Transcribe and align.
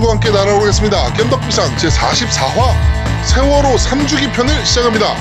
덕후들과 0.00 0.10
함께 0.12 0.30
날아오겠습니다. 0.30 1.12
겜덕비상 1.12 1.76
제44화 1.76 2.74
세월호 3.26 3.76
3주기 3.76 4.32
편을 4.32 4.66
시작합니다. 4.66 5.14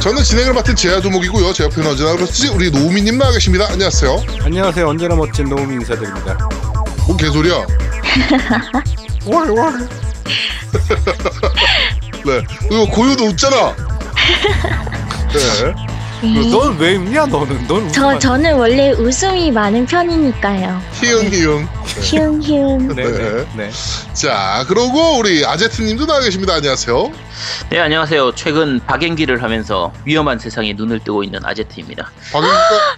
저는 0.00 0.22
진행을 0.22 0.52
맡은 0.52 0.76
제야두목이고요. 0.76 1.52
제 1.54 1.64
옆에는 1.64 1.90
언제나 1.90 2.12
그렇듯이 2.12 2.48
우리 2.48 2.70
노우미님 2.70 3.16
나와 3.18 3.32
계십니다. 3.32 3.66
안녕하세요. 3.70 4.22
안녕하세요. 4.42 4.86
언제나 4.86 5.16
멋진 5.16 5.48
노우미 5.48 5.74
인사드립니다. 5.76 6.38
뭔 7.06 7.16
개소리야? 7.16 7.54
월 9.26 9.50
월. 9.50 9.88
네. 12.26 12.42
이거 12.70 12.86
고유도 12.86 13.24
웃잖아. 13.24 13.74
네. 15.34 15.74
네. 16.22 16.50
넌왜 16.50 16.96
웃냐 16.96 17.26
너는? 17.26 17.66
넌 17.66 17.92
저 17.92 18.06
웃으면 18.06 18.20
저는 18.20 18.56
원래 18.56 18.92
웃음이 18.92 19.50
많은 19.50 19.84
편이니까요. 19.86 20.80
희응 20.92 21.32
희응. 21.32 21.68
히응 22.00 22.42
히응. 22.42 22.88
네, 22.94 23.04
네, 23.04 23.46
네. 23.56 23.70
자, 24.14 24.64
그러고 24.68 25.18
우리 25.18 25.44
아제트님도 25.44 26.06
나와 26.06 26.20
계십니다. 26.20 26.54
안녕하세요. 26.54 27.12
네 27.70 27.80
안녕하세요. 27.80 28.34
최근 28.36 28.80
박연기를 28.86 29.42
하면서 29.42 29.92
위험한 30.04 30.38
세상에 30.38 30.72
눈을 30.72 31.00
뜨고 31.00 31.24
있는 31.24 31.44
아제트입니다. 31.44 32.10
박영기가 32.32 32.96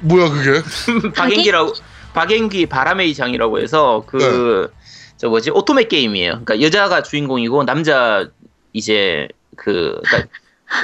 뭐야 0.00 0.28
그게? 0.30 0.62
박연기라고 1.16 1.72
박연기 2.12 2.66
바람의 2.66 3.10
이장이라고 3.10 3.60
해서 3.60 4.02
그 4.06 4.72
저 5.18 5.28
뭐지 5.28 5.50
오토메 5.50 5.84
게임이에요. 5.84 6.44
그러니까 6.44 6.60
여자가 6.62 7.02
주인공이고 7.02 7.64
남자 7.64 8.28
이제 8.72 9.26
그 9.56 10.00
그러니까 10.04 10.30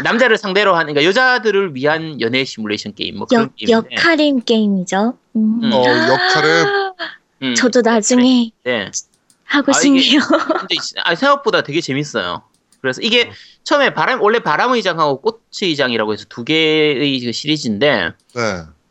남자를 0.03 0.37
상대로 0.39 0.75
하는 0.75 0.95
그러니까 0.95 1.09
여자들을 1.09 1.75
위한 1.75 2.21
연애 2.21 2.45
시뮬레이션 2.45 2.95
게임 2.95 3.19
뭐 3.19 3.27
그런 3.27 3.51
역. 3.69 3.87
역할임 3.93 4.41
게임이죠. 4.41 5.17
음. 5.37 5.61
음. 5.63 5.71
어 5.73 5.85
역할에 5.87 6.65
음, 7.43 7.55
저도 7.55 7.83
나중에 7.83 8.51
네. 8.65 8.91
하고 9.45 9.73
아, 9.75 9.79
이게- 9.85 9.99
싶네요. 10.01 10.21
근데 10.59 10.77
아, 11.05 11.15
생각보다 11.15 11.63
되게 11.63 11.81
재밌어요. 11.81 12.43
그래서 12.81 13.01
이게 13.03 13.31
처음에 13.63 13.95
바람 13.95 14.21
원래 14.23 14.39
바람의 14.41 14.83
장하고 14.83 15.21
꽃의 15.23 15.77
장이라고 15.77 16.13
해서 16.13 16.25
두 16.29 16.45
개의 16.45 17.21
그 17.21 17.33
시리즈인데 17.33 18.11
네. 18.35 18.41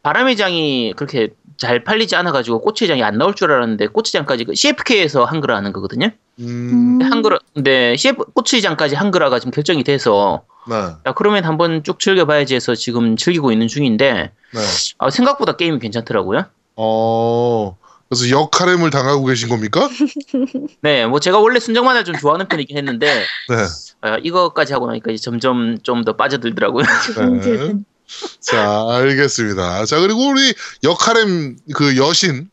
바람의 0.03 0.35
장이 0.35 0.93
그렇게 0.95 1.29
잘 1.63 1.83
팔리지 1.83 2.15
않아가지고 2.15 2.61
꽃의 2.61 2.87
장이 2.87 3.03
안 3.03 3.17
나올 3.17 3.33
줄 3.33 3.51
알았는데 3.51 3.87
꽃의 3.87 4.11
장까지 4.11 4.43
그 4.43 4.53
CFK에서 4.55 5.23
한글화 5.23 5.55
하는 5.55 5.71
거거든요. 5.71 6.09
음, 6.39 6.99
음. 7.01 7.01
한글화 7.01 7.39
근데 7.53 7.95
CF 7.95 8.25
꽃의 8.33 8.61
장까지 8.61 8.95
한글화가 8.95 9.39
지금 9.39 9.51
결정이 9.51 9.83
돼서 9.83 10.43
네. 10.67 10.75
야 10.75 11.13
그러면 11.15 11.45
한번 11.45 11.83
쭉 11.83 11.99
즐겨봐야지 11.99 12.55
해서 12.55 12.75
지금 12.75 13.15
즐기고 13.15 13.51
있는 13.51 13.67
중인데 13.67 14.13
네. 14.13 14.59
아, 14.97 15.09
생각보다 15.09 15.55
게임이 15.55 15.79
괜찮더라고요. 15.79 16.45
어. 16.75 17.77
그래서 18.09 18.29
역할임을 18.29 18.91
당하고 18.91 19.25
계신 19.25 19.49
겁니까? 19.49 19.89
네, 20.81 21.07
뭐 21.07 21.19
제가 21.19 21.39
원래 21.39 21.59
순정만화 21.59 22.03
좀 22.03 22.15
좋아하는 22.15 22.47
편이긴 22.47 22.77
했는데 22.77 23.07
네. 23.49 23.55
아, 24.01 24.17
이거까지 24.21 24.73
하고 24.73 24.85
나니까 24.87 25.11
이제 25.11 25.23
점점 25.23 25.77
좀 25.81 26.03
더 26.03 26.13
빠져들더라고요. 26.13 26.83
두근두근. 27.05 27.85
자, 28.39 28.85
알겠습니다. 28.89 29.85
자, 29.85 29.99
그리고 29.99 30.29
우리 30.29 30.53
역할임 30.83 31.57
그 31.73 31.97
여신 31.97 32.49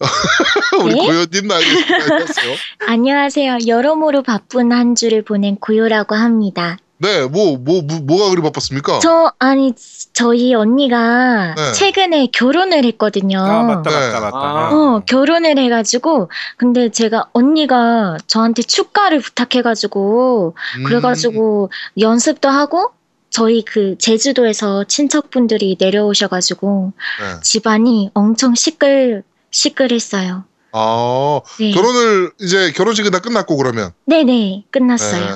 우리 0.82 0.94
네? 0.94 1.42
나와 1.42 1.60
계십니다. 1.60 1.94
안녕하세요. 1.94 2.56
안녕하세요. 2.86 3.58
여러모로 3.66 4.22
바쁜 4.22 4.72
한 4.72 4.94
주를 4.94 5.22
보낸 5.22 5.56
고요라고 5.56 6.14
합니다. 6.14 6.78
네, 7.02 7.26
뭐, 7.26 7.56
뭐, 7.56 7.80
뭐, 7.80 7.98
뭐가 8.00 8.28
그리 8.28 8.42
바빴습니까? 8.42 8.98
저 8.98 9.32
아니 9.38 9.72
저희 10.12 10.52
언니가 10.52 11.54
네. 11.54 11.72
최근에 11.72 12.26
결혼을 12.26 12.84
했거든요. 12.84 13.40
아 13.40 13.62
맞다 13.62 13.90
네. 13.90 13.96
맞다 13.96 14.20
맞다. 14.20 14.36
아. 14.36 14.70
어, 14.70 15.02
결혼을 15.06 15.56
해가지고, 15.56 16.30
근데 16.58 16.90
제가 16.90 17.30
언니가 17.32 18.18
저한테 18.26 18.62
축가를 18.62 19.20
부탁해가지고, 19.20 20.54
음, 20.76 20.84
그래가지고 20.84 21.70
연습도 21.98 22.50
하고, 22.50 22.92
저희 23.30 23.64
그 23.64 23.96
제주도에서 23.98 24.84
친척분들이 24.84 25.76
내려오셔가지고, 25.78 26.92
네. 27.20 27.40
집안이 27.42 28.10
엄청 28.12 28.54
시끌, 28.56 29.22
시끌했어요. 29.52 30.44
아, 30.72 31.40
네. 31.58 31.70
결혼을 31.70 32.32
이제 32.40 32.72
결혼식은 32.72 33.10
다 33.12 33.20
끝났고 33.20 33.56
그러면. 33.56 33.92
네네, 34.06 34.64
끝났어요. 34.70 35.20
네. 35.20 35.30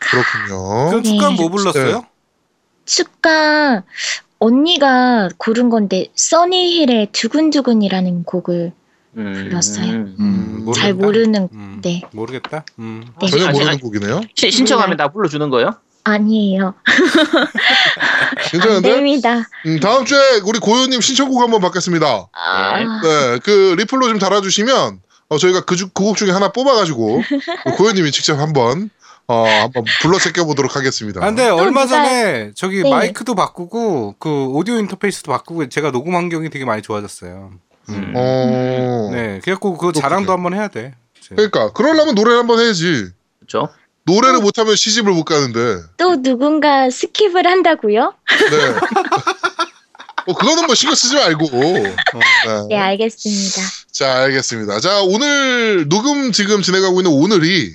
그렇군요. 0.00 0.88
그럼 0.90 1.02
축가 1.02 1.28
네. 1.28 1.34
뭐 1.36 1.48
불렀어요? 1.50 2.06
축가, 2.86 3.82
언니가 4.38 5.28
고른 5.38 5.68
건데, 5.68 6.08
써니힐의 6.14 7.08
두근두근이라는 7.12 8.24
곡을 8.24 8.72
음, 9.16 9.32
불렀어요. 9.32 9.90
음. 9.92 10.16
음, 10.18 10.64
음, 10.68 10.72
잘. 10.74 10.92
모르는, 10.94 11.48
음, 11.52 11.78
네. 11.82 12.02
모르겠다. 12.12 12.64
음. 12.78 13.04
네. 13.20 13.26
전혀 13.28 13.44
아니, 13.44 13.52
모르는 13.52 13.72
아니, 13.72 13.80
곡이네요. 13.80 14.20
시- 14.34 14.50
신청하면 14.50 14.96
나 14.96 15.08
불러주는 15.08 15.48
거예요? 15.50 15.76
아니에요. 16.04 16.74
안 16.86 18.50
괜찮은데? 18.50 18.90
됩니다. 18.94 19.42
음, 19.66 19.80
다음 19.80 20.04
주에 20.04 20.40
우리 20.44 20.58
고현님 20.58 21.00
신청곡 21.00 21.40
한번 21.40 21.60
받겠습니다. 21.60 22.28
아, 22.32 22.78
네, 23.02 23.38
그 23.42 23.74
리플로 23.78 24.08
좀 24.08 24.18
달아주시면 24.18 25.00
어, 25.30 25.38
저희가 25.38 25.62
그, 25.62 25.76
주- 25.76 25.88
그 25.88 26.04
곡 26.04 26.16
중에 26.16 26.30
하나 26.30 26.52
뽑아가지고 26.52 27.22
고현님이 27.78 28.10
직접 28.12 28.38
한번 28.38 28.90
어, 29.26 29.44
한번 29.46 29.84
불러 30.02 30.18
제껴보도록 30.18 30.76
하겠습니다. 30.76 31.22
아, 31.22 31.26
근데 31.26 31.48
얼마 31.48 31.86
전에 31.86 32.52
저기 32.54 32.82
네. 32.82 32.90
마이크도 32.90 33.34
바꾸고 33.34 34.16
그 34.18 34.46
오디오 34.48 34.76
인터페이스도 34.76 35.32
바꾸고 35.32 35.70
제가 35.70 35.90
녹음 35.90 36.14
환경이 36.14 36.50
되게 36.50 36.66
많이 36.66 36.82
좋아졌어요. 36.82 37.52
음. 37.88 38.12
어, 38.14 39.10
네, 39.12 39.40
그래갖고 39.42 39.78
그 39.78 39.92
자랑도 39.92 40.30
한번 40.32 40.52
해야 40.52 40.68
돼. 40.68 40.92
이제. 41.18 41.34
그러니까 41.34 41.72
그러려면 41.72 42.14
노래를 42.14 42.38
한번 42.40 42.60
해야지. 42.60 43.08
그렇죠? 43.38 43.72
노래를 44.06 44.40
못하면 44.40 44.76
시집을 44.76 45.12
못 45.12 45.24
가는데. 45.24 45.82
또 45.96 46.20
누군가 46.20 46.88
skip을 46.88 47.44
한다고요? 47.44 48.14
네. 48.50 48.74
어, 50.26 50.34
그거는 50.34 50.66
뭐 50.66 50.74
신경 50.74 50.94
쓰지 50.94 51.14
말고. 51.14 51.48
네. 51.50 51.96
네, 52.68 52.78
알겠습니다. 52.78 53.62
자, 53.92 54.22
알겠습니다. 54.22 54.80
자, 54.80 55.00
오늘 55.02 55.88
녹음 55.88 56.32
지금 56.32 56.62
진행하고 56.62 57.00
있는 57.00 57.12
오늘이 57.12 57.74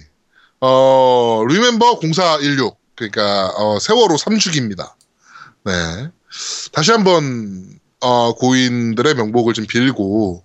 어, 0.62 1.44
remember 1.48 2.00
0416 2.00 2.78
그러니까 2.96 3.52
어, 3.56 3.80
세월호 3.80 4.16
3주기입니다. 4.16 4.92
네. 5.66 6.10
다시 6.72 6.92
한번 6.92 7.80
어, 8.02 8.34
고인들의 8.34 9.16
명복을 9.16 9.54
좀 9.54 9.66
빌고 9.66 10.44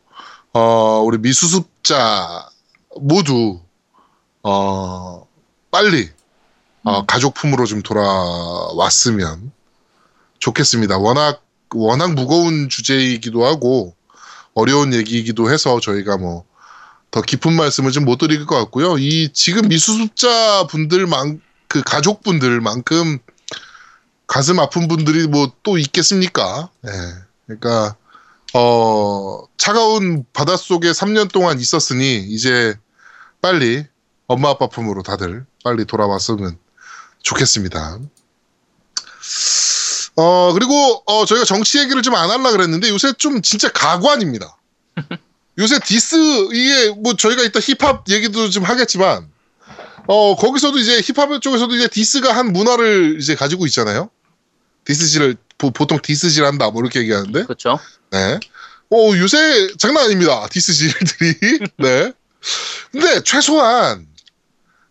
어, 0.52 1.02
우리 1.04 1.18
미수습자 1.18 2.48
모두 3.00 3.60
어, 4.42 5.26
빨리 5.74 6.08
어, 6.84 7.04
가족품으로 7.04 7.66
좀 7.66 7.82
돌아왔으면 7.82 9.50
좋겠습니다. 10.38 10.98
워낙 10.98 11.42
워낙 11.74 12.14
무거운 12.14 12.68
주제이기도 12.68 13.44
하고 13.44 13.96
어려운 14.54 14.94
얘기이기도 14.94 15.50
해서 15.50 15.80
저희가 15.80 16.16
뭐 16.18 16.44
더 17.14 17.22
깊은 17.22 17.52
말씀을 17.52 17.92
좀 17.92 18.04
못 18.04 18.18
드릴 18.18 18.44
것 18.44 18.56
같고요. 18.56 18.98
이 18.98 19.28
지금 19.32 19.68
미수습자 19.68 20.66
분들만 20.66 21.40
그 21.68 21.80
가족분들만큼 21.84 23.20
가슴 24.26 24.58
아픈 24.58 24.88
분들이 24.88 25.28
뭐 25.28 25.52
또 25.62 25.78
있겠습니까? 25.78 26.70
예. 26.84 26.90
그러니까 27.46 27.94
어 28.52 29.44
차가운 29.56 30.24
바닷속에 30.32 30.90
3년 30.90 31.30
동안 31.30 31.60
있었으니 31.60 32.16
이제 32.16 32.74
빨리 33.40 33.86
엄마 34.26 34.50
아빠 34.50 34.66
품으로 34.68 35.02
다들 35.02 35.44
빨리 35.62 35.84
돌아왔으면 35.84 36.58
좋겠습니다. 37.22 37.98
어 40.16 40.52
그리고 40.52 41.02
어 41.06 41.24
저희가 41.24 41.44
정치 41.44 41.78
얘기를 41.78 42.02
좀 42.02 42.14
안 42.14 42.30
하려 42.30 42.52
그랬는데 42.52 42.88
요새 42.88 43.12
좀 43.14 43.42
진짜 43.42 43.68
가관입니다. 43.70 44.56
요새 45.58 45.78
디스 45.80 46.16
이게 46.52 46.90
뭐 46.90 47.14
저희가 47.14 47.42
이따 47.42 47.60
힙합 47.60 48.08
얘기도 48.08 48.48
좀 48.50 48.62
하겠지만 48.64 49.28
어 50.06 50.36
거기서도 50.36 50.78
이제 50.78 51.00
힙합 51.00 51.40
쪽에서도 51.40 51.74
이제 51.74 51.88
diss가 51.88 52.34
한 52.36 52.52
문화를 52.52 53.18
이제 53.20 53.34
가지고 53.34 53.66
있잖아요. 53.66 54.10
diss질을 54.84 55.36
보, 55.58 55.70
통 55.70 55.98
diss질 56.02 56.44
한다 56.44 56.70
뭐 56.70 56.82
이렇게 56.82 57.00
얘기하는데 57.00 57.44
그렇죠? 57.44 57.78
네. 58.10 58.38
어 58.90 59.16
요새 59.16 59.68
장난 59.78 60.04
아닙니다 60.04 60.46
diss질들이 60.50 61.58
네. 61.78 62.12
근데 62.92 63.22
최소한 63.24 64.06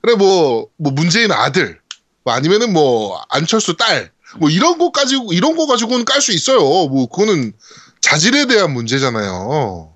그래 0.04 0.16
뭐 0.16 0.68
뭐 0.78 0.92
문재인 0.92 1.32
아들 1.32 1.80
뭐 2.24 2.34
아니면은 2.36 2.72
뭐 2.72 3.20
안철수 3.30 3.76
딸 3.76 4.14
뭐 4.40 4.50
이런 4.50 4.78
거 4.78 4.92
가지고 4.92 5.34
이런 5.34 5.56
거 5.56 5.68
가지고는 5.68 6.06
깔 6.06 6.22
수 6.22 6.32
있어요. 6.32 6.60
뭐 6.60 7.08
그거는 7.08 7.54
자질에 8.02 8.48
대한 8.48 8.72
문제잖아요. 8.74 9.94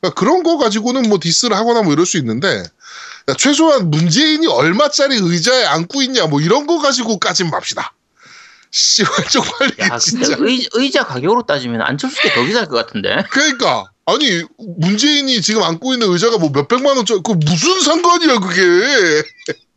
그러니까 0.00 0.20
그런 0.20 0.42
거 0.42 0.58
가지고는 0.58 1.08
뭐 1.08 1.18
디스를 1.20 1.56
하거나 1.56 1.82
뭐 1.82 1.92
이럴 1.92 2.06
수 2.06 2.18
있는데 2.18 2.62
야, 3.28 3.34
최소한 3.34 3.90
문재인이 3.90 4.46
얼마짜리 4.46 5.16
의자에 5.16 5.64
앉고 5.64 6.02
있냐 6.02 6.26
뭐 6.26 6.40
이런 6.40 6.66
거 6.66 6.78
가지고 6.78 7.18
까진 7.18 7.50
맙시다. 7.50 7.94
씨발 8.70 9.24
쪽팔리 9.32 9.72
야, 9.80 9.98
진짜. 9.98 10.36
의, 10.38 10.68
의자 10.74 11.04
가격으로 11.04 11.46
따지면 11.46 11.80
안철수께 11.80 12.34
더 12.34 12.44
비쌀 12.44 12.66
것 12.68 12.76
같은데. 12.76 13.24
그러니까 13.30 13.90
아니 14.08 14.42
문재인이 14.78 15.42
지금 15.42 15.62
앉고 15.62 15.92
있는 15.92 16.10
의자가 16.10 16.38
뭐 16.38 16.48
몇백만 16.48 16.96
원짜리 16.96 17.20
그 17.22 17.32
무슨 17.32 17.80
상관이야 17.82 18.38
그게? 18.40 19.22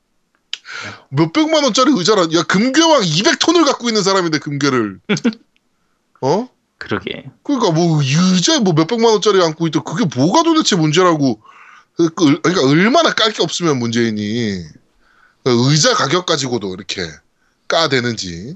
몇백만 1.09 1.65
원짜리 1.65 1.91
의자라 1.91 2.27
야 2.33 2.43
금괴왕 2.43 3.01
200톤을 3.01 3.65
갖고 3.65 3.89
있는 3.89 4.03
사람인데 4.03 4.39
금괴를. 4.39 5.01
어? 6.21 6.49
그러게. 6.77 7.25
그러니까 7.43 7.71
뭐 7.71 8.01
의자에 8.01 8.59
뭐 8.59 8.71
몇백만 8.73 9.11
원짜리 9.11 9.41
앉고 9.43 9.67
있다 9.67 9.83
그게 9.83 10.05
뭐가 10.15 10.43
도대체 10.43 10.77
문제라고. 10.77 11.41
그- 11.97 12.09
그- 12.15 12.41
그러니까 12.41 12.65
얼마나 12.67 13.13
깔 13.13 13.33
게 13.33 13.43
없으면 13.43 13.79
문재인이. 13.79 14.63
그 15.43 15.69
의자 15.69 15.93
가격 15.93 16.25
가지고도 16.25 16.73
이렇게 16.73 17.05
까대는지. 17.67 18.55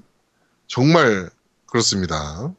정말 0.68 1.30
그렇습니다 1.68 2.54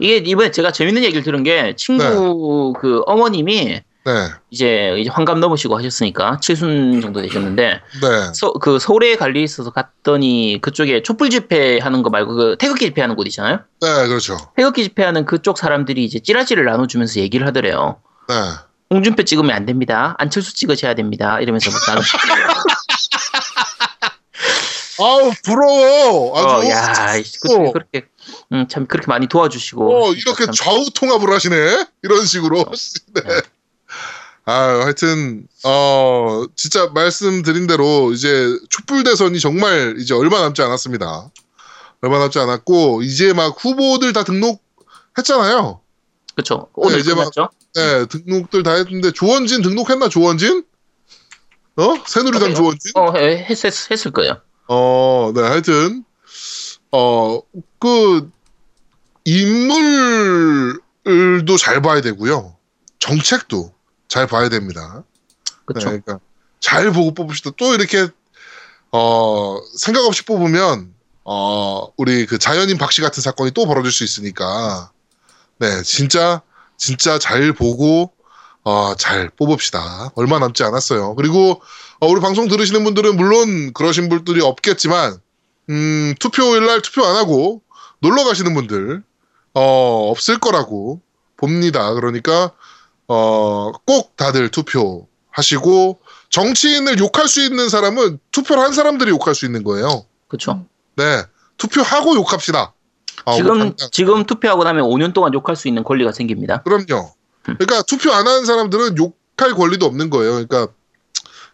이게 0.00 0.16
이번에 0.16 0.50
제가 0.50 0.72
재밌는 0.72 1.04
얘기를 1.04 1.22
들은 1.22 1.42
게 1.42 1.74
친구 1.76 2.72
그 2.80 3.02
어머님이 3.06 3.82
네 4.02 4.28
이제 4.48 4.96
이제 4.98 5.10
환갑 5.10 5.38
넘으시고 5.38 5.76
하셨으니까 5.76 6.40
칠순 6.40 7.02
정도 7.02 7.20
되셨는데 7.20 7.80
네. 8.00 8.32
서, 8.32 8.52
그 8.54 8.78
서울에 8.78 9.14
관리 9.16 9.42
있어서 9.42 9.70
갔더니 9.70 10.58
그쪽에 10.62 11.02
촛불 11.02 11.28
집회 11.28 11.78
하는 11.78 12.02
거 12.02 12.08
말고 12.08 12.34
그 12.34 12.56
태극기 12.58 12.86
집회 12.86 13.02
하는 13.02 13.14
곳 13.14 13.26
있잖아요. 13.26 13.60
네, 13.82 14.08
그렇죠. 14.08 14.38
태극기 14.56 14.84
집회 14.84 15.04
하는 15.04 15.26
그쪽 15.26 15.58
사람들이 15.58 16.02
이제 16.02 16.18
찌라시를 16.18 16.64
나눠주면서 16.64 17.20
얘기를 17.20 17.46
하더래요. 17.46 17.98
네. 18.28 18.34
홍준표 18.92 19.22
찍으면 19.22 19.54
안 19.54 19.66
됩니다. 19.66 20.14
안철수 20.18 20.54
찍으셔야 20.54 20.94
됩니다. 20.94 21.38
이러면서 21.40 21.70
막 21.70 21.80
나눠. 21.86 22.02
아우, 25.00 25.32
부러워. 25.44 26.36
아주. 26.36 26.68
어, 26.68 26.70
야, 26.70 27.14
그렇게, 27.72 28.06
음, 28.52 28.66
참 28.68 28.86
그렇게 28.86 29.06
많이 29.06 29.28
도와주시고. 29.28 30.04
어, 30.08 30.12
이렇게 30.12 30.46
참- 30.46 30.54
좌우 30.54 30.84
통합을 30.94 31.30
하시네? 31.32 31.86
이런 32.02 32.24
식으로. 32.26 32.64
네. 33.14 33.22
아, 34.46 34.52
하여튼, 34.82 35.46
어, 35.64 36.44
진짜 36.56 36.88
말씀드린 36.88 37.66
대로, 37.68 38.12
이제, 38.12 38.56
촛불 38.68 39.04
대선이 39.04 39.38
정말 39.38 39.96
이제 39.98 40.14
얼마 40.14 40.40
남지 40.40 40.62
않았습니다. 40.62 41.30
얼마 42.00 42.18
남지 42.18 42.38
않았고, 42.38 43.02
이제 43.02 43.32
막 43.32 43.54
후보들 43.62 44.12
다 44.12 44.24
등록했잖아요. 44.24 45.80
그쵸. 46.34 46.68
오늘 46.74 46.94
네, 46.96 47.00
이제 47.00 47.14
막- 47.14 47.30
끝났죠. 47.32 47.50
네, 47.74 48.06
등록들 48.06 48.62
다 48.64 48.72
했는데, 48.72 49.12
조원진 49.12 49.62
등록했나, 49.62 50.08
조원진? 50.08 50.64
어? 51.76 51.94
새누리당 52.06 52.50
어, 52.50 52.54
조원진? 52.54 52.92
어, 52.96 53.12
해- 53.16 53.46
했, 53.48 53.64
했, 53.64 53.90
했을 53.92 54.10
거예요. 54.10 54.40
어, 54.68 55.30
네, 55.34 55.42
하여튼, 55.42 56.04
어, 56.90 57.40
그, 57.78 58.28
인물도 59.32 60.76
잘 61.56 61.80
봐야 61.80 62.00
되고요. 62.00 62.56
정책도 62.98 63.72
잘 64.08 64.26
봐야 64.26 64.48
됩니다. 64.48 65.04
그쵸. 65.64 65.90
네, 65.90 66.00
그러니까 66.00 66.18
잘 66.58 66.90
보고 66.90 67.14
뽑읍시다. 67.14 67.52
또 67.56 67.74
이렇게, 67.74 68.08
어, 68.90 69.60
생각 69.78 70.04
없이 70.04 70.24
뽑으면, 70.24 70.92
어, 71.24 71.92
우리 71.96 72.26
그 72.26 72.38
자연인 72.38 72.76
박씨 72.76 73.00
같은 73.02 73.22
사건이 73.22 73.52
또 73.52 73.66
벌어질 73.66 73.92
수 73.92 74.02
있으니까, 74.02 74.90
네, 75.58 75.82
진짜, 75.84 76.42
진짜 76.76 77.20
잘 77.20 77.52
보고, 77.52 78.12
어, 78.64 78.94
잘 78.96 79.30
뽑읍시다. 79.30 80.10
얼마 80.16 80.40
남지 80.40 80.64
않았어요. 80.64 81.14
그리고, 81.14 81.62
어, 82.00 82.08
우리 82.08 82.20
방송 82.20 82.48
들으시는 82.48 82.82
분들은 82.82 83.16
물론 83.16 83.72
그러신 83.74 84.08
분들이 84.08 84.40
없겠지만, 84.40 85.20
음, 85.68 86.14
투표일 86.18 86.66
날 86.66 86.82
투표 86.82 87.04
안 87.04 87.14
하고 87.14 87.62
놀러 88.00 88.24
가시는 88.24 88.54
분들, 88.54 89.04
어, 89.54 90.10
없을 90.10 90.38
거라고 90.38 91.00
봅니다. 91.36 91.92
그러니까, 91.94 92.52
어, 93.08 93.72
꼭 93.84 94.16
다들 94.16 94.50
투표하시고, 94.50 96.00
정치인을 96.28 96.98
욕할 96.98 97.26
수 97.28 97.42
있는 97.42 97.68
사람은 97.68 98.18
투표를 98.30 98.62
한 98.62 98.72
사람들이 98.72 99.10
욕할 99.10 99.34
수 99.34 99.46
있는 99.46 99.64
거예요. 99.64 100.04
그쵸. 100.28 100.64
네. 100.96 101.22
투표하고 101.56 102.14
욕합시다. 102.14 102.72
아, 103.24 103.34
지금, 103.34 103.48
뭐 103.58 103.58
당장- 103.66 103.88
지금 103.90 104.24
투표하고 104.24 104.64
나면 104.64 104.84
5년 104.84 105.12
동안 105.12 105.34
욕할 105.34 105.56
수 105.56 105.66
있는 105.68 105.82
권리가 105.82 106.12
생깁니다. 106.12 106.62
그럼요. 106.62 107.12
그러니까 107.42 107.82
투표 107.82 108.12
안 108.12 108.26
하는 108.26 108.44
사람들은 108.44 108.96
욕할 108.98 109.54
권리도 109.54 109.84
없는 109.86 110.10
거예요. 110.10 110.32
그러니까 110.32 110.68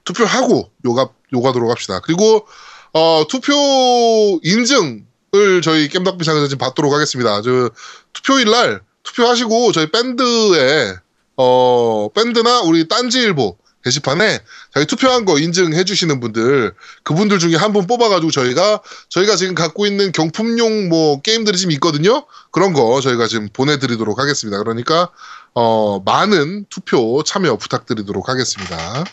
투표하고 0.04 0.70
욕하, 0.84 1.08
욕하도록 1.32 1.70
합시다. 1.70 2.00
그리고 2.00 2.46
어, 2.92 3.24
투표 3.28 3.52
인증 4.42 5.06
을 5.36 5.62
저희 5.62 5.88
겜덕비상에서 5.88 6.48
지금 6.48 6.58
받도록 6.58 6.92
하겠습니다. 6.92 7.42
저 7.42 7.70
투표일 8.12 8.50
날 8.50 8.80
투표하시고 9.02 9.72
저희 9.72 9.90
밴드에 9.90 10.94
어, 11.36 12.08
밴드나 12.14 12.60
우리 12.60 12.88
딴지일보 12.88 13.56
게시판에 13.84 14.40
자기 14.74 14.86
투표한 14.86 15.24
거 15.24 15.38
인증해 15.38 15.84
주시는 15.84 16.18
분들 16.18 16.74
그분들 17.04 17.38
중에 17.38 17.54
한 17.56 17.72
분 17.72 17.86
뽑아가지고 17.86 18.30
저희가 18.32 18.80
저희가 19.10 19.36
지금 19.36 19.54
갖고 19.54 19.86
있는 19.86 20.10
경품용 20.12 20.88
뭐 20.88 21.20
게임들이 21.20 21.56
지금 21.56 21.70
있거든요. 21.72 22.26
그런 22.50 22.72
거 22.72 23.00
저희가 23.00 23.28
지금 23.28 23.48
보내드리도록 23.52 24.18
하겠습니다. 24.18 24.58
그러니까 24.58 25.10
어, 25.54 26.00
많은 26.04 26.66
투표 26.68 27.22
참여 27.22 27.56
부탁드리도록 27.58 28.28
하겠습니다. 28.28 29.04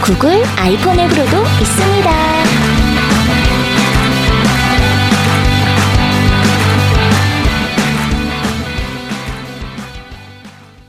구글 0.02 0.44
아이폰 0.58 1.00
앱으로도 1.00 1.44
있습니다. 1.62 2.63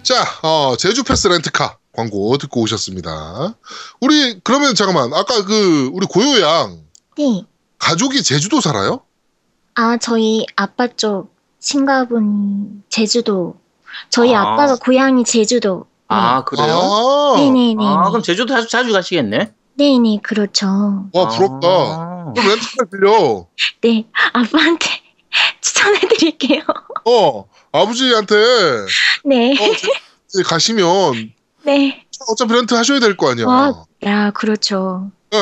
자, 0.04 0.22
어, 0.42 0.76
제주 0.76 1.02
패스 1.02 1.28
렌트카 1.28 1.78
광고 1.92 2.36
듣고 2.36 2.60
오셨습니다. 2.60 3.54
우리, 4.00 4.38
그러면 4.44 4.74
잠깐만. 4.74 5.14
아까 5.14 5.42
그, 5.44 5.90
우리 5.94 6.06
고요양, 6.06 6.82
네. 7.16 7.44
가족이 7.78 8.22
제주도 8.22 8.60
살아요? 8.60 9.00
아, 9.74 9.96
저희 9.96 10.44
아빠 10.56 10.88
쪽 10.88 11.34
친가분 11.58 12.82
제주도. 12.90 13.56
저희 14.10 14.34
아. 14.34 14.42
아. 14.42 14.56
빠가 14.56 14.76
고향이 14.76 15.24
제주도. 15.24 15.86
아, 16.08 16.44
그래요? 16.44 16.66
아, 16.66 17.34
네네네. 17.38 17.82
아, 17.86 18.02
그럼 18.10 18.22
제주도 18.22 18.52
자주, 18.52 18.68
자주 18.68 18.92
가시겠네? 18.92 19.54
네네, 19.76 20.18
그렇죠. 20.22 20.66
와, 21.14 21.28
부럽다. 21.28 21.68
아. 21.68 22.32
그럼 22.36 22.48
렌트카 22.48 22.84
빌려. 22.92 23.46
네, 23.80 24.06
아빠한테 24.34 24.86
추천해드릴게요. 25.62 26.62
어, 27.06 27.46
아버지한테, 27.78 28.36
네, 29.24 29.52
어, 29.52 29.76
제- 30.28 30.42
가시면, 30.44 31.32
네. 31.64 32.04
어차피 32.28 32.52
렌트 32.54 32.72
하셔야 32.74 33.00
될 33.00 33.16
거 33.16 33.30
아니야. 33.32 33.46
와. 33.46 33.84
야, 34.04 34.30
그렇죠. 34.30 35.10
예. 35.34 35.38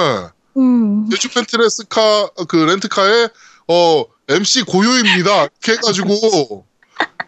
음, 0.56 1.08
제주 1.10 1.28
펜트레스카 1.30 2.30
그 2.48 2.56
렌트카에 2.56 3.28
어 3.68 4.04
MC 4.28 4.62
고요입니다. 4.64 5.42
이렇게 5.42 5.72
해가지고 5.72 6.64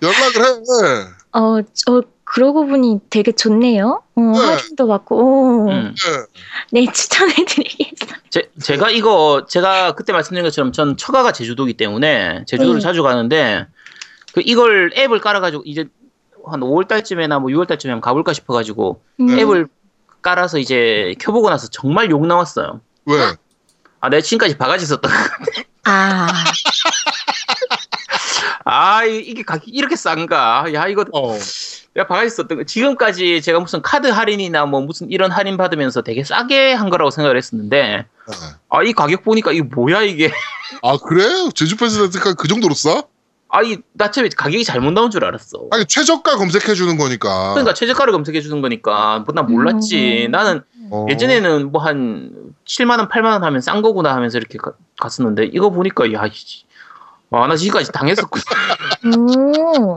연락을 0.03 0.43
해. 0.43 1.07
어, 1.33 1.59
저, 1.75 2.03
그러고 2.25 2.67
보니 2.67 3.01
되게 3.11 3.33
좋네요. 3.33 4.03
어, 4.17 4.21
네. 4.21 4.39
할인도 4.39 4.89
받고, 4.89 5.17
오. 5.17 5.71
음. 5.71 5.95
네. 6.73 6.81
네, 6.87 6.93
추천해 6.93 7.35
드리겠습니다. 7.47 8.17
제, 8.31 8.51
제가 8.63 8.91
이거 8.91 9.47
제가 9.49 9.93
그때 9.95 10.13
말씀드린 10.13 10.45
것처럼 10.45 10.73
전 10.73 10.97
처가가 10.97 11.33
제주도기 11.33 11.75
때문에 11.75 12.45
제주도를 12.47 12.81
네. 12.81 12.83
자주 12.83 13.03
가는데 13.03 13.67
그 14.35 14.43
이걸 14.45 14.93
앱을 14.97 15.21
깔아가지고 15.21 15.63
이제 15.65 15.87
한 16.47 16.61
5월 16.61 16.89
달쯤에나 16.89 17.39
뭐 17.39 17.51
6월 17.51 17.67
달쯤에 17.69 17.93
한번 17.93 18.01
가볼까 18.03 18.33
싶어가지고 18.33 19.01
음. 19.21 19.39
앱을 19.39 19.69
깔아서 20.23 20.59
이제 20.59 21.15
켜보고 21.21 21.51
나서 21.51 21.69
정말 21.69 22.11
욕 22.11 22.27
나왔어요. 22.27 22.81
왜? 23.07 23.15
아, 24.01 24.09
내가 24.09 24.21
지금까지 24.21 24.59
바가지 24.59 24.87
썼다. 24.87 25.09
아, 25.85 26.27
아, 28.65 29.05
이- 29.05 29.19
이게 29.21 29.43
가격 29.43 29.69
이렇게 29.69 29.97
싼가? 29.97 30.73
야, 30.75 30.87
이거 30.89 31.05
어. 31.13 31.37
내가 31.95 32.07
바가지 32.09 32.31
썼던 32.31 32.59
거. 32.59 32.65
지금까지 32.65 33.43
제가 33.43 33.61
무슨 33.61 33.83
카드 33.83 34.09
할인이나 34.09 34.67
뭐 34.67 34.81
무슨 34.81 35.11
이런 35.11 35.31
할인 35.31 35.57
받으면서 35.57 36.03
되게 36.03 36.25
싸게 36.25 36.73
한 36.73 36.91
거라고 36.91 37.11
생각을 37.11 37.37
했었는데, 37.37 38.07
네. 38.29 38.35
아, 38.69 38.83
이 38.83 38.93
가격 38.93 39.23
보니까 39.23 39.53
이게 39.53 39.63
뭐야, 39.63 40.03
이게. 40.03 40.33
아 40.83 40.97
그래? 40.97 41.25
제주 41.55 41.77
패스렌트카 41.77 42.35
그 42.35 42.49
정도로 42.49 42.75
싸? 42.75 43.03
아, 43.55 43.63
이, 43.63 43.79
나 43.93 44.11
처음에 44.11 44.29
가격이 44.37 44.65
잘못 44.65 44.91
나온 44.93 45.11
줄 45.13 45.25
알았어. 45.25 45.67
아니 45.71 45.85
최저가 45.87 46.37
검색해 46.37 46.75
주는 46.75 46.97
거니까. 46.97 47.51
그러니까 47.55 47.73
최저가를 47.73 48.13
검색해 48.13 48.41
주는 48.41 48.61
거니까, 48.61 49.21
뭐, 49.21 49.33
난 49.33 49.47
몰랐지. 49.47 50.25
음. 50.27 50.31
나는 50.33 50.63
어. 50.91 51.07
예전에는 51.09 51.71
뭐 51.71 51.81
한 51.83 52.31
7만 52.67 52.99
원, 52.99 53.09
8만 53.09 53.27
원 53.27 53.45
하면 53.45 53.61
싼 53.61 53.81
거구나 53.81 54.15
하면서 54.15 54.39
이렇게 54.39 54.59
가- 54.59 54.73
갔었는데, 54.99 55.47
이거 55.53 55.71
보니까, 55.71 56.13
야, 56.13 56.25
씨. 56.33 56.65
와, 57.31 57.47
나 57.47 57.55
지금까지 57.57 57.93
당했었구나. 57.93 58.43
오. 59.19 59.97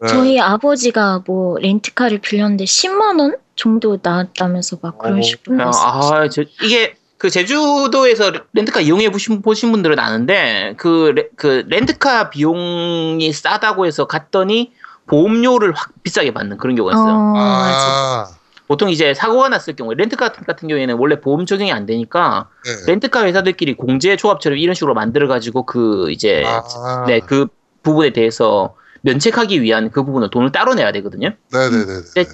네. 0.00 0.08
저희 0.08 0.40
아버지가 0.40 1.22
뭐 1.26 1.58
렌트카를 1.58 2.18
빌렸는데 2.18 2.64
10만 2.64 3.20
원 3.20 3.36
정도 3.56 3.98
나왔다면서 4.02 4.78
막 4.82 4.98
그런 4.98 5.18
어, 5.18 5.22
식으로. 5.22 5.64
아, 5.64 6.28
저, 6.28 6.42
이게 6.62 6.96
그 7.18 7.30
제주도에서 7.30 8.32
렌트카 8.52 8.80
이용해 8.80 9.10
보신, 9.10 9.40
보신 9.40 9.72
분들은 9.72 9.98
아는데 9.98 10.74
그, 10.76 11.12
레, 11.14 11.28
그 11.36 11.64
렌트카 11.68 12.30
비용이 12.30 13.32
싸다고 13.32 13.86
해서 13.86 14.06
갔더니 14.06 14.72
보험료를 15.06 15.72
확 15.72 15.92
비싸게 16.02 16.32
받는 16.32 16.56
그런 16.56 16.76
경우가 16.76 16.94
있어요. 16.94 17.14
어. 17.14 17.32
아. 17.36 18.26
보통 18.66 18.88
이제 18.88 19.12
사고가 19.12 19.50
났을 19.50 19.76
경우에 19.76 19.94
렌트카 19.96 20.32
같은 20.32 20.68
경우에는 20.68 20.96
원래 20.96 21.20
보험 21.20 21.44
적용이 21.44 21.70
안 21.70 21.84
되니까 21.84 22.48
네. 22.64 22.92
렌트카 22.92 23.24
회사들끼리 23.24 23.74
공제 23.74 24.16
조합처럼 24.16 24.58
이런 24.58 24.74
식으로 24.74 24.94
만들어 24.94 25.28
가지고 25.28 25.66
그 25.66 26.10
이제 26.10 26.42
아. 26.46 27.04
네, 27.06 27.20
그 27.20 27.46
부분에 27.82 28.14
대해서 28.14 28.74
면책하기 29.02 29.60
위한 29.60 29.90
그 29.90 30.02
부분을 30.02 30.30
돈을 30.30 30.50
따로 30.50 30.74
내야 30.74 30.92
되거든요. 30.92 31.34
네네네. 31.52 32.24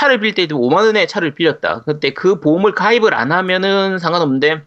차를 0.00 0.18
빌릴 0.20 0.34
때도 0.34 0.58
5만 0.58 0.86
원에 0.86 1.06
차를 1.06 1.34
빌렸다. 1.34 1.82
그때 1.82 2.14
그 2.14 2.40
보험을 2.40 2.74
가입을 2.74 3.12
안 3.12 3.32
하면은 3.32 3.98
상관없는데 3.98 4.62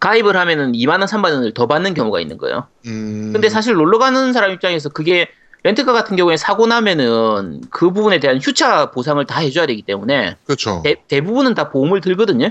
가입을 0.00 0.36
하면은 0.36 0.72
2만 0.72 1.00
원, 1.00 1.02
3만 1.02 1.32
원을 1.32 1.54
더 1.54 1.66
받는 1.66 1.94
경우가 1.94 2.18
있는 2.18 2.38
거예요. 2.38 2.66
음. 2.86 3.30
근데 3.32 3.48
사실 3.48 3.74
놀러 3.74 3.98
가는 3.98 4.32
사람 4.32 4.50
입장에서 4.50 4.88
그게 4.88 5.28
렌트카 5.64 5.92
같은 5.92 6.16
경우에 6.16 6.36
사고 6.36 6.66
나면은 6.66 7.60
그 7.70 7.92
부분에 7.92 8.18
대한 8.18 8.38
휴차 8.38 8.90
보상을 8.90 9.24
다 9.26 9.40
해줘야 9.40 9.66
되기 9.66 9.82
때문에 9.82 10.36
그렇죠. 10.44 10.80
대, 10.82 10.96
대부분은 11.06 11.54
다 11.54 11.70
보험을 11.70 12.00
들거든요. 12.00 12.48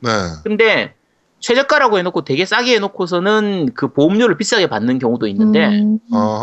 네. 0.00 0.10
근데 0.42 0.94
최저가라고 1.38 1.98
해놓고 1.98 2.24
되게 2.24 2.44
싸게 2.44 2.74
해놓고서는 2.76 3.70
그 3.74 3.92
보험료를 3.92 4.36
비싸게 4.36 4.66
받는 4.66 4.98
경우도 4.98 5.26
있는데 5.28 5.68
음. 5.68 5.98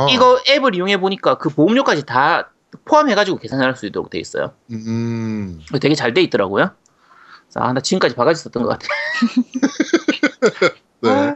이거 0.10 0.40
앱을 0.48 0.76
이용해 0.76 1.00
보니까 1.00 1.38
그 1.38 1.50
보험료까지 1.50 2.06
다 2.06 2.52
포함해가지고 2.86 3.40
계산할 3.40 3.76
수 3.76 3.86
있도록 3.86 4.10
돼 4.10 4.20
있어요. 4.20 4.54
음. 4.72 5.62
되게 5.82 5.96
잘 5.96 6.14
돼 6.14 6.22
있더라고요. 6.24 6.72
아, 7.56 7.74
나 7.74 7.82
지금까지 7.82 8.16
바가지 8.16 8.42
썼던 8.44 8.64
것 8.64 8.70
같아. 8.70 8.88
네. 11.02 11.34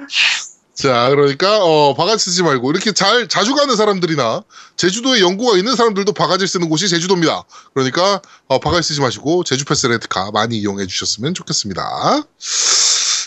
자, 0.73 1.09
그러니까 1.09 1.63
어, 1.63 1.93
바가지 1.93 2.25
쓰지 2.25 2.43
말고 2.43 2.71
이렇게 2.71 2.91
잘 2.91 3.27
자주 3.27 3.53
가는 3.55 3.75
사람들이나 3.75 4.43
제주도에 4.77 5.21
연구가 5.21 5.57
있는 5.57 5.75
사람들도 5.75 6.11
바가지 6.13 6.47
쓰는 6.47 6.69
곳이 6.69 6.89
제주도입니다. 6.89 7.43
그러니까 7.73 8.21
어, 8.47 8.59
바가지 8.59 8.87
쓰지 8.87 9.01
마시고 9.01 9.43
제주 9.43 9.65
패스 9.65 9.87
렌트카 9.87 10.31
많이 10.31 10.57
이용해 10.57 10.87
주셨으면 10.87 11.33
좋겠습니다. 11.33 12.23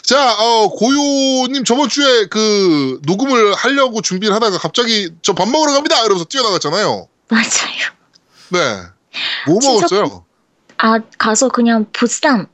자, 0.04 0.34
어, 0.38 0.68
고요님 0.68 1.64
저번 1.64 1.88
주에 1.88 2.26
그 2.26 3.00
녹음을 3.04 3.54
하려고 3.54 4.02
준비를 4.02 4.34
하다가 4.34 4.58
갑자기 4.58 5.10
저 5.22 5.32
밥 5.32 5.48
먹으러 5.48 5.72
갑니다. 5.72 5.98
이러면서 6.00 6.24
뛰어나갔잖아요. 6.24 7.08
맞아요. 7.30 7.94
네. 8.50 8.58
뭐 9.46 9.58
먹었어요? 9.62 10.24
아, 10.78 10.98
가서 11.18 11.48
그냥 11.48 11.86
보쌈, 11.92 12.48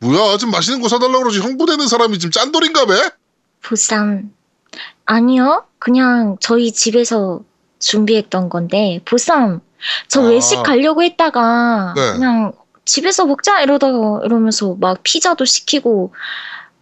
뭐야, 0.00 0.36
좀 0.36 0.50
맛있는 0.50 0.80
거 0.80 0.88
사달라고 0.88 1.20
그러지. 1.20 1.40
형부되는 1.40 1.88
사람이 1.88 2.18
지금 2.18 2.30
짠돌인가 2.30 2.86
봐? 2.86 2.94
보쌈. 3.62 4.30
아니요. 5.06 5.64
그냥 5.78 6.36
저희 6.40 6.72
집에서 6.72 7.40
준비했던 7.80 8.48
건데, 8.48 9.00
보쌈. 9.04 9.60
저 10.08 10.22
아. 10.22 10.28
외식 10.28 10.62
가려고 10.62 11.02
했다가, 11.02 11.94
네. 11.96 12.12
그냥 12.12 12.52
집에서 12.84 13.26
먹자 13.26 13.62
이러다가, 13.62 14.20
이러면서 14.24 14.76
막 14.78 15.02
피자도 15.02 15.44
시키고, 15.44 16.12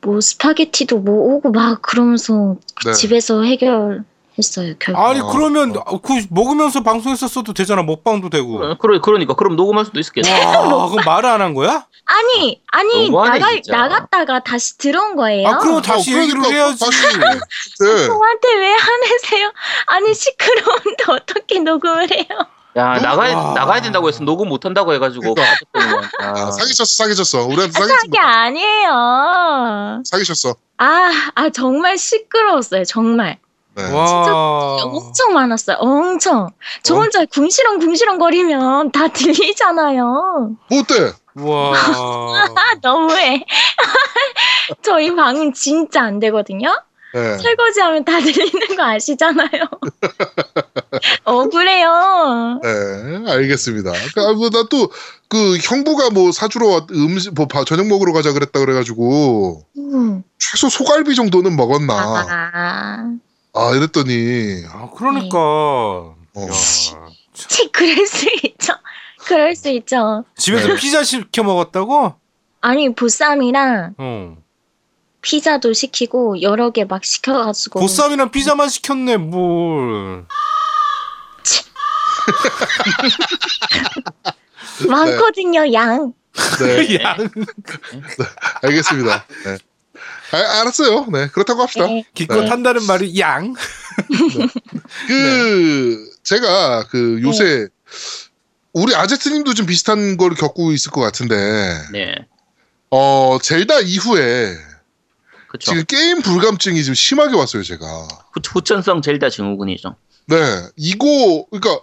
뭐 0.02 0.20
스파게티도 0.20 0.98
뭐 0.98 1.34
오고 1.34 1.52
막 1.52 1.82
그러면서 1.82 2.56
네. 2.84 2.92
집에서 2.92 3.42
해결 3.42 4.04
했어요, 4.38 4.74
결국. 4.78 5.00
아니 5.02 5.20
어, 5.20 5.26
그러면 5.28 5.76
어. 5.86 6.00
그 6.00 6.12
먹으면서 6.30 6.82
방송했었어도 6.82 7.52
되잖아 7.54 7.82
먹방도 7.82 8.28
되고. 8.30 8.76
그러, 8.78 9.00
그러니까 9.00 9.34
그럼 9.34 9.56
녹음할 9.56 9.84
수도 9.86 9.98
있었겠네. 10.00 10.44
와 10.44 10.88
그럼 10.88 11.04
말을 11.04 11.28
안 11.30 11.40
한 11.40 11.54
거야? 11.54 11.86
아니, 12.08 12.62
아니, 12.70 13.06
너무하네, 13.10 13.38
나가, 13.40 13.52
진짜. 13.52 13.76
나갔다가 13.76 14.40
다시 14.40 14.78
들어온 14.78 15.16
거예요. 15.16 15.48
아 15.48 15.58
그럼 15.58 15.82
다시 15.82 16.14
어, 16.14 16.20
얘기를 16.20 16.44
해야지. 16.44 16.84
네. 17.80 18.06
저한테 18.06 18.54
왜 18.58 18.72
화내세요? 18.74 19.52
아니, 19.86 20.14
시끄러운데 20.14 21.04
어떻게 21.08 21.58
녹음을 21.58 22.08
해요? 22.12 22.26
야 22.76 22.98
나가야 22.98 23.36
와. 23.36 23.54
나가야 23.54 23.80
된다고 23.80 24.06
해서 24.06 24.22
녹음 24.22 24.50
못 24.50 24.64
한다고 24.66 24.92
해가지고 24.92 25.34
그러니까. 25.34 25.56
아, 25.72 26.24
아, 26.24 26.50
사기쳤어, 26.52 26.84
사기쳤어. 27.04 27.46
우리한테 27.46 27.72
사기 27.72 27.88
사기쳤어. 27.90 28.22
아니에요. 28.22 30.02
사기쳤어. 30.04 30.54
아, 30.78 31.10
아, 31.34 31.48
정말 31.50 31.96
시끄러웠어요, 31.98 32.84
정말. 32.84 33.38
네. 33.76 33.92
와. 33.92 34.76
엄청 34.84 35.34
많았어요, 35.34 35.76
엄청. 35.80 36.48
저 36.82 36.94
어? 36.94 36.98
혼자 37.00 37.24
궁시렁 37.26 37.78
궁시렁 37.78 38.18
거리면 38.18 38.90
다 38.90 39.08
들리잖아요. 39.08 40.56
뭐 40.70 40.80
어때? 40.80 41.12
와. 41.34 41.74
아, 41.76 42.74
너무해. 42.80 43.44
저희 44.82 45.14
방은 45.14 45.52
진짜 45.52 46.02
안 46.04 46.18
되거든요? 46.20 46.70
네. 47.12 47.36
설거지 47.38 47.80
하면 47.80 48.04
다 48.04 48.18
들리는 48.18 48.76
거 48.76 48.82
아시잖아요. 48.82 49.48
억울해요. 51.24 52.60
네, 52.62 53.30
알겠습니다. 53.32 53.92
그러니까 53.92 54.32
뭐 54.34 54.48
나또 54.50 54.90
그 55.28 55.56
형부가 55.58 56.10
뭐 56.10 56.32
사주러 56.32 56.66
왔, 56.68 56.84
음식 56.92 57.34
뭐 57.34 57.46
바- 57.46 57.64
저녁 57.64 57.86
먹으러 57.86 58.12
가자 58.12 58.32
그랬다 58.32 58.60
그래가지고 58.60 59.62
음. 59.78 60.22
최소 60.38 60.68
소갈비 60.68 61.14
정도는 61.14 61.56
먹었나. 61.56 61.94
아, 61.94 63.12
아 63.56 63.74
이랬더니 63.74 64.64
아 64.70 64.88
그러니까. 64.96 65.38
어. 65.38 66.14
치, 67.32 67.70
그럴 67.72 68.06
수 68.06 68.26
있죠. 68.44 68.74
그럴 69.26 69.56
수 69.56 69.68
있죠. 69.70 70.24
집에서 70.36 70.68
네. 70.68 70.76
피자 70.76 71.02
시켜 71.02 71.42
먹었다고? 71.42 72.14
아니, 72.60 72.94
보쌈이랑 72.94 73.94
어. 73.98 74.36
피자도 75.22 75.72
시키고 75.72 76.42
여러 76.42 76.70
개 76.70 76.84
막 76.84 77.04
시켜가지고. 77.04 77.80
보쌈이랑 77.80 78.30
피자만 78.30 78.68
시켰네 78.68 79.16
뭘. 79.16 80.26
많거든요, 84.88 85.72
양. 85.72 86.12
네, 86.60 86.96
야, 87.02 87.16
알겠습니다. 88.62 89.24
네. 89.44 89.58
아, 90.32 90.60
알았어요. 90.60 91.06
네, 91.12 91.28
그렇다고 91.28 91.62
합시다. 91.62 91.86
네. 91.86 92.04
기껏 92.14 92.42
네. 92.42 92.48
한다는 92.48 92.84
말이 92.84 93.18
양. 93.20 93.54
그 95.08 96.10
제가 96.22 96.86
그 96.88 97.20
요새 97.22 97.68
우리 98.72 98.94
아제트님도 98.94 99.54
좀 99.54 99.66
비슷한 99.66 100.16
걸 100.16 100.34
겪고 100.34 100.72
있을 100.72 100.90
것 100.90 101.00
같은데 101.00 101.36
네, 101.92 102.14
어 102.90 103.38
젤다 103.40 103.80
이후에 103.80 104.56
그렇죠. 105.48 105.70
지금 105.70 105.84
게임 105.86 106.20
불감증이 106.20 106.84
좀 106.84 106.94
심하게 106.94 107.36
왔어요, 107.36 107.62
제가. 107.62 108.08
후 108.52 108.62
천성 108.62 109.00
Zelda 109.02 109.30
증후군이죠. 109.30 109.96
네, 110.26 110.36
이거 110.76 111.46
그러니까 111.50 111.80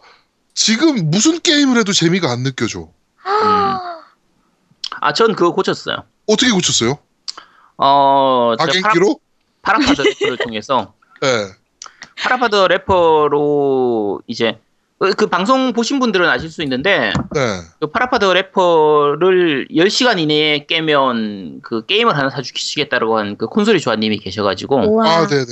지금 0.53 1.09
무슨 1.09 1.39
게임을 1.39 1.77
해도 1.77 1.93
재미가 1.93 2.31
안 2.31 2.43
느껴져. 2.43 2.89
아, 5.01 5.13
전 5.13 5.35
그거 5.35 5.53
고쳤어요. 5.53 6.03
어떻게 6.27 6.51
고쳤어요? 6.51 6.99
어, 7.85 8.55
제가 8.71 8.89
PaRa? 8.89 9.05
PaRappa 9.61 9.89
the 9.89 10.01
Rapper를 10.01 10.37
통해서 10.37 10.93
네. 11.21 11.27
PaRappa 12.21 12.45
the 12.45 12.55
Rapper로 12.55 14.21
이제 14.27 14.59
그, 14.99 15.11
그 15.13 15.27
방송 15.27 15.73
보신 15.73 15.99
분들은 15.99 16.29
아실 16.29 16.49
수 16.49 16.61
있는데 16.63 17.11
네. 17.33 17.59
그 17.81 17.87
PaRappa 17.87 18.12
the 18.12 18.23
Rapper를 18.23 19.67
10시간 19.69 20.17
이내에 20.19 20.65
깨면 20.65 21.59
그 21.61 21.85
게임을 21.85 22.15
하나 22.17 22.29
사주시겠다라고 22.29 23.17
한 23.17 23.35
그 23.37 23.47
콘솔이 23.47 23.81
조아님이 23.81 24.19
계셔가지고 24.19 24.77
우와. 24.77 25.09
아, 25.09 25.27
네네네네. 25.27 25.47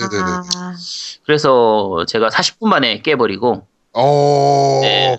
그래서 1.25 2.05
제가 2.07 2.29
40분 2.29 2.67
만에 2.69 3.01
깨버리고 3.01 3.67
어. 3.93 4.79
네. 4.81 5.17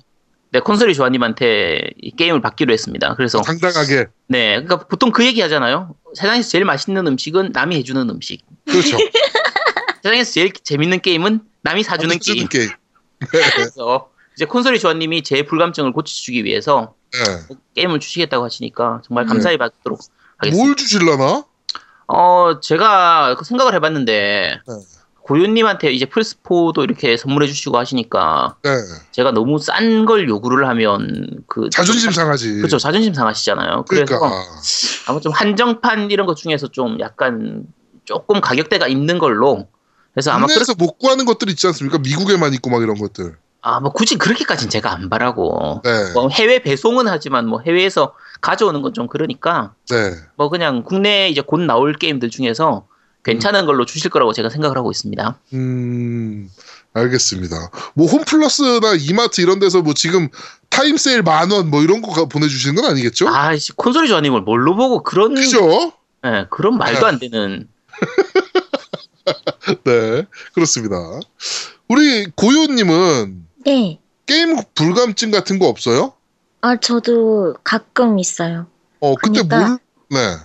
네, 0.52 0.60
콘솔이 0.60 0.94
조아님한테 0.94 1.90
이 2.00 2.10
게임을 2.10 2.42
받기로 2.42 2.72
했습니다. 2.74 3.14
그래서 3.14 3.40
당당하게. 3.40 4.06
네, 4.28 4.62
그러니까 4.62 4.86
보통 4.86 5.10
그 5.10 5.24
얘기 5.24 5.40
하잖아요. 5.40 5.94
세상에서 6.14 6.48
제일 6.48 6.64
맛있는 6.64 7.06
음식은 7.06 7.50
남이 7.52 7.76
해주는 7.76 8.08
음식. 8.10 8.44
그렇죠. 8.66 8.96
세상에서 10.02 10.32
제일 10.32 10.52
재밌는 10.52 11.00
게임은 11.00 11.40
남이 11.62 11.82
사주는 11.82 12.18
게임. 12.18 12.48
게임. 12.48 12.70
그래서 13.30 14.10
이제 14.34 14.44
콘솔이 14.44 14.80
조아님이 14.80 15.22
제 15.22 15.44
불감증을 15.44 15.92
고쳐주기 15.92 16.44
위해서 16.44 16.94
네. 17.12 17.56
게임을 17.74 18.00
주시겠다고 18.00 18.44
하시니까 18.44 19.02
정말 19.04 19.26
감사히 19.26 19.58
받도록 19.58 20.00
하겠습니다. 20.38 20.64
뭘 20.64 20.76
주실라나? 20.76 21.44
어, 22.08 22.60
제가 22.60 23.36
그 23.38 23.44
생각을 23.44 23.74
해봤는데 23.74 24.60
네. 24.66 24.74
고윤님한테 25.24 25.92
이제 25.92 26.04
플스4도 26.04 26.82
이렇게 26.82 27.16
선물해 27.16 27.46
주시고 27.46 27.78
하시니까 27.78 28.56
네. 28.62 28.70
제가 29.12 29.30
너무 29.30 29.58
싼 29.58 30.04
걸 30.04 30.28
요구를 30.28 30.66
하면 30.68 31.26
그 31.46 31.70
자존심 31.70 32.10
상하지. 32.10 32.54
그렇죠 32.56 32.78
자존심 32.78 33.14
상하시잖아요. 33.14 33.84
그래서 33.88 34.04
그러니까. 34.04 34.42
아마 35.06 35.20
좀 35.20 35.32
한정판 35.32 36.10
이런 36.10 36.26
것 36.26 36.36
중에서 36.36 36.68
좀 36.68 36.98
약간 37.00 37.64
조금 38.04 38.40
가격대가 38.40 38.88
있는 38.88 39.18
걸로 39.18 39.68
그래서 40.12 40.32
아마 40.32 40.46
국내에서 40.46 40.74
못 40.74 40.98
구하는 40.98 41.24
것들 41.24 41.48
있지 41.50 41.66
않습니까? 41.68 41.98
미국에만 41.98 42.52
있고 42.54 42.70
막 42.70 42.82
이런 42.82 42.96
것들. 42.98 43.36
아, 43.64 43.78
뭐 43.78 43.92
굳이 43.92 44.16
그렇게까지는 44.18 44.70
제가 44.70 44.92
안 44.92 45.08
바라고 45.08 45.82
네. 45.84 46.12
뭐 46.14 46.28
해외 46.30 46.58
배송은 46.58 47.06
하지만 47.06 47.46
뭐 47.46 47.60
해외에서 47.60 48.12
가져오는 48.40 48.82
건 48.82 48.92
좀 48.92 49.06
그러니까 49.06 49.72
네. 49.88 50.14
뭐 50.36 50.48
그냥 50.48 50.82
국내에 50.82 51.28
이제 51.28 51.40
곧 51.40 51.60
나올 51.60 51.94
게임들 51.94 52.28
중에서 52.30 52.86
괜찮은 53.24 53.66
걸로 53.66 53.84
주실 53.86 54.10
거라고 54.10 54.32
제가 54.32 54.48
생각을 54.50 54.76
하고 54.76 54.90
있습니다. 54.90 55.38
음, 55.54 56.50
알겠습니다. 56.92 57.70
뭐 57.94 58.06
홈플러스나 58.08 58.94
이마트 59.00 59.40
이런 59.40 59.58
데서 59.60 59.80
뭐 59.82 59.94
지금 59.94 60.28
타임 60.68 60.96
세일 60.96 61.22
만 61.22 61.50
원 61.52 61.68
뭐 61.70 61.82
이런 61.82 62.02
거 62.02 62.12
가- 62.12 62.24
보내주시는 62.26 62.74
건 62.80 62.90
아니겠죠? 62.90 63.28
아씨 63.28 63.72
콘솔이 63.72 64.08
조아님을 64.08 64.40
뭘로 64.42 64.74
보고 64.76 65.02
그런 65.02 65.34
그죠? 65.34 65.92
예, 66.24 66.46
그런 66.50 66.76
말도 66.78 67.06
안 67.06 67.18
되는 67.18 67.68
네, 69.84 70.26
그렇습니다. 70.54 70.96
우리 71.88 72.26
고요님은 72.34 73.46
네. 73.64 73.98
게임 74.26 74.56
불감증 74.74 75.30
같은 75.30 75.58
거 75.58 75.66
없어요? 75.68 76.12
아, 76.60 76.76
저도 76.78 77.54
가끔 77.64 78.18
있어요. 78.18 78.66
어, 79.00 79.14
그때 79.14 79.42
그러니까- 79.42 79.58
뭘? 79.68 79.78
네, 80.10 80.36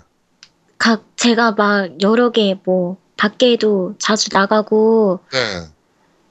각, 0.77 1.03
제가 1.15 1.53
막 1.53 2.01
여러 2.01 2.31
개, 2.31 2.59
뭐, 2.63 2.97
밖에도 3.17 3.95
자주 3.97 4.29
나가고, 4.31 5.19
네, 5.31 5.39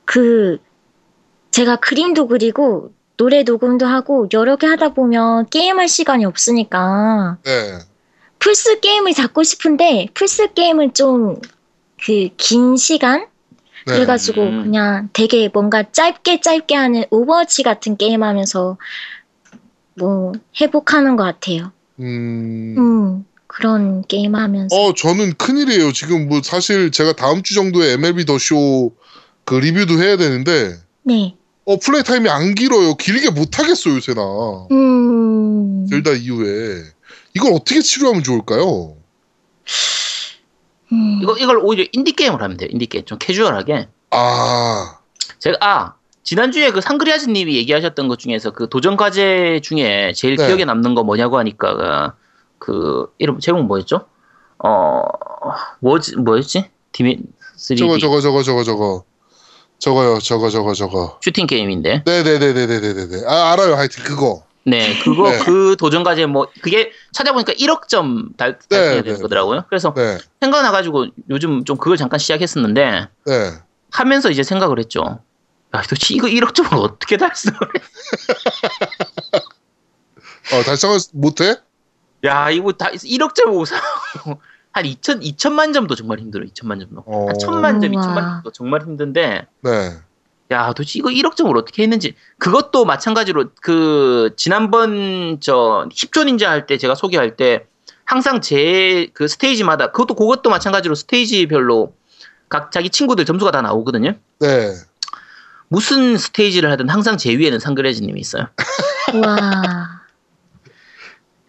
그, 0.05 0.59
제가 1.51 1.77
그림도 1.77 2.29
그리고, 2.29 2.93
노래 3.17 3.43
녹음도 3.43 3.87
하고, 3.87 4.29
여러 4.33 4.57
개 4.57 4.67
하다 4.67 4.95
보면 4.95 5.49
게임할 5.49 5.89
시간이 5.89 6.25
없으니까, 6.25 7.39
네. 7.45 7.79
플스 8.39 8.81
게임을 8.81 9.15
잡고 9.15 9.43
싶은데, 9.43 10.09
플스 10.15 10.53
게임은 10.53 10.95
좀, 10.95 11.41
그, 12.05 12.29
긴 12.37 12.77
시간? 12.77 13.27
네. 13.87 13.95
그래가지고 13.95 14.43
음. 14.43 14.63
그냥 14.65 15.09
되게 15.13 15.49
뭔가 15.49 15.85
짧게 15.91 16.41
짧게 16.41 16.75
하는 16.75 17.05
Overwatch 17.11 17.63
같은 17.63 17.97
게임 17.97 18.23
하면서, 18.23 18.77
뭐, 19.95 20.33
회복하는 20.61 21.17
것 21.17 21.25
같아요. 21.25 21.73
음, 21.99 22.75
음, 22.77 23.27
그런 23.57 24.03
게임 24.07 24.35
하면서. 24.35 24.77
어, 24.77 24.93
저는 24.93 25.35
큰일이에요. 25.35 25.93
지금 25.93 26.29
뭐 26.29 26.41
사실 26.45 26.91
제가 26.91 27.15
다음 27.15 27.43
주 27.43 27.55
정도에 27.55 27.93
MLB 27.95 28.27
The 28.27 28.35
Show 28.37 28.93
그 29.45 29.55
리뷰도 29.55 29.99
해야 30.03 30.17
되는데, 30.17 30.75
네. 31.05 31.37
어, 31.65 31.79
플레이 31.79 32.03
타임이 32.03 32.29
안 32.29 32.55
길어요. 32.55 32.97
길게 32.97 33.31
못 33.31 33.59
하겠어요, 33.59 33.95
요새 33.95 34.13
나. 34.13 34.23
음. 34.73 35.87
Zelda 35.89 36.13
이후에. 36.15 36.83
이걸 37.35 37.53
어떻게 37.55 37.81
치료하면 37.81 38.23
좋을까요? 38.25 38.97
음. 40.93 41.21
이거 41.23 41.37
이걸 41.39 41.59
오히려 41.63 41.85
인디 41.93 42.13
게임을 42.13 42.43
하면 42.43 42.57
돼요. 42.57 42.69
인디 42.73 42.87
게임 42.87 43.05
좀 43.05 43.19
캐주얼하게. 43.19 43.89
아, 44.11 44.99
제가 45.39 45.57
아 45.61 45.95
지난주에 46.23 46.71
그 46.71 46.81
상그리아즈님이 46.81 47.57
얘기하셨던 47.57 48.09
것 48.09 48.19
중에서 48.19 48.51
그 48.53 48.69
도전 48.69 48.97
과제 48.97 49.61
중에 49.63 50.13
제일 50.15 50.37
네. 50.37 50.47
기억에 50.47 50.65
남는 50.65 50.95
거 50.95 51.03
뭐냐고 51.05 51.39
하니까 51.39 52.15
그 52.59 53.13
이름 53.19 53.39
제목 53.41 53.65
뭐였죠? 53.65 54.07
어 54.59 55.03
뭐지 55.81 56.17
뭐였지? 56.17 56.71
디미 56.93 57.19
3D 57.57 57.79
저거, 57.79 57.99
저거, 57.99 58.21
저거, 58.21 58.43
저거, 58.43 58.65
저거. 58.65 59.05
저거요, 59.79 60.19
저거, 60.21 60.49
저거, 60.49 60.73
저거. 60.73 61.19
슈팅 61.23 61.47
게임인데. 61.47 62.05
네네네네네네네. 62.07 63.27
아, 63.27 63.53
알아요. 63.53 63.75
하여튼 63.75 64.05
그거. 64.05 64.45
네, 64.65 64.99
그거 65.05 65.31
네. 65.31 65.39
그 65.45 65.77
도전 65.79 66.03
과제 66.03 66.27
뭐 66.27 66.49
그게 66.61 66.91
찾아보니까 67.13 67.53
1억 67.53 67.87
점 67.87 68.31
달, 68.37 68.59
네, 68.59 68.67
달성해야 68.69 68.97
네, 68.97 69.03
되는 69.03 69.23
거더라고요. 69.23 69.65
그래서 69.69 69.95
네, 69.95 70.19
생각나가지고 70.41 71.07
요즘 71.31 71.65
좀 71.65 71.77
그걸 71.77 71.97
잠깐 71.97 72.19
시작했었는데 72.19 73.09
네. 73.27 73.53
하면서 73.93 74.29
이제 74.29 74.43
생각을 74.43 74.81
했죠. 74.81 75.21
야, 75.75 75.83
도대체 75.83 76.15
이거 76.15 76.27
1억 76.27 76.55
점을 76.55 76.73
어떻게 76.75 77.17
달성을 77.17 77.59
해? 77.61 77.81
어, 80.59 80.63
달성을 80.65 80.99
못해? 81.13 81.55
야, 82.27 82.51
이거 82.51 82.73
다 82.73 82.91
1억 82.91 83.35
점 83.35 83.53
오사 83.53 83.77
한 84.73 84.85
2천 84.85 85.23
2천만 85.23 85.73
점도 85.73 85.95
정말 85.95 86.19
힘들어. 86.19 86.45
2천만 86.45 86.81
점도. 86.81 87.03
어. 87.07 87.27
한 87.29 87.39
천만 87.39 87.81
점, 87.81 87.95
우와. 87.95 88.03
2천만 88.03 88.15
점도 88.35 88.51
정말 88.53 88.83
힘든데 88.83 89.47
네. 89.63 89.93
야, 90.51 90.69
도대체 90.75 90.99
이거 90.99 91.09
1억 91.09 91.35
점을 91.37 91.57
어떻게 91.57 91.83
했는지 91.83 92.15
그것도 92.39 92.85
마찬가지로 92.85 93.51
그 93.63 94.31
지난번 94.37 95.39
저 95.41 95.89
10조 95.91 96.27
닌자 96.27 96.51
할 96.51 96.67
때 96.67 96.77
제가 96.79 96.95
소개할 96.95 97.37
때 97.37 97.67
항상 98.05 98.41
제 98.41 99.09
그 99.15 99.27
스테이지마다 99.29 99.91
그것도 99.93 100.15
그것도 100.15 100.51
마찬가지로 100.51 100.95
스테이지별로 100.95 101.95
각 102.49 102.71
자기 102.71 102.91
친구들 102.91 103.25
점수가 103.25 103.51
다 103.51 103.63
나오거든요. 103.63 104.13
네. 104.39 104.73
무슨 105.69 106.17
스테이지를 106.17 106.71
하든 106.73 106.89
항상 106.89 107.17
제 107.17 107.37
위에는 107.37 107.59
상그레즈님이 107.59 108.21
있어요. 108.21 108.47
와. 109.25 110.03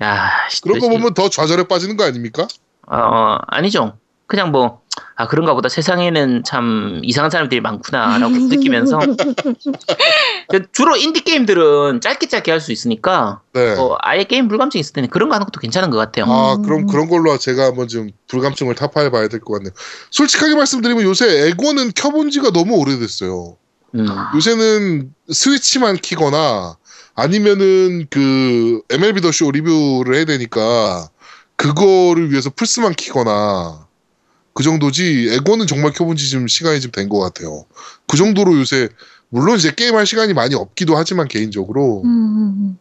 야, 0.04 0.30
씨, 0.50 0.62
그런 0.62 0.80
거 0.80 0.90
보면 0.90 1.14
더 1.14 1.30
좌절에 1.30 1.64
빠지는 1.64 1.98
거 1.98 2.04
아닙니까? 2.06 2.48
어, 2.88 3.38
아니죠. 3.48 3.98
그냥 4.28 4.52
뭐, 4.52 4.82
아, 5.16 5.28
그런가 5.28 5.54
보다 5.54 5.70
세상에는 5.70 6.44
참 6.46 7.00
이상한 7.04 7.32
사람들이 7.32 7.62
많구나라고 7.62 8.30
느끼면서. 8.36 9.00
그 10.50 10.66
주로 10.72 10.96
인디게임들은 10.96 12.02
짧게 12.02 12.28
짧게 12.28 12.52
할 12.52 12.60
수 12.62 12.72
있으니까, 12.72 13.42
네. 13.54 13.76
어, 13.78 13.98
아예 14.02 14.24
게임 14.24 14.48
불감증 14.48 14.80
있을 14.80 14.94
때는 14.94 15.10
그런 15.10 15.30
거 15.30 15.36
하는 15.36 15.46
것도 15.46 15.60
괜찮은 15.60 15.90
것 15.90 15.98
같아요. 15.98 16.26
아, 16.32 16.56
음. 16.56 16.62
그럼 16.64 16.88
그런 16.88 17.08
걸로 17.10 17.38
제가 17.38 17.66
한번 17.66 17.88
좀 17.88 18.10
불감증을 18.28 18.76
타파해 18.76 19.10
봐야 19.10 19.28
될 19.28 19.40
것 19.40 19.54
같네요. 19.54 19.72
솔직하게 20.12 20.56
말씀드리면 20.56 21.04
요새 21.04 21.48
에고는 21.48 21.92
켜본 21.96 22.30
지가 22.32 22.52
너무 22.52 22.76
오래됐어요. 22.76 23.56
음. 23.96 24.08
요새는 24.36 25.14
스위치만 25.32 25.96
키거나 25.98 26.76
아니면은 27.18 28.06
그 28.12 28.82
MLB 28.92 29.22
더 29.22 29.32
쇼 29.32 29.52
리뷰를 29.52 30.16
해야 30.16 30.26
되니까 30.26 31.10
그거를 31.56 32.30
위해서 32.32 32.52
플스만 32.56 32.94
키거나 32.94 33.88
그 34.54 34.64
정도지 34.64 35.30
에고는 35.32 35.66
정말 35.68 35.92
켜본 35.94 36.16
지 36.18 36.30
지금 36.30 36.48
시간이 36.48 36.80
좀 36.80 36.92
된 36.92 37.10
것 37.10 37.20
같아요. 37.20 37.66
그 38.08 38.18
정도로 38.18 38.58
요새 38.60 38.90
물론 39.30 39.58
이제 39.58 39.74
게임할 39.76 40.06
시간이 40.06 40.34
많이 40.34 40.54
없기도 40.56 40.96
하지만 40.96 41.28
개인적으로 41.28 42.04
음. 42.06 42.78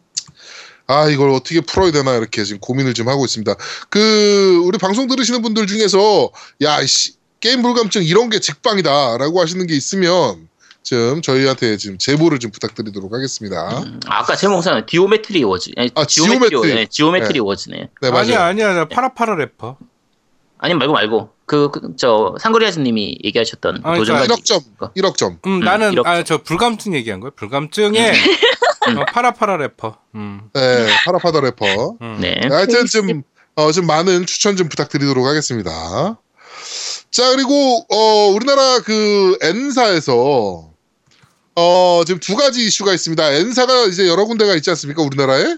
아 0.85 1.09
이걸 1.09 1.31
어떻게 1.31 1.59
풀어야 1.61 1.91
되나 1.91 2.15
이렇게 2.15 2.43
지금 2.45 2.59
고민을 2.61 2.93
좀 2.93 3.09
하고 3.09 3.25
있습니다. 3.25 3.55
그 3.89 4.61
우리 4.65 4.77
방송 4.77 5.07
들으시는 5.07 5.41
분들 5.41 5.65
중에서 5.67 6.31
야 6.61 6.85
씨 6.85 7.13
게임 7.39 7.61
불감증 7.63 8.03
이런 8.03 8.29
게 8.29 8.39
직방이다라고 8.39 9.41
하시는 9.41 9.65
게 9.67 9.75
있으면 9.75 10.46
좀 10.87 11.21
저희한테 11.21 11.75
지금 11.75 11.97
제보를 11.97 12.39
좀 12.39 12.49
부탁드리도록 12.49 13.13
하겠습니다. 13.13 13.79
음, 13.79 13.99
아까 14.07 14.35
제목상 14.37 14.85
Geometry 14.85 15.43
Wars. 15.43 15.71
아니, 15.75 15.89
아, 15.95 16.05
Geometry, 16.05 16.49
Geometry. 16.49 16.75
네, 16.75 16.85
Geometry 16.89 17.39
Wars네. 17.41 17.89
네 18.01 18.09
맞아요. 18.09 18.19
아니야 18.21 18.45
아니야 18.45 18.73
나 18.73 18.85
PaRappa 18.87 19.21
the 19.21 19.35
Rapper. 19.35 19.77
아니 20.59 20.73
말고 20.73 20.93
말고 20.93 21.29
그저 21.45 22.35
상그리아즈님이 22.39 23.19
얘기하셨던 23.25 23.81
아, 23.83 23.95
도전 23.95 24.15
그러니까 24.15 24.35
과제. 24.35 24.41
1억 24.41 24.45
점, 24.45 24.61
1억 24.95 25.17
점. 25.17 25.39
음, 25.45 25.51
음, 25.51 25.59
나는. 25.59 25.93
아저 26.05 26.37
불감증 26.41 26.93
얘기한 26.95 27.19
거야. 27.19 27.31
불감증에 27.35 28.11
음. 28.87 28.97
어, 28.97 29.05
파라파라 29.11 29.57
래퍼. 29.57 29.97
음. 30.15 30.41
네, 30.53 30.87
파라파더 31.05 31.41
래퍼. 31.41 31.97
음. 32.01 32.17
네. 32.21 32.39
하여튼 32.49 32.85
좀, 32.85 33.23
어, 33.55 33.71
좀 33.73 33.85
많은 33.85 34.25
추천 34.25 34.55
좀 34.55 34.69
부탁드리도록 34.69 35.25
하겠습니다. 35.25 36.17
자, 37.11 37.29
그리고, 37.31 37.85
어, 37.89 38.27
우리나라 38.33 38.79
그 38.79 39.37
N사에서, 39.41 40.66
어, 41.59 42.03
지금 42.05 42.19
두 42.19 42.35
가지 42.35 42.63
이슈가 42.67 42.93
있습니다. 42.93 43.31
N사가 43.31 43.85
이제 43.85 44.07
여러 44.07 44.25
군데가 44.25 44.53
있지 44.55 44.69
않습니까? 44.69 45.01
우리나라에? 45.01 45.57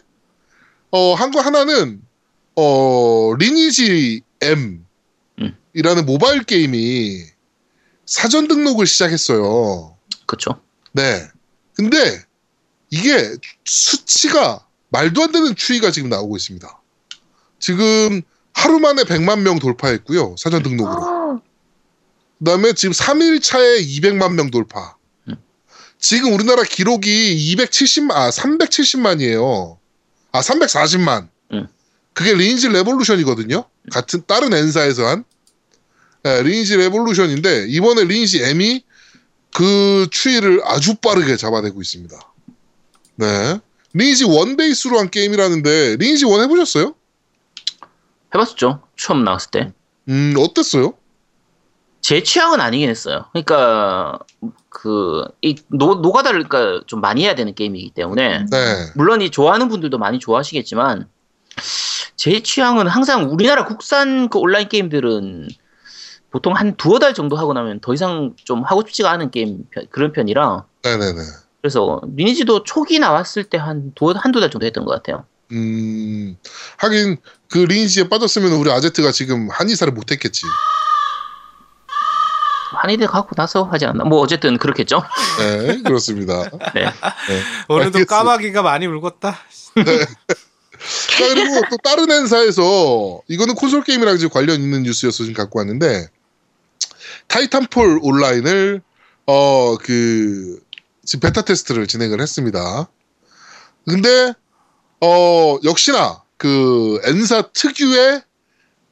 어, 0.91 1.13
한거 1.13 1.41
하나는, 1.41 2.01
어, 2.55 3.33
리니지 3.37 4.21
M. 4.39 4.85
음. 5.39 5.57
이라는 5.73 6.05
모바일 6.05 6.45
게임이 6.45 7.25
사전 8.05 8.47
등록을 8.47 8.87
시작했어요. 8.87 9.97
그렇죠. 10.25 10.61
네. 10.93 11.27
근데 11.73 12.23
이게 12.89 13.35
수치가 13.65 14.65
말도 14.91 15.21
안 15.21 15.33
되는 15.33 15.53
추이가 15.53 15.91
지금 15.91 16.07
나오고 16.07 16.37
있습니다. 16.37 16.81
지금 17.59 18.21
하루 18.53 18.79
만에 18.79 19.03
100만 19.03 19.41
명 19.41 19.59
돌파했고요. 19.59 20.35
사전 20.37 20.63
등록으로. 20.63 21.03
어, 21.03 21.41
그다음에 22.37 22.71
지금 22.71 22.93
3일 22.93 23.43
차에 23.43 23.79
200만 23.81 24.35
명 24.35 24.49
돌파. 24.49 24.97
음. 25.99 26.01
지금 26.01 26.33
우리나라 26.33 26.63
기록이 26.63 27.55
270만 27.55 28.11
아 28.11 28.29
370만이에요. 28.29 29.77
아 30.31 30.41
340만. 30.41 31.27
음. 31.53 31.67
그게 32.13 32.33
Lineage 32.33 32.69
Revolution이거든요. 32.69 33.65
같은 33.91 34.23
다른 34.25 34.53
N사에서 34.53 35.05
한 35.05 35.23
예, 36.25 36.41
Lineage 36.43 36.77
Revolution인데 36.77 37.67
이번에 37.69 38.03
Lineage 38.03 38.43
M이 38.43 38.83
그 39.53 40.07
추이를 40.11 40.61
아주 40.65 40.95
빠르게 40.95 41.37
잡아내고 41.37 41.81
있습니다. 41.81 42.17
네. 43.15 43.59
Lineage 43.93 44.25
one 44.25 44.55
베이스로 44.57 44.99
한 44.99 45.09
게임이라는데 45.09 45.97
Lineage 45.97 46.25
one 46.25 46.41
해보셨어요? 46.43 46.93
해봤었죠. 48.33 48.81
처음 48.97 49.23
나왔을 49.23 49.51
때. 49.51 49.73
음 50.07 50.33
어땠어요? 50.37 50.93
제 52.01 52.21
취향은 52.21 52.61
아니긴 52.61 52.89
했어요. 52.89 53.25
그러니까 53.31 54.19
그이 54.69 55.55
노가다를 55.69 56.45
좀 56.85 57.01
많이 57.01 57.23
해야 57.23 57.35
되는 57.35 57.53
게임이기 57.53 57.91
때문에 57.91 58.45
네. 58.49 58.91
물론 58.95 59.21
이 59.21 59.29
좋아하는 59.31 59.67
분들도 59.67 59.97
많이 59.97 60.19
좋아하시겠지만 60.19 61.07
제 62.15 62.41
취향은 62.41 62.87
항상 62.87 63.31
우리나라 63.31 63.65
국산 63.65 64.29
그 64.29 64.39
온라인 64.39 64.69
게임들은 64.69 65.47
보통 66.31 66.53
한 66.53 66.75
두어 66.75 66.99
달 66.99 67.13
정도 67.13 67.35
하고 67.37 67.53
나면 67.53 67.79
더 67.79 67.93
이상 67.93 68.35
좀 68.43 68.63
하고 68.63 68.81
싶지가 68.85 69.09
않은 69.11 69.31
게임 69.31 69.65
편- 69.71 69.87
그런 69.89 70.11
편이라 70.11 70.65
네네네. 70.83 71.19
그래서 71.61 72.01
리니지도 72.15 72.63
초기 72.63 72.99
나왔을 72.99 73.43
때 73.43 73.57
한두 73.57 74.13
한두 74.15 74.39
달 74.39 74.51
정도 74.51 74.65
했던 74.65 74.85
것 74.85 74.91
같아요. 74.91 75.25
음, 75.51 76.37
하긴 76.77 77.17
그 77.49 77.57
리니지에 77.57 78.07
빠졌으면 78.07 78.51
우리 78.53 78.71
아제트가 78.71 79.11
지금 79.11 79.49
한의사를 79.49 79.91
못했겠지. 79.91 80.43
한이들 82.81 83.07
갖고 83.07 83.35
나서 83.35 83.63
하지 83.63 83.85
않나? 83.85 84.05
뭐 84.05 84.19
어쨌든 84.19 84.57
그렇겠죠. 84.57 85.01
네, 85.39 85.81
그렇습니다. 85.83 86.43
네. 86.73 86.85
오늘도 87.67 87.97
알겠습니다. 87.99 88.05
까마귀가 88.17 88.61
많이 88.61 88.85
울었다. 88.87 89.31
자, 89.75 91.27
그리고 91.27 91.61
또 91.69 91.77
다른 91.83 92.09
행사에서 92.09 93.21
이거는 93.27 93.55
콘솔 93.55 93.83
게임이랑 93.83 94.17
지금 94.17 94.29
관련 94.31 94.61
있는 94.61 94.83
뉴스여서 94.83 95.23
지금 95.23 95.33
갖고 95.33 95.59
왔는데 95.59 96.07
타이탄폴 97.27 97.99
온라인을 98.01 98.81
어 99.25 99.77
그 99.83 100.59
지금 101.05 101.19
베타 101.21 101.41
테스트를 101.41 101.85
진행을 101.87 102.21
했습니다. 102.21 102.89
근데 103.87 104.33
어 105.01 105.57
역시나 105.63 106.23
그 106.37 106.99
엔사 107.03 107.49
특유의 107.53 108.21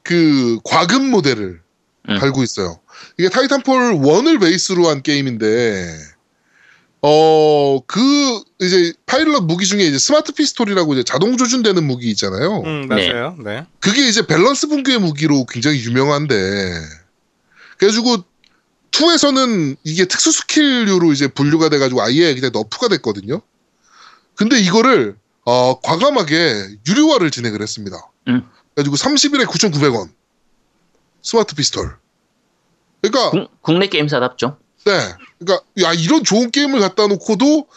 그 0.04 0.60
과금 0.64 1.10
모델을 1.10 1.62
음. 2.10 2.20
달고 2.20 2.44
있어요. 2.44 2.80
이게 3.18 3.30
Titanfall 3.30 3.96
1을 4.00 4.40
베이스로 4.42 4.88
한 4.88 5.02
게임인데 5.02 5.98
어 7.02 7.80
그 7.86 8.02
이제 8.60 8.92
파일럿 9.06 9.44
무기 9.46 9.66
중에 9.66 9.84
이제 9.84 9.98
smart 10.00 10.32
pistol이라고 10.34 10.94
이제 10.94 11.04
자동 11.04 11.38
조준되는 11.38 11.84
무기 11.84 12.10
있잖아요. 12.10 12.62
음, 12.66 12.88
네. 12.90 13.12
맞아요. 13.12 13.38
네. 13.44 13.66
그게 13.80 14.08
이제 14.08 14.26
밸런스 14.26 14.68
붕괴 14.68 14.98
무기로 14.98 15.46
굉장히 15.46 15.80
유명한데 15.84 16.36
그래가지고 17.78 18.18
2에서는 18.92 19.78
이게 19.84 20.06
특수 20.06 20.32
skill류로 20.32 21.14
이제 21.14 21.28
분류가 21.28 21.70
돼가지고 21.70 22.02
아예 22.02 22.34
그냥 22.34 22.52
nerf가 22.52 22.88
됐거든요. 22.90 23.42
근데 24.36 24.60
이거를 24.60 25.16
어, 25.46 25.80
과감하게 25.82 26.78
유료화를 26.88 27.30
진행을 27.32 27.62
했습니다. 27.62 27.96
음. 28.28 28.44
그래가지고 28.76 28.96
30일에 28.96 29.46
9,900원 29.46 30.10
smart 31.22 31.56
pistol. 31.56 31.96
그러니까 33.02 33.30
국, 33.32 33.62
국내 33.62 33.88
게임사답죠. 33.88 34.58
네. 34.86 34.92
그러니까 35.40 35.66
야 35.82 35.94
이런 35.94 36.24
좋은 36.24 36.50
게임을 36.52 36.80
갖다 36.80 37.08
놓고도 37.08 37.68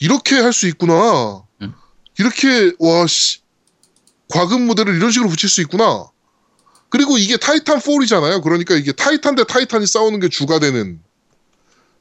이렇게 0.00 0.36
할 0.36 0.52
수 0.52 0.66
있구나. 0.68 1.42
음. 1.62 1.74
이렇게 2.18 2.72
와 2.78 3.06
씨 3.06 3.40
과금 4.28 4.66
모델을 4.66 4.94
이런 4.96 5.10
식으로 5.10 5.28
붙일 5.28 5.48
수 5.48 5.60
있구나. 5.60 6.06
그리고 6.88 7.18
이게 7.18 7.36
Titanfall이잖아요. 7.36 8.42
그러니까 8.42 8.74
이게 8.74 8.92
타이탄 8.92 9.34
대 9.34 9.44
Titan이 9.44 9.86
싸우는 9.86 10.20
게 10.20 10.28
주가 10.28 10.58
되는. 10.58 11.00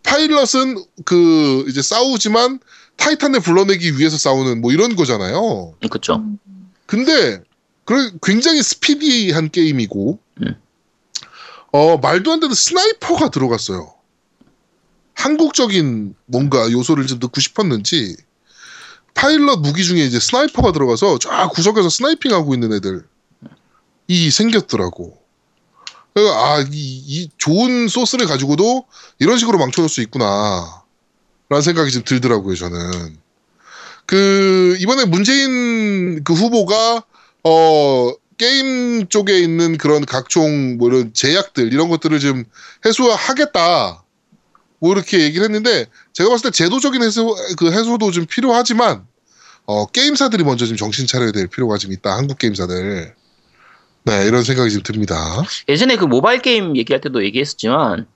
파일럿은 0.03 0.83
그 1.05 1.65
이제 1.67 1.81
싸우지만 1.81 2.59
타이탄을 2.97 3.39
불러내기 3.41 3.97
위해서 3.97 4.17
싸우는 4.17 4.61
뭐 4.61 4.71
이런 4.71 4.95
거잖아요. 4.95 5.73
음. 6.17 6.69
근데 6.85 7.41
그 7.85 8.17
굉장히 8.21 8.61
스피디한 8.63 9.49
게임이고 9.51 10.19
음. 10.43 10.55
어 11.71 11.97
말도 11.97 12.32
안 12.32 12.39
되는 12.39 12.53
sniper가 12.53 13.29
들어갔어요. 13.29 13.93
한국적인 15.13 16.15
뭔가 16.25 16.71
요소를 16.71 17.05
좀 17.08 17.19
넣고 17.19 17.41
싶었는지 17.41 18.15
파일럿 19.13 19.60
무기 19.60 19.84
중에 19.84 19.99
이제 20.05 20.19
sniper가 20.19 20.71
들어가서 20.71 21.19
쫙 21.19 21.49
구석에서 21.49 21.89
sniping 21.89 22.33
하고 22.34 22.53
있는 22.53 22.73
애들 22.73 23.05
이 24.08 24.32
생겼더라고. 24.32 25.19
아, 26.15 26.65
이, 26.71 27.03
이 27.08 27.29
좋은 27.38 27.88
소스를 27.88 28.25
가지고도 28.25 28.86
이런 29.19 29.38
식으로 29.38 29.58
망쳐놓을 29.58 29.89
수 29.89 30.01
있구나. 30.01 30.84
라는 31.47 31.62
생각이 31.62 31.91
좀 31.91 32.03
들더라고요, 32.03 32.55
저는. 32.55 33.17
그, 34.05 34.75
이번에 34.79 35.05
문재인 35.05 36.23
그 36.23 36.34
후보가, 36.34 37.03
어, 37.43 38.13
게임 38.39 39.08
쪽에 39.10 39.38
있는 39.38 39.78
그런 39.78 40.06
각종 40.06 40.78
뭐 40.78 40.89
이런 40.89 41.13
제약들, 41.13 41.71
이런 41.71 41.89
것들을 41.89 42.19
좀 42.19 42.45
해소하겠다. 42.86 44.04
뭐 44.80 44.93
이렇게 44.93 45.19
얘기를 45.19 45.43
했는데, 45.43 45.86
제가 46.13 46.30
봤을 46.30 46.49
때 46.49 46.52
제도적인 46.52 47.04
해소, 47.04 47.36
그 47.58 47.69
해소도 47.71 48.12
좀 48.12 48.25
필요하지만, 48.25 49.04
어, 49.65 49.86
게임사들이 49.88 50.45
먼저 50.45 50.65
좀 50.65 50.78
정신 50.78 51.06
차려야 51.06 51.34
될 51.34 51.47
필요가 51.47 51.78
좀 51.78 51.91
있다. 51.91 52.15
한국 52.15 52.38
게임사들. 52.39 53.13
네, 54.04 54.25
이런 54.25 54.43
생각이 54.43 54.71
좀 54.71 54.84
듭니다. 54.84 55.43
예전에 55.67 55.97
그 55.97 56.06
모바일 56.06 56.41
게임 56.41 56.78
얘기할 56.78 57.02
때도 57.02 57.23
얘기했었지만 57.25 58.08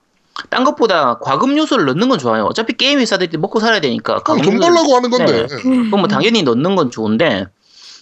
딴 0.50 0.64
것보다 0.64 1.20
과금 1.20 1.58
요소를 1.58 1.86
넣는 1.86 2.08
건 2.08 2.18
좋아요. 2.18 2.46
어차피 2.46 2.74
게임 2.74 3.00
회사들이 3.00 3.38
먹고 3.38 3.60
살아야 3.60 3.82
되니까 3.82 4.24
그럼 4.24 4.40
과금 4.40 4.42
돈 4.44 4.60
벌라고 4.60 4.96
하는 4.96 5.10
건데. 5.10 5.48
음. 5.66 5.84
그건 5.86 6.00
뭐 6.00 6.08
당연히 6.08 6.42
넣는 6.44 6.76
건 6.76 6.90
좋은데 6.90 7.48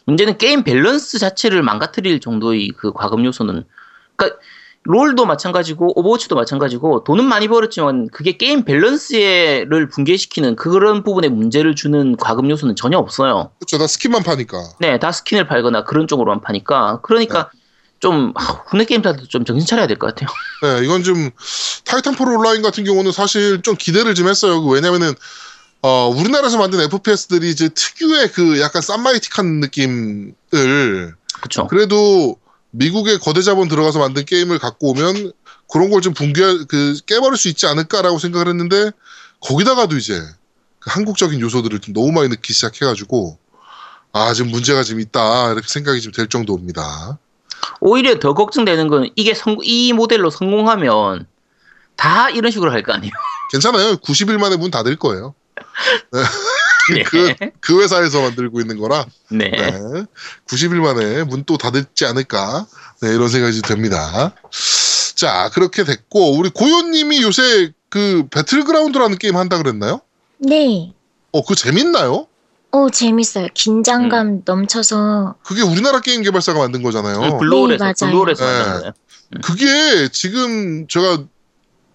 문제는 0.05 0.37
게임 0.37 0.63
밸런스 0.63 1.19
자체를 1.19 1.61
망가뜨릴 1.63 2.19
정도의 2.19 2.69
그 2.77 2.91
과금 2.93 3.23
요소는 3.25 3.63
그러니까 4.15 4.39
롤도 4.83 5.25
마찬가지고 5.25 5.99
오버워치도 5.99 6.35
마찬가지고 6.35 7.03
돈은 7.03 7.23
많이 7.25 7.47
벌었지만 7.47 8.07
그게 8.11 8.35
게임 8.37 8.63
밸런스를 8.65 9.89
붕괴시키는 9.89 10.55
그런 10.55 11.03
부분에 11.03 11.29
문제를 11.29 11.75
주는 11.75 12.15
과금 12.17 12.49
요소는 12.49 12.75
전혀 12.75 12.97
없어요. 12.97 13.51
그렇죠. 13.59 13.77
나 13.77 13.85
skin만 13.85 14.23
파니까. 14.23 14.57
네, 14.79 14.97
다 14.97 15.11
skin을 15.11 15.47
팔거나 15.47 15.83
그런 15.83 16.07
쪽으로만 16.07 16.41
파니까 16.41 17.01
그러니까 17.03 17.51
좀 17.99 18.33
아, 18.35 18.63
국내 18.63 18.83
게임사도 18.85 19.27
좀 19.27 19.45
정신 19.45 19.67
차려야 19.67 19.85
될 19.85 19.99
것 19.99 20.07
같아요. 20.07 20.29
네, 20.63 20.83
이건 20.83 21.03
좀 21.03 21.29
타이탄폴 21.85 22.27
온라인 22.29 22.63
같은 22.63 22.83
경우는 22.83 23.11
사실 23.11 23.61
좀 23.61 23.75
기대를 23.77 24.15
좀 24.15 24.27
했어요. 24.27 24.63
그 24.63 24.69
왜냐면은 24.71 25.13
어, 25.83 26.09
우리나라에서 26.15 26.57
만든 26.57 26.79
FPS들이 26.81 27.49
이제 27.49 27.69
특유의 27.69 28.31
그 28.33 28.59
약간 28.61 28.81
쌈마이틱한 28.81 29.59
느낌을 29.61 30.33
그렇죠. 31.41 31.67
그래도 31.67 32.37
미국의 32.71 33.19
거대 33.19 33.41
자본 33.41 33.67
들어가서 33.67 33.99
만든 33.99 34.23
게임을 34.25 34.59
갖고 34.59 34.91
오면 34.91 35.33
그런 35.71 35.89
걸 35.89 36.01
좀 36.01 36.13
붕괴 36.13 36.41
그 36.67 36.97
깨버릴 37.05 37.37
수 37.37 37.47
있지 37.47 37.65
않을까라고 37.65 38.19
생각을 38.19 38.47
했는데 38.49 38.91
거기다가도 39.39 39.97
이제 39.97 40.21
그 40.79 40.89
한국적인 40.91 41.39
요소들을 41.39 41.79
좀 41.79 41.93
너무 41.93 42.11
많이 42.11 42.29
넣기 42.29 42.53
시작해가지고 42.53 43.37
아 44.13 44.33
지금 44.33 44.51
문제가 44.51 44.83
좀 44.83 44.99
있다 44.99 45.51
이렇게 45.53 45.67
생각이 45.67 46.01
좀 46.01 46.11
될 46.11 46.27
정도입니다. 46.27 47.17
오히려 47.79 48.19
더 48.19 48.33
걱정되는 48.33 48.87
건 48.87 49.09
이게 49.15 49.33
성, 49.33 49.57
이 49.63 49.93
모델로 49.93 50.29
성공하면 50.29 51.25
다 51.95 52.29
이런 52.29 52.51
식으로 52.51 52.71
할 52.71 52.83
거 52.83 52.93
아니에요. 52.93 53.11
괜찮아요. 53.51 53.95
90일 53.97 54.37
만에 54.39 54.55
문 54.57 54.71
닫을 54.71 54.95
거예요. 54.97 55.33
네. 56.93 57.03
그, 57.03 57.33
그 57.59 57.81
회사에서 57.81 58.21
만들고 58.21 58.59
있는 58.59 58.77
거라 58.77 59.05
네. 59.29 59.49
네. 59.49 59.71
90일 60.47 60.75
만에 60.75 61.23
문 61.23 61.43
또 61.45 61.57
닫을지 61.57 62.05
않을까 62.05 62.65
네, 63.01 63.09
이런 63.09 63.29
생각이 63.29 63.53
좀 63.53 63.61
듭니다. 63.63 64.33
자 65.15 65.49
그렇게 65.53 65.83
됐고 65.83 66.37
우리 66.37 66.49
고요님이 66.49 67.21
요새 67.23 67.71
그 67.89 68.27
배틀그라운드라는 68.31 69.17
게임 69.17 69.35
한다 69.37 69.57
그랬나요? 69.57 70.01
네. 70.37 70.93
어 71.31 71.41
그거 71.41 71.55
재밌나요? 71.55 72.27
어, 72.73 72.89
재밌어요. 72.89 73.47
긴장감 73.53 74.43
넘쳐서. 74.45 75.35
그게 75.43 75.61
우리나라 75.61 75.99
게임 75.99 76.23
개발사가 76.23 76.57
만든 76.59 76.81
거잖아요. 76.83 77.17
음, 77.19 77.37
블루홀에서 77.39 77.83
네, 77.83 77.93
맞아요. 77.99 78.11
블루홀에서 78.11 78.45
네. 78.45 78.51
만든 78.59 78.79
거예요. 78.79 78.93
그게 79.43 80.07
지금 80.13 80.87
제가 80.87 81.23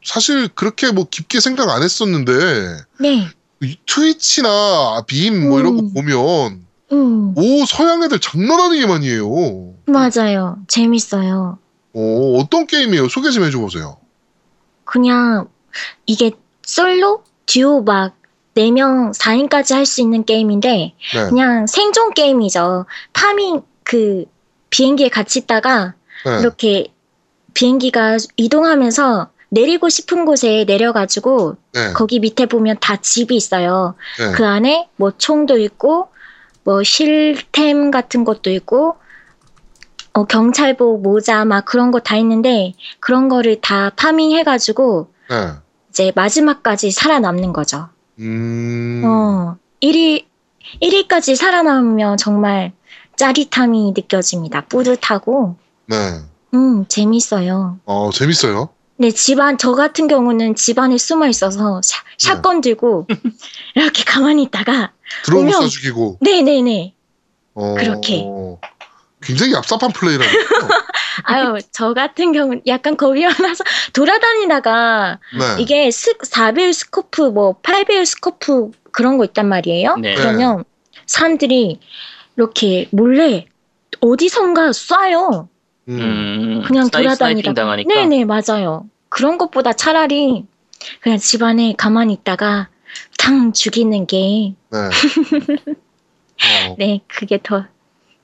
사실 0.04 0.48
그렇게 0.48 0.90
뭐 0.92 1.06
깊게 1.10 1.40
생각 1.40 1.70
안 1.70 1.82
했었는데 1.82 2.76
네. 3.00 3.28
이 3.62 3.76
트위치나 3.86 5.04
빔 5.06 5.48
뭐 5.48 5.60
이런 5.60 5.76
거 5.76 5.82
음. 5.82 5.92
보면 5.94 6.66
음, 6.92 7.34
오 7.36 7.64
서양 7.66 8.02
애들 8.02 8.20
장난 8.20 8.60
아니게 8.60 8.86
많이 8.86 9.08
해요. 9.10 9.74
맞아요. 9.86 10.58
재밌어요. 10.68 11.58
오 11.92 12.38
어떤 12.38 12.66
게임이에요? 12.66 13.08
소개 13.08 13.30
좀 13.30 13.44
해줘 13.44 13.58
보세요. 13.58 13.96
그냥 14.84 15.48
이게 16.06 16.32
솔로, 16.62 17.22
듀오 17.46 17.82
막 17.82 18.14
4명, 18.54 19.12
4인까지 19.16 19.74
할 19.74 19.86
수 19.86 20.00
있는 20.00 20.24
게임인데 20.24 20.94
네. 21.14 21.28
그냥 21.28 21.66
생존 21.66 22.12
게임이죠. 22.14 22.86
파밍 23.12 23.62
그 23.84 24.24
비행기에 24.70 25.08
같이 25.08 25.40
있다가 25.40 25.94
네. 26.24 26.40
이렇게 26.40 26.86
비행기가 27.54 28.16
이동하면서 28.36 29.28
내리고 29.56 29.88
싶은 29.88 30.26
곳에 30.26 30.64
내려가지고 30.66 31.56
네. 31.72 31.92
거기 31.94 32.20
밑에 32.20 32.44
보면 32.44 32.76
다 32.80 32.96
집이 32.96 33.34
있어요. 33.34 33.94
네. 34.18 34.32
그 34.32 34.44
안에 34.46 34.88
뭐 34.96 35.12
총도 35.16 35.56
있고 35.58 36.08
뭐 36.62 36.82
실템 36.82 37.90
같은 37.90 38.24
것도 38.24 38.50
있고 38.50 38.96
어, 40.12 40.24
경찰복 40.24 41.02
모자 41.02 41.44
막 41.46 41.64
그런 41.64 41.90
거 41.90 42.00
다 42.00 42.16
있는데 42.16 42.74
그런 43.00 43.28
거를 43.30 43.60
다 43.62 43.90
파밍해가지고 43.96 45.08
네. 45.30 45.52
이제 45.90 46.12
마지막까지 46.14 46.90
살아남는 46.90 47.52
거죠. 47.54 47.88
음. 48.18 49.02
어, 49.04 49.56
1위 49.82 50.24
1위까지 50.82 51.34
살아남으면 51.36 52.18
정말 52.18 52.72
짜릿함이 53.16 53.92
느껴집니다. 53.96 54.66
뿌듯하고 54.66 55.56
네. 55.86 55.96
음 56.52 56.84
재밌어요. 56.88 57.78
어 57.86 58.10
재밌어요. 58.12 58.68
네, 58.98 59.10
집안, 59.10 59.58
저 59.58 59.72
같은 59.72 60.08
경우는 60.08 60.54
집안에 60.54 60.96
숨어 60.96 61.28
있어서 61.28 61.80
샤, 61.82 62.02
샷건 62.18 62.62
들고 62.62 63.06
이렇게 63.74 64.04
가만히 64.04 64.44
있다가, 64.44 64.92
드론 65.24 65.48
쏴 65.48 65.68
죽이고. 65.68 66.18
네네네. 66.20 66.94
어, 67.54 67.74
그렇게. 67.74 68.24
굉장히 69.22 69.52
얍삽한 69.52 69.94
플레이라는 69.94 70.32
거. 70.32 70.68
아유, 71.24 71.58
저 71.72 71.94
같은 71.94 72.32
경우는 72.32 72.62
약간 72.66 72.96
겁이 72.96 73.24
많아서 73.24 73.64
돌아다니다가 73.92 75.18
네. 75.38 75.62
이게 75.62 75.90
스, 75.90 76.16
4배율 76.18 76.72
scope, 76.72 77.22
뭐 77.22 77.60
8배율 77.62 78.04
scope 78.04 78.70
그런 78.92 79.18
거 79.18 79.24
있단 79.24 79.48
말이에요. 79.48 79.96
네. 79.96 80.14
그러면 80.14 80.64
사람들이 81.06 81.80
이렇게 82.36 82.88
몰래 82.92 83.46
어디선가 84.00 84.70
쏴요. 84.70 85.48
음. 85.88 86.00
음, 86.00 86.62
그냥 86.66 86.90
돌아다니다. 86.90 87.52
네네, 87.86 88.24
맞아요. 88.24 88.86
그런 89.08 89.38
것보다 89.38 89.72
차라리 89.72 90.44
그냥 91.00 91.18
집안에 91.18 91.74
가만히 91.76 92.12
있다가 92.14 92.68
탕 93.18 93.52
죽이는 93.52 94.06
게 94.06 94.54
네. 94.70 94.78
어, 94.78 94.90
네, 96.78 97.00
그게 97.06 97.38
더 97.42 97.64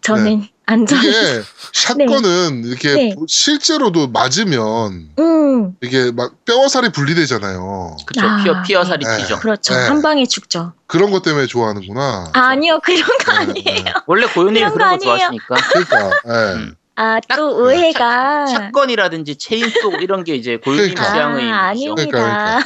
저는 0.00 0.46
안전. 0.66 0.98
이게 0.98 1.42
샷건은 1.72 2.64
이렇게 2.64 2.94
네. 2.94 3.14
실제로도 3.26 4.08
맞으면 4.08 5.10
음, 5.18 5.76
이게 5.82 6.10
막 6.12 6.44
뼈와 6.44 6.68
살이 6.68 6.90
분리되잖아요. 6.90 7.96
그쵸. 8.06 8.20
아, 8.26 8.42
피어, 8.42 8.62
피어 8.62 8.84
살이 8.84 9.04
네. 9.04 9.18
튀죠. 9.18 9.38
그렇죠. 9.40 9.74
네. 9.74 9.80
한 9.88 10.02
방에 10.02 10.24
죽죠. 10.26 10.72
그런 10.86 11.10
것 11.10 11.22
때문에 11.22 11.46
좋아하는구나. 11.46 12.30
아 12.32 12.54
니요, 12.54 12.80
그런 12.80 13.02
거 13.02 13.32
네, 13.32 13.38
아니에요. 13.38 13.84
네. 13.84 13.92
원래 14.06 14.26
고현님이 14.26 14.60
그런 14.60 14.70
거 14.70 14.74
그런 14.74 14.98
거 14.98 15.10
아니에요. 15.12 15.16
좋아하시니까. 15.16 15.54
그러니까. 15.72 16.10
예. 16.26 16.54
음. 16.54 16.74
아, 16.94 17.20
딱또 17.26 17.56
오해가. 17.62 18.46
shotgun이라든지 18.46 19.36
chainsaw 19.36 19.92
이런 20.00 20.24
게 20.24 20.34
이제 20.34 20.56
고현님 20.58 20.94
그러니까. 20.94 21.12
취향의 21.12 21.52
아. 21.52 21.58
아닙니다. 21.68 22.58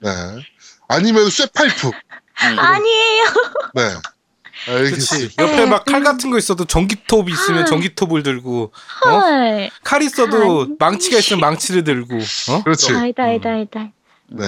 네. 0.00 0.10
아니면 0.88 1.28
쇠파이프. 1.30 1.88
음. 1.88 2.58
아니에요. 2.58 3.24
네. 3.74 3.82
그렇지. 4.64 4.70
알겠습니다. 4.84 5.42
옆에 5.42 5.66
막칼 5.66 5.96
음. 5.96 6.04
같은 6.04 6.30
거 6.30 6.38
있어도 6.38 6.64
전기톱 6.64 7.28
있으면 7.28 7.62
아. 7.62 7.64
전기톱을 7.64 8.22
들고 8.22 8.72
어? 9.06 9.08
헐. 9.08 9.70
칼 9.82 10.02
있어도 10.02 10.62
아니. 10.62 10.74
망치가 10.78 11.18
있으면 11.18 11.40
망치를 11.40 11.82
들고 11.84 12.16
어? 12.50 12.62
그렇지. 12.62 12.92
아이다, 12.94 13.24
아이다, 13.24 13.50
아이다. 13.50 13.90
네. 14.28 14.44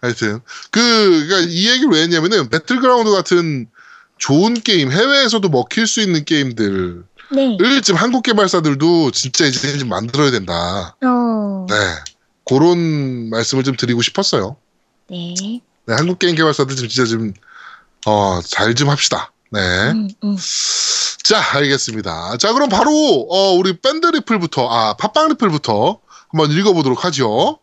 하여튼 0.00 0.40
그 0.70 0.80
그러니까 1.28 1.48
이 1.50 1.68
얘기를 1.70 1.88
왜 1.90 2.02
했냐면은 2.02 2.50
배틀그라운드 2.50 3.10
같은 3.12 3.68
좋은 4.18 4.54
게임 4.54 4.90
해외에서도 4.90 5.48
먹힐 5.48 5.86
수 5.86 6.00
있는 6.00 6.24
게임들 6.24 7.04
을 7.38 7.58
네. 7.58 7.80
지금 7.80 7.98
한국 8.00 8.22
개발사들도 8.22 9.10
진짜 9.12 9.46
이제 9.46 9.78
좀 9.78 9.88
만들어야 9.88 10.30
된다. 10.30 10.96
어. 11.04 11.66
네. 11.68 11.74
그런 12.44 13.30
말씀을 13.30 13.64
좀 13.64 13.76
드리고 13.76 14.02
싶었어요. 14.02 14.56
네. 15.08 15.34
네, 15.86 15.94
한국 15.94 16.18
게임 16.18 16.34
개발사들 16.36 16.76
좀 16.76 16.88
진짜 16.88 17.08
좀 17.08 17.32
어, 18.06 18.40
잘 18.44 18.74
좀 18.74 18.90
합시다. 18.90 19.32
네. 19.50 19.60
음, 19.92 20.08
음. 20.24 20.36
자, 21.22 21.40
알겠습니다. 21.56 22.36
자, 22.36 22.52
그럼 22.52 22.68
바로 22.68 22.90
어, 23.30 23.52
우리 23.52 23.78
밴드 23.78 24.06
리플부터 24.06 24.68
아, 24.68 24.94
팟빵 24.94 25.28
리플부터 25.30 26.00
한번 26.28 26.50
읽어보도록 26.50 27.04
하죠. 27.04 27.58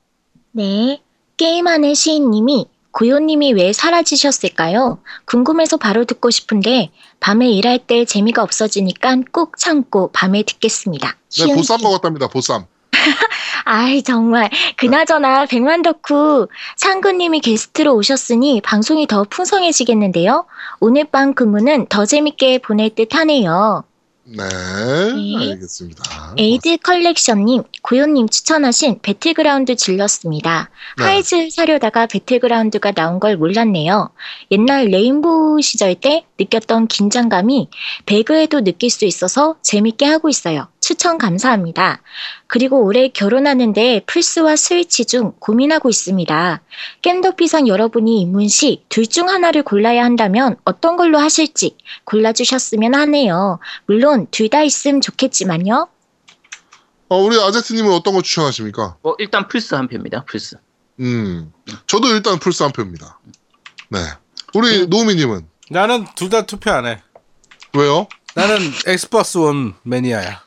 네. 0.52 1.02
게임하는 1.38 1.94
시인님이 1.94 2.66
고요님이 2.92 3.54
왜 3.54 3.74
사라지셨을까요? 3.74 5.00
궁금해서 5.26 5.78
바로 5.78 6.06
듣고 6.06 6.30
싶은데 6.30 6.92
밤에 7.20 7.50
일할 7.50 7.80
때 7.80 8.06
재미가 8.06 8.44
없어지니까 8.44 9.18
꼭 9.32 9.58
참고 9.58 10.12
밤에 10.12 10.44
듣겠습니다. 10.44 11.18
네, 11.40 11.54
보쌈 11.54 11.78
씨. 11.78 11.84
먹었답니다. 11.84 12.28
보쌈. 12.28 12.66
아이 13.66 14.04
정말 14.04 14.50
그나저나 14.78 15.46
백만 15.46 15.82
덕후 15.82 16.48
상구님이 16.76 17.40
게스트로 17.40 17.96
오셨으니 17.96 18.62
방송이 18.62 19.08
더 19.08 19.24
풍성해지겠는데요. 19.24 20.46
오늘 20.80 21.06
밤 21.06 21.34
근무는 21.34 21.88
더 21.88 22.06
재밌게 22.06 22.60
보낼 22.60 22.94
듯하네요. 22.94 23.84
네, 24.24 24.38
네. 24.44 25.50
알겠습니다. 25.52 26.36
에이드 26.38 26.78
컬렉션님, 26.78 27.64
고요님 27.82 28.30
추천하신 28.30 29.00
배틀그라운드 29.02 29.76
질렀습니다. 29.76 30.70
네. 30.98 31.04
하이즈 31.04 31.50
사려다가 31.50 32.06
배틀그라운드가 32.06 32.92
나온 32.92 33.20
걸 33.20 33.36
몰랐네요. 33.38 34.12
옛날 34.52 34.86
레인보우 34.86 35.62
시절 35.62 35.96
때 35.96 36.26
느꼈던 36.40 36.88
긴장감이 36.88 37.70
배그에도 38.06 38.64
느낄 38.64 38.90
수 38.90 39.06
있어서 39.06 39.56
재밌게 39.64 40.06
하고 40.06 40.30
있어요. 40.30 40.71
추천 40.82 41.18
감사합니다. 41.20 42.02
그리고 42.48 42.84
올해 42.84 43.08
결혼하는데 43.08 44.02
플스와 44.08 44.56
스위치 44.56 45.06
중 45.06 45.34
고민하고 45.40 45.90
있습니다. 45.90 46.62
겜덕비상 47.04 47.68
여러분이 47.68 48.20
입문 48.22 48.48
시 48.48 48.84
둘 48.90 49.06
중 49.08 49.30
하나를 49.30 49.62
골라야 49.64 50.04
한다면 50.04 50.58
어떤 50.66 50.98
걸로 50.98 51.20
하실지 51.20 51.78
골라주셨으면 52.06 52.96
하네요. 52.96 53.60
물론 53.86 54.28
둘 54.32 54.50
다 54.50 54.64
있음 54.64 55.00
좋겠지만요. 55.02 55.88
어, 57.10 57.18
우리 57.18 57.40
아제트님은 57.40 57.92
어떤 57.94 58.14
거 58.16 58.22
추천하십니까? 58.22 58.98
뭐 59.04 59.16
일단 59.20 59.48
플스 59.48 59.76
한 59.76 59.88
표입니다. 59.88 60.26
플스. 60.26 60.58
음, 61.00 61.54
저도 61.88 62.08
일단 62.10 62.40
플스 62.40 62.64
한 62.64 62.72
표입니다. 62.72 63.20
네. 63.90 64.00
우리 64.56 64.88
노우미님은 64.88 65.48
나는 65.70 66.06
둘 66.16 66.30
다 66.30 66.46
투표 66.46 66.72
안 66.72 66.86
해. 66.88 67.02
왜요? 67.74 68.08
나는 68.36 68.58
엑스박스 68.88 69.38
원 69.38 69.76
매니아야. 69.84 70.42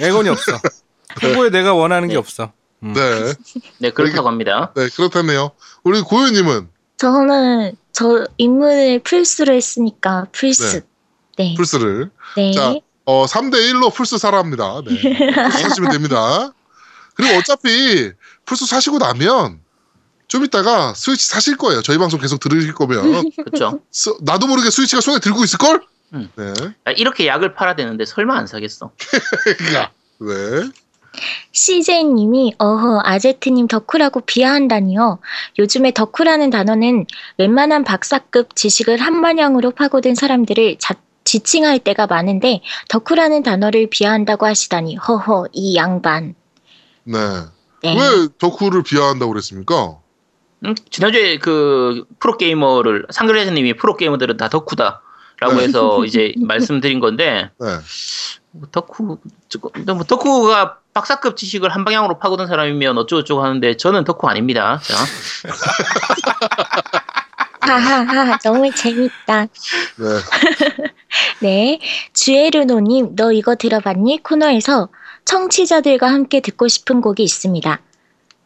엑원이 0.00 0.28
없어. 0.28 0.58
후보에 1.20 1.50
내가 1.50 1.74
원하는 1.74 2.08
게 2.08 2.16
없어. 2.16 2.52
음. 2.82 2.92
네, 2.92 3.32
네 3.78 3.90
그렇다고 3.90 4.28
합니다. 4.28 4.72
네 4.74 4.88
그렇다네요. 4.88 5.52
우리 5.84 6.00
고유님은 6.00 6.68
저는 6.96 7.76
저 7.92 8.26
입문을 8.38 9.00
플스로 9.00 9.54
했으니까 9.54 10.26
플스. 10.32 10.84
네. 11.36 11.54
플스를 11.56 12.10
네. 12.36 12.52
자, 12.52 12.74
어 13.04 13.26
3대 13.26 13.54
1로 13.72 13.92
플스 13.92 14.18
사라 14.18 14.38
합니다. 14.38 14.80
네, 14.86 14.94
플스 15.50 15.58
사시면 15.68 15.90
됩니다. 15.92 16.52
그리고 17.14 17.36
어차피 17.38 18.12
플스 18.44 18.66
사시고 18.66 18.98
나면 18.98 19.60
좀 20.26 20.44
이따가 20.44 20.94
스위치 20.94 21.28
사실 21.28 21.56
거예요. 21.56 21.82
저희 21.82 21.98
방송 21.98 22.18
계속 22.20 22.40
들으실 22.40 22.74
거면 22.74 23.30
그렇죠. 23.44 23.80
스- 23.90 24.16
나도 24.22 24.46
모르게 24.46 24.70
스위치가 24.70 25.00
손에 25.00 25.18
들고 25.20 25.44
있을 25.44 25.58
걸. 25.58 25.80
음. 26.12 26.30
네, 26.36 26.52
아, 26.84 26.90
이렇게 26.92 27.26
약을 27.26 27.54
팔아야 27.54 27.74
되는데 27.76 28.04
설마 28.04 28.36
안 28.36 28.46
사겠어. 28.46 28.92
그러니까 29.58 29.92
네. 30.20 30.70
CJ님이 31.52 32.54
어허 32.58 33.02
아제트님 33.04 33.68
덕후라고 33.68 34.20
비하한다니요. 34.20 35.20
요즘에 35.58 35.92
덕후라는 35.92 36.50
단어는 36.50 37.06
웬만한 37.38 37.84
박사급 37.84 38.56
지식을 38.56 38.98
한마냥으로 38.98 39.70
파고든 39.70 40.14
사람들을 40.14 40.76
자, 40.78 40.94
지칭할 41.24 41.78
때가 41.78 42.06
많은데 42.06 42.60
덕후라는 42.88 43.42
단어를 43.42 43.88
비하한다고 43.88 44.46
하시다니 44.46 44.96
허허 44.96 45.48
이 45.52 45.76
양반. 45.76 46.34
네. 47.04 47.18
네. 47.82 47.94
왜 47.94 48.28
덕후를 48.38 48.82
비하한다고 48.82 49.32
그랬습니까? 49.32 49.98
음, 50.64 50.74
지난주에 50.90 51.38
그 51.38 52.04
프로게이머를 52.18 53.06
상그레즈님이 53.10 53.74
프로게이머들은 53.74 54.36
다 54.38 54.48
덕후다 54.48 55.02
라고 55.44 55.56
네. 55.56 55.64
해서 55.64 56.04
이제 56.06 56.32
말씀드린 56.38 57.00
건데 57.00 57.50
네. 57.60 57.66
뭐 58.50 58.66
덕후 58.72 59.18
저거 59.50 59.70
뭐 59.92 60.04
덕후가 60.04 60.78
박사급 60.94 61.36
지식을 61.36 61.68
한 61.68 61.84
방향으로 61.84 62.18
파고든 62.18 62.46
사람이면 62.46 62.96
어쩌고저쩌고 62.96 63.44
하는데 63.44 63.76
저는 63.76 64.04
덕후 64.04 64.26
아닙니다. 64.26 64.80
자, 64.82 64.94
하하하, 67.76 68.38
너무 68.38 68.72
재밌다. 68.74 69.42
네. 69.42 69.48
네. 71.40 71.80
주에르노님, 72.12 73.16
너 73.16 73.32
이거 73.32 73.54
들어봤니? 73.56 74.22
코너에서 74.22 74.88
청취자들과 75.24 76.06
함께 76.06 76.40
듣고 76.40 76.68
싶은 76.68 77.00
곡이 77.00 77.22
있습니다. 77.22 77.80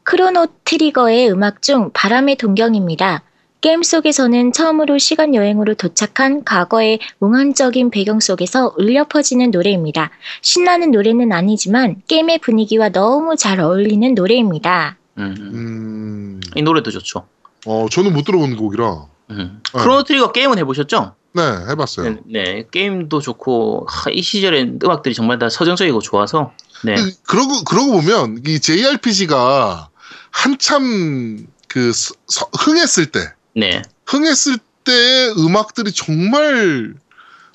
크로노 0.04 0.46
트리거의 0.64 1.30
음악 1.30 1.62
중 1.62 1.90
바람의 1.92 2.36
동경입니다. 2.36 3.22
게임 3.60 3.82
속에서는 3.82 4.52
처음으로 4.52 4.98
시간 4.98 5.34
여행으로 5.34 5.74
도착한 5.74 6.44
과거의 6.44 7.00
몽환적인 7.18 7.90
배경 7.90 8.20
속에서 8.20 8.72
울려 8.78 9.04
퍼지는 9.08 9.50
노래입니다. 9.50 10.10
신나는 10.42 10.92
노래는 10.92 11.32
아니지만 11.32 12.00
게임의 12.06 12.38
분위기와 12.38 12.90
너무 12.90 13.36
잘 13.36 13.58
어울리는 13.58 14.14
노래입니다. 14.14 14.96
음. 15.18 15.34
음, 15.38 16.40
이 16.54 16.62
노래도 16.62 16.92
좋죠. 16.92 17.26
어, 17.66 17.86
저는 17.90 18.12
못 18.12 18.22
들어본 18.24 18.56
곡이라. 18.56 19.06
음. 19.30 19.60
어. 19.72 19.78
크로노 19.78 20.04
트리거 20.04 20.30
게임은 20.30 20.58
해보셨죠? 20.58 21.14
네, 21.34 21.42
해봤어요. 21.68 22.10
네, 22.10 22.20
네, 22.26 22.64
게임도 22.70 23.20
좋고 23.20 23.86
하, 23.88 24.10
이 24.10 24.22
시절에 24.22 24.72
음악들이 24.84 25.14
정말 25.16 25.38
다 25.40 25.48
서정적이고 25.48 26.00
좋아서 26.00 26.52
네, 26.84 26.94
그- 26.94 27.10
그러고, 27.26 27.64
그러고 27.64 27.90
보면, 28.00 28.42
이 28.46 28.60
JRPG가 28.60 29.88
한참 30.30 31.46
그, 31.66 31.92
서- 31.92 32.14
서- 32.28 32.48
흥했을 32.56 33.06
때, 33.06 33.18
네, 33.58 33.82
흥했을 34.06 34.58
때의 34.84 35.34
음악들이 35.38 35.92
정말 35.92 36.94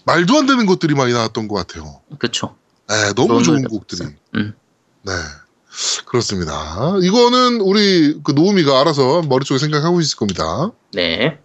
말도 0.06 0.38
안 0.38 0.46
되는 0.46 0.66
것들이 0.66 0.96
많이 0.96 1.14
나왔던 1.14 1.48
것 1.48 1.56
같아요. 1.56 2.02
그렇죠. 2.20 2.56
네, 2.90 3.14
너무 3.16 3.42
좋은 3.42 3.64
곡들이. 3.64 4.10
음. 4.36 4.54
네. 5.04 5.12
그렇습니다. 6.06 6.96
이거는 7.02 7.62
우리 7.62 8.20
그 8.24 8.32
노우미가 8.32 8.82
알아서 8.82 9.24
머릿속에 9.24 9.58
생각하고 9.58 10.02
있을 10.02 10.18
겁니다. 10.18 10.72
네, 10.92 11.40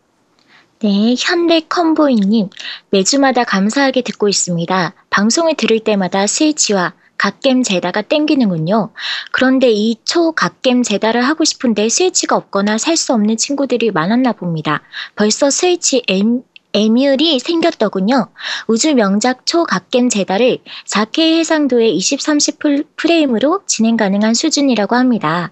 네, 0.81 1.14
현대 1.18 1.61
컴보이님, 1.61 2.51
매주마다 2.90 3.44
감사하게 3.44 4.03
듣고 4.03 4.29
있습니다. 4.29 4.94
방송을 5.11 5.57
들을 5.57 5.81
때마다 5.81 6.27
스위치와 6.27 6.94
갓겜 7.19 7.63
제다가 7.65 8.03
땡기는군요. 8.03 8.91
그런데 9.33 9.71
이 9.71 9.97
초 10.05 10.33
갓겜 10.33 10.83
제다를 10.83 11.23
하고 11.23 11.45
싶은데 11.45 11.89
스위치가 11.89 12.37
없거나 12.37 12.79
살 12.79 12.97
수 12.97 13.13
없는 13.13 13.37
친구들이 13.37 13.91
많았나 13.91 14.33
봅니다. 14.33 14.83
벌써 15.17 15.51
스위치 15.51 16.03
엠, 16.09 16.43
에뮬이 16.75 17.41
생겼더군요. 17.41 18.29
우주 18.67 18.95
명작 18.95 19.47
초 19.47 19.65
갓겜 19.65 20.09
제다를 20.09 20.59
4K 20.87 21.39
해상도의 21.39 21.97
20, 21.97 22.21
30 22.21 22.59
풀- 22.59 22.85
프레임으로 22.97 23.63
진행 23.67 23.97
가능한 23.97 24.35
수준이라고 24.35 24.95
합니다. 24.97 25.51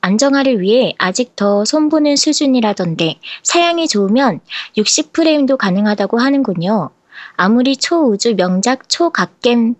안정화를 0.00 0.60
위해 0.60 0.94
아직 0.98 1.34
더 1.36 1.64
손보는 1.64 2.16
수준이라던데 2.16 3.18
사양이 3.42 3.88
좋으면 3.88 4.40
60프레임도 4.76 5.56
가능하다고 5.56 6.18
하는군요. 6.20 6.90
아무리 7.36 7.76
초우주 7.76 8.34
명작 8.36 8.88
초각겜, 8.88 9.74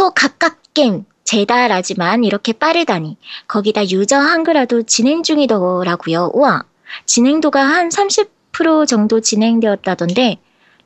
초각각겜 0.00 1.04
제다라지만 1.24 2.24
이렇게 2.24 2.54
빠르다니. 2.54 3.18
거기다 3.46 3.86
유저 3.86 4.16
한글화도 4.16 4.84
진행 4.84 5.22
중이더라고요. 5.22 6.30
우와. 6.32 6.64
진행도가 7.04 7.62
한 7.62 7.90
30% 7.90 8.86
정도 8.88 9.20
진행되었다던데 9.20 10.38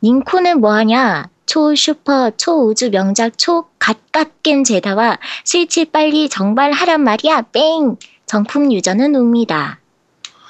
닌코는 0.02 0.60
뭐하냐? 0.60 1.28
초 1.46 1.76
슈퍼 1.76 2.32
초우주 2.36 2.90
명작 2.90 3.38
초갓갓겜 3.38 4.64
제다와 4.64 5.18
스위치 5.44 5.84
빨리 5.84 6.28
정발하란 6.28 7.00
말이야. 7.02 7.42
뺑. 7.52 7.96
정품 8.26 8.72
유저는 8.72 9.14
웁니다. 9.14 9.78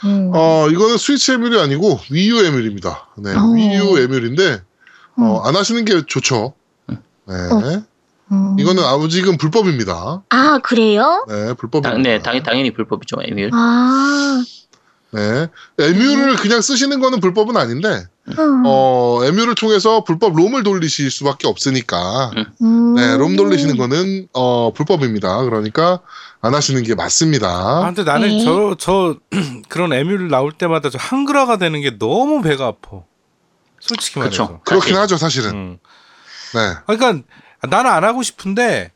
음. 0.04 0.30
어, 0.32 0.68
이거는 0.70 0.96
스위치 0.96 1.32
에뮬이 1.32 1.60
아니고 1.60 2.00
위유 2.10 2.42
에뮬입니다. 2.42 3.08
네, 3.18 3.34
어. 3.36 3.52
위유 3.52 3.98
에뮬인데, 4.00 4.62
어, 5.18 5.42
음. 5.42 5.46
안 5.46 5.54
하시는 5.54 5.84
게 5.84 6.06
좋죠. 6.06 6.54
네. 6.88 6.96
어. 7.28 7.84
음. 8.32 8.56
이거는 8.58 8.82
아직은 8.82 9.36
불법입니다. 9.36 10.22
아 10.28 10.58
그래요? 10.62 11.24
네, 11.28 11.54
불법입니다. 11.54 11.90
당, 11.90 12.02
네, 12.02 12.20
당연, 12.20 12.42
당연히 12.42 12.72
불법이죠, 12.72 13.16
에밀. 13.22 13.50
아 13.52 14.42
네. 15.14 15.46
에뮬을 15.78 16.36
그냥 16.36 16.60
쓰시는 16.60 16.98
거는 16.98 17.20
불법은 17.20 17.56
아닌데, 17.56 18.04
음. 18.36 18.62
어, 18.66 19.20
에뮬을 19.22 19.54
통해서 19.54 20.02
불법 20.02 20.34
롬을 20.34 20.64
돌리실 20.64 21.08
수밖에 21.08 21.46
없으니까, 21.46 22.32
음. 22.62 22.94
네, 22.94 23.16
롬 23.16 23.36
돌리시는 23.36 23.76
거는, 23.76 24.26
어, 24.32 24.72
불법입니다. 24.72 25.44
그러니까, 25.44 26.00
안 26.40 26.52
하시는 26.52 26.82
게 26.82 26.92
아, 26.92 26.96
맞습니다. 26.96 27.82
근데 27.84 28.02
나는 28.02 28.28
네. 28.28 28.44
저, 28.44 28.74
저, 28.76 29.16
그런 29.68 29.92
에뮬 29.92 30.28
나올 30.28 30.50
때마다 30.50 30.90
저 30.90 30.98
한글화가 30.98 31.58
되는 31.58 31.80
게 31.80 31.96
너무 31.96 32.42
배가 32.42 32.66
아파. 32.66 33.02
솔직히. 33.78 34.18
말해서. 34.18 34.60
그렇긴 34.64 34.94
사실. 34.94 34.98
하죠, 34.98 35.16
사실은. 35.16 35.50
응. 35.52 35.78
네. 36.54 36.60
아, 36.60 36.82
그러니까 36.86 37.22
나는 37.66 37.90
안 37.90 38.04
하고 38.04 38.22
싶은데, 38.22 38.90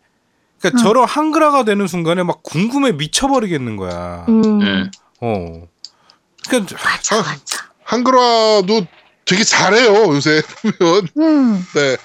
그러니까 0.61 0.79
응. 0.81 0.85
저런 0.85 1.05
한글화가 1.07 1.65
되는 1.65 1.87
순간에 1.87 2.23
막 2.23 2.43
궁금해 2.43 2.93
미쳐버리겠는 2.93 3.77
거야. 3.77 4.25
음. 4.29 4.43
음. 4.63 4.91
어. 5.21 5.63
그러니까 6.49 6.77
맞아 6.85 7.17
아. 7.19 7.23
맞아. 7.23 7.69
한글화도 7.85 8.87
되게 9.25 9.45
잘해요, 9.45 10.13
요새 10.15 10.43
보면. 10.79 11.09
음. 11.19 11.67
네. 11.75 11.97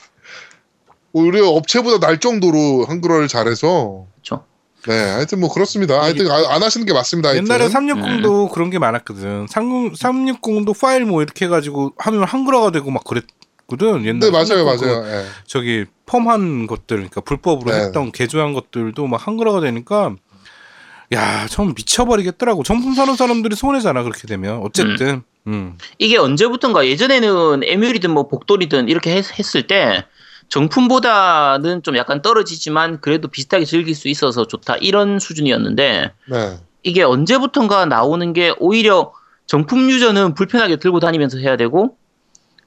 우리 1.13 1.39
업체보다 1.39 2.05
날 2.05 2.19
정도로 2.19 2.85
한글화를 2.87 3.27
잘해서. 3.27 4.05
그쵸. 4.15 4.45
네, 4.87 4.93
하여튼 5.11 5.39
뭐 5.39 5.51
그렇습니다. 5.53 6.01
하여튼 6.01 6.29
아- 6.29 6.55
안 6.55 6.63
하시는 6.63 6.85
게 6.85 6.91
맞습니다. 6.93 7.29
하여튼. 7.29 7.45
옛날에 7.45 7.69
360도 7.69 8.51
그런 8.51 8.69
게 8.69 8.79
많았거든. 8.79 9.47
360, 9.47 9.93
360도 10.41 10.77
파일 10.79 11.05
뭐 11.05 11.21
이렇게 11.21 11.45
해가지고 11.45 11.93
하면 11.97 12.23
한글화가 12.23 12.71
되고 12.71 12.89
막 12.91 13.03
그랬 13.03 13.23
거든. 13.77 14.05
옛날에 14.05 14.19
네, 14.19 14.31
맞아요, 14.31 14.63
360 14.65 14.87
맞아요. 14.87 15.01
그 15.03 15.09
예. 15.09 15.25
저기 15.45 15.85
펌한 16.05 16.67
것들, 16.67 16.97
그러니까 16.97 17.21
불법으로 17.21 17.71
네. 17.71 17.81
했던 17.81 18.11
개조한 18.11 18.53
것들도 18.53 19.07
막 19.07 19.25
한글화가 19.27 19.61
되니까 19.61 20.15
야, 21.13 21.47
좀 21.47 21.73
미쳐버리겠더라고. 21.75 22.63
정품 22.63 22.95
사는 22.95 23.15
사람들이 23.15 23.55
손해잖아 23.55 24.03
그렇게 24.03 24.27
되면. 24.27 24.59
어쨌든, 24.63 25.21
음, 25.47 25.77
이게 25.99 26.17
언제부턴가 26.17 26.87
예전에는 26.87 27.61
에뮬이든 27.63 28.09
뭐 28.11 28.27
복돌이든 28.27 28.89
이렇게 28.89 29.15
했, 29.15 29.37
했을 29.37 29.67
때 29.67 30.05
정품보다는 30.49 31.83
좀 31.83 31.97
약간 31.97 32.21
떨어지지만 32.21 33.01
그래도 33.01 33.27
비슷하게 33.27 33.65
즐길 33.65 33.95
수 33.95 34.07
있어서 34.07 34.45
좋다 34.45 34.75
이런 34.77 35.19
수준이었는데 35.19 36.11
네. 36.27 36.57
이게 36.83 37.03
언제부턴가 37.03 37.85
나오는 37.85 38.33
게 38.33 38.53
오히려 38.59 39.13
정품 39.47 39.89
유저는 39.89 40.35
불편하게 40.35 40.77
들고 40.77 40.99
다니면서 40.99 41.37
해야 41.39 41.57
되고 41.57 41.97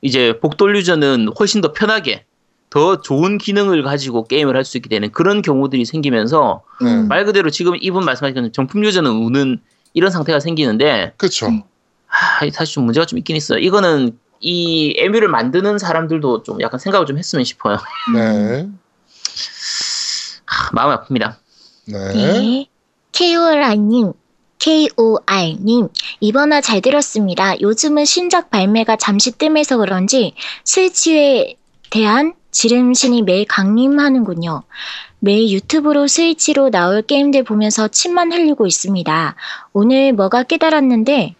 이제 0.06 0.38
복돌 0.40 0.76
유저는 0.76 1.28
훨씬 1.38 1.60
더 1.60 1.72
편하게 1.72 2.24
더 2.70 3.00
좋은 3.00 3.38
기능을 3.38 3.82
가지고 3.82 4.24
게임을 4.24 4.56
할 4.56 4.64
수 4.64 4.76
있게 4.78 4.88
되는 4.88 5.10
그런 5.10 5.42
경우들이 5.42 5.84
생기면서 5.84 6.62
네. 6.80 6.94
음. 6.94 7.08
말 7.08 7.24
그대로 7.24 7.50
지금 7.50 7.74
이분 7.80 8.04
말씀하신 8.04 8.52
정품 8.52 8.84
유저는 8.84 9.10
우는 9.10 9.58
이런 9.94 10.10
상태가 10.12 10.38
생기는데 10.40 11.12
그쵸. 11.16 11.46
음. 11.46 11.62
하, 12.06 12.48
사실 12.50 12.74
좀 12.74 12.84
문제가 12.84 13.04
좀 13.04 13.18
있긴 13.18 13.34
있어요. 13.36 13.58
이거는 13.58 14.16
이 14.40 14.94
에뮤를 14.96 15.28
만드는 15.28 15.78
사람들도 15.78 16.44
좀 16.44 16.60
약간 16.60 16.78
생각을 16.78 17.04
좀 17.06 17.18
했으면 17.18 17.44
싶어요. 17.44 17.78
네. 18.14 18.68
하, 20.46 20.70
마음이 20.72 20.94
아픕니다. 20.96 21.34
네. 21.86 22.12
네. 22.14 22.66
KOR님, 23.12 24.12
KOR님, 24.66 25.88
이번화 26.18 26.60
잘 26.60 26.80
들었습니다. 26.80 27.60
요즘은 27.60 28.04
신작 28.04 28.50
발매가 28.50 28.96
잠시 28.96 29.30
뜸해서 29.30 29.76
그런지 29.76 30.34
스위치에 30.64 31.54
대한 31.90 32.34
지름신이 32.50 33.22
매일 33.22 33.46
강림하는군요. 33.46 34.64
매일 35.20 35.50
유튜브로 35.50 36.08
스위치로 36.08 36.70
나올 36.70 37.02
게임들 37.02 37.44
보면서 37.44 37.86
침만 37.86 38.32
흘리고 38.32 38.66
있습니다. 38.66 39.36
오늘 39.72 40.12
뭐가 40.12 40.42
깨달았는데 40.42 41.36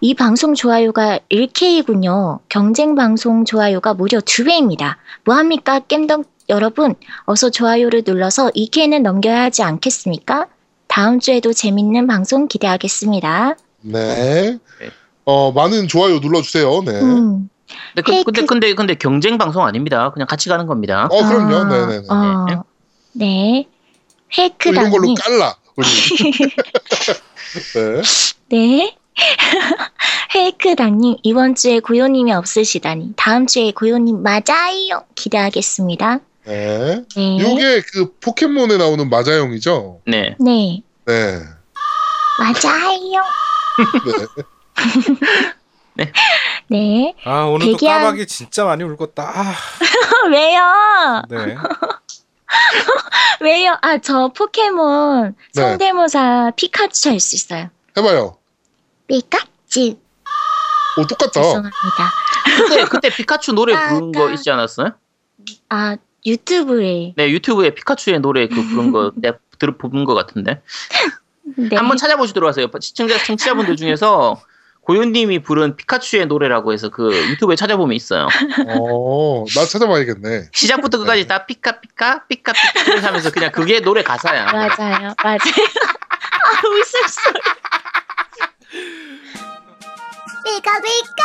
이 0.00 0.14
방송 0.14 0.54
좋아요가 0.54 1.18
1K군요. 1.32 2.38
경쟁 2.48 2.94
방송 2.94 3.44
좋아요가 3.44 3.92
무려 3.92 4.20
2배입니다. 4.20 4.98
뭐합니까? 5.24 5.80
겜덕 5.80 6.26
여러분, 6.48 6.94
어서 7.24 7.50
좋아요를 7.50 8.02
눌러서 8.06 8.50
2K는 8.50 9.02
넘겨야 9.02 9.42
하지 9.42 9.64
않겠습니까? 9.64 10.46
다음 10.92 11.20
주에도 11.20 11.54
재밌는 11.54 12.06
방송 12.06 12.48
기대하겠습니다. 12.48 13.56
네. 13.80 14.58
어, 15.24 15.50
많은 15.50 15.88
좋아요 15.88 16.18
눌러주세요. 16.18 16.82
네. 16.84 17.00
음, 17.00 17.48
근데, 17.94 18.02
그, 18.02 18.10
페이크. 18.10 18.32
근데 18.32 18.44
근데 18.44 18.74
근데 18.74 18.94
경쟁 18.96 19.38
방송 19.38 19.64
아닙니다. 19.64 20.10
그냥 20.10 20.26
같이 20.26 20.50
가는 20.50 20.66
겁니다. 20.66 21.08
어, 21.10 21.26
그럼요. 21.26 21.54
아, 21.54 21.64
네네네. 21.64 22.06
어, 22.10 22.64
네. 23.12 23.66
또 24.62 24.68
이런 24.68 24.90
걸로. 24.90 25.14
깔라. 25.14 25.56
우리. 25.76 25.88
네. 27.72 28.02
네. 28.50 28.96
페이크당님, 30.30 31.16
이번 31.22 31.54
주에 31.54 31.80
고요님이 31.80 32.34
없으시다니. 32.34 33.14
다음 33.16 33.46
주에 33.46 33.72
고요님 33.72 34.22
맞아요. 34.22 35.06
기대하겠습니다. 35.14 36.20
네. 36.44 37.04
네. 37.14 37.38
요게 37.40 37.82
그 37.92 38.14
포켓몬에 38.20 38.76
나오는 38.76 39.08
마자용이죠? 39.08 40.00
네. 40.06 40.34
네. 40.40 40.82
네. 41.06 41.38
맞아요. 42.38 43.22
네. 45.94 46.12
네. 46.68 47.14
아 47.24 47.44
오늘도 47.44 47.76
대기한- 47.76 48.00
까마귀 48.00 48.26
진짜 48.26 48.64
많이 48.64 48.82
울었다. 48.82 49.22
아, 49.34 49.54
왜요? 50.30 51.22
네. 51.28 51.56
왜요? 53.40 53.76
아, 53.82 53.98
저 53.98 54.28
포켓몬 54.28 55.34
네. 55.54 55.62
성대모사 55.62 56.52
피카츄 56.56 57.10
할 57.10 57.20
수 57.20 57.34
있어요. 57.36 57.68
해봐요. 57.96 58.36
피카츄. 59.06 59.96
오 60.98 61.06
똑같다. 61.06 61.30
죄송합니다. 61.32 62.12
그때, 62.56 62.84
그때 62.84 63.08
피카츄 63.10 63.52
노래 63.52 63.74
부른 63.88 64.12
거 64.12 64.20
까까. 64.20 64.32
있지 64.34 64.50
않았어요? 64.50 64.92
아, 65.68 65.96
유튜브에. 66.24 67.14
네, 67.16 67.30
유튜브에 67.30 67.70
피카츄의 67.74 68.20
노래 68.20 68.46
그 68.48 68.54
부른 68.68 68.92
거 68.92 69.12
내가 69.16 69.38
들어 69.58 69.76
부른 69.76 70.04
거 70.04 70.14
같은데. 70.14 70.62
네. 71.56 71.76
한번 71.76 71.96
찾아보시도록 71.96 72.48
하세요. 72.48 72.68
시청자, 72.80 73.18
청취자분들 73.22 73.76
중에서 73.76 74.40
고윤님이 74.82 75.40
부른 75.40 75.76
피카츄의 75.76 76.26
노래라고 76.26 76.72
해서 76.72 76.88
그 76.88 77.14
유튜브에 77.30 77.54
찾아보면 77.56 77.94
있어요. 77.94 78.26
어, 78.66 79.44
나 79.54 79.64
찾아봐야겠네. 79.64 80.48
시작부터 80.52 80.98
끝까지 80.98 81.26
다 81.28 81.46
피카 81.46 81.80
피카 81.80 82.26
피카 82.26 82.52
피카 82.52 83.06
하면서 83.06 83.30
그냥 83.30 83.52
그게 83.52 83.80
노래 83.80 84.02
가사야. 84.02 84.46
맞아요. 84.46 85.14
맞아요. 85.22 85.38
아, 86.42 86.66
웃음소리. 86.66 87.40
피카 90.44 90.80
피카 90.80 91.24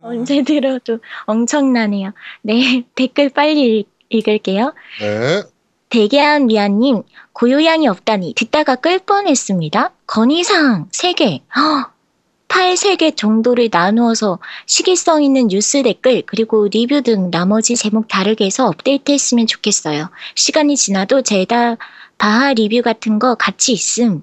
언제 0.00 0.42
들어도 0.42 0.98
엄청나네요. 1.26 2.12
네, 2.42 2.84
댓글 2.94 3.28
빨리 3.30 3.80
읽- 3.80 3.88
읽을게요. 4.08 4.72
네. 5.00 5.42
대게한 5.90 6.46
미아님, 6.46 7.02
고요양이 7.32 7.88
없다니 7.88 8.34
듣다가 8.36 8.76
끌 8.76 8.98
뻔했습니다. 9.00 9.92
건의사항 10.06 10.88
3개, 10.90 11.40
팔 12.48 12.74
3개 12.74 13.16
정도를 13.16 13.68
나누어서 13.72 14.38
시기성 14.66 15.22
있는 15.24 15.48
뉴스 15.48 15.82
댓글, 15.82 16.22
그리고 16.26 16.68
리뷰 16.68 17.02
등 17.02 17.30
나머지 17.30 17.74
제목 17.76 18.06
다르게 18.08 18.44
해서 18.46 18.66
업데이트 18.66 19.10
했으면 19.12 19.46
좋겠어요. 19.46 20.10
시간이 20.36 20.76
지나도 20.76 21.22
제다 21.22 21.76
바하 22.18 22.52
리뷰 22.52 22.82
같은 22.82 23.18
거 23.18 23.34
같이 23.34 23.72
있음. 23.72 24.22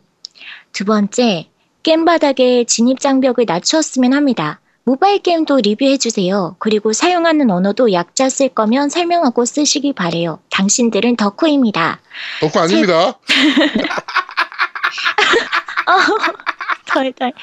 두 0.72 0.86
번째, 0.86 1.50
게임 1.84 2.06
바닥에 2.06 2.64
진입 2.66 3.00
장벽을 3.00 3.46
낮추었으면 3.48 4.14
합니다. 4.14 4.60
모바일 4.88 5.20
게임도 5.20 5.58
리뷰해주세요. 5.58 6.56
그리고 6.60 6.94
사용하는 6.94 7.52
언어도 7.52 7.92
약자 7.92 8.30
쓸 8.30 8.48
거면 8.48 8.88
설명하고 8.88 9.44
쓰시기 9.44 9.92
바래요. 9.92 10.40
당신들은 10.50 11.18
덕후입니다. 11.18 12.00
덕후 12.40 12.58
아닙니다. 12.58 13.20
덜덜. 16.88 17.34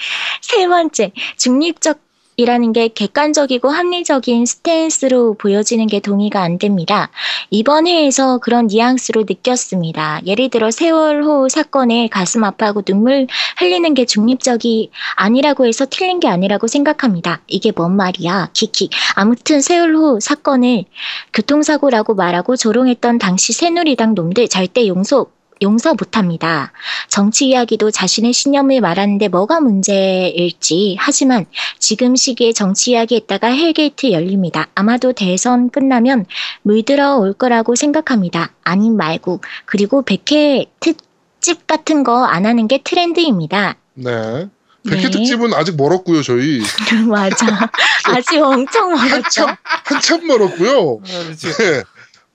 세 0.40 0.66
번째, 0.66 1.12
중립적 1.36 2.00
이라는 2.36 2.72
게 2.72 2.88
객관적이고 2.88 3.68
합리적인 3.68 4.46
스탠스로 4.46 5.34
보여지는 5.34 5.86
게 5.86 6.00
동의가 6.00 6.42
안 6.42 6.58
됩니다. 6.58 7.10
이번 7.50 7.86
회에서 7.86 8.38
그런 8.38 8.66
뉘앙스로 8.66 9.22
느꼈습니다. 9.22 10.22
예를 10.26 10.48
들어 10.48 10.70
세월호 10.70 11.48
사건에 11.48 12.08
가슴 12.08 12.44
아파하고 12.44 12.82
눈물 12.82 13.26
흘리는 13.58 13.94
게 13.94 14.04
중립적이 14.04 14.90
아니라고 15.16 15.66
해서 15.66 15.86
틀린 15.88 16.20
게 16.20 16.28
아니라고 16.28 16.66
생각합니다. 16.66 17.40
이게 17.46 17.70
뭔 17.70 17.94
말이야? 17.96 18.50
키키. 18.52 18.90
아무튼 19.14 19.60
세월호 19.60 20.20
사건을 20.20 20.84
교통사고라고 21.32 22.14
말하고 22.14 22.56
조롱했던 22.56 23.18
당시 23.18 23.52
새누리당 23.52 24.14
놈들 24.14 24.48
절대 24.48 24.86
용서 24.88 25.26
용서 25.62 25.94
못합니다. 25.94 26.72
정치 27.08 27.48
이야기도 27.48 27.90
자신의 27.90 28.32
신념을 28.32 28.80
말하는데 28.80 29.28
뭐가 29.28 29.60
문제일지 29.60 30.96
하지만 30.98 31.46
지금 31.78 32.16
시기에 32.16 32.52
정치 32.52 32.92
이야기 32.92 33.16
했다가 33.16 33.48
hell 33.48 33.80
gate 33.80 34.12
열립니다. 34.12 34.68
아마도 34.74 35.12
대선 35.12 35.70
끝나면 35.70 36.26
물들어 36.62 37.16
올 37.16 37.32
거라고 37.32 37.74
생각합니다. 37.76 38.52
아님 38.64 38.96
말고 38.96 39.40
그리고 39.64 40.02
백회 40.02 40.66
특집 40.80 41.66
같은 41.66 42.02
거 42.04 42.24
안 42.24 42.46
하는 42.46 42.68
게 42.68 42.80
트렌드입니다. 42.82 43.76
네. 43.94 44.48
백회 44.86 45.04
네. 45.04 45.10
특집은 45.10 45.54
아직 45.54 45.76
멀었고요, 45.76 46.22
저희. 46.22 46.60
맞아. 47.08 47.70
아직 48.04 48.38
엄청 48.42 48.90
멀었죠. 48.92 49.46
한참, 49.46 49.56
한참 49.84 50.26
멀었고요. 50.26 50.98
아, 51.02 51.28
미치- 51.30 51.48
네. 51.52 51.82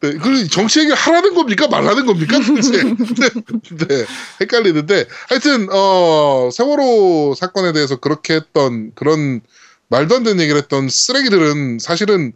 네. 0.01 0.13
그 0.13 0.47
정치 0.47 0.79
얘기를 0.79 0.95
하라는 0.95 1.33
겁니까? 1.33 1.67
말라는 1.67 2.05
겁니까? 2.05 2.37
네. 2.39 3.85
네. 3.87 4.05
헷갈리는데. 4.41 5.05
하여튼, 5.27 5.67
어, 5.71 6.49
세월호 6.53 7.35
사건에 7.35 7.73
대해서 7.73 7.97
그렇게 7.97 8.35
했던 8.35 8.91
그런 8.95 9.41
말도 9.89 10.15
안 10.15 10.23
되는 10.23 10.39
얘기를 10.41 10.61
했던 10.61 10.87
쓰레기들은 10.87 11.79
사실은 11.79 12.33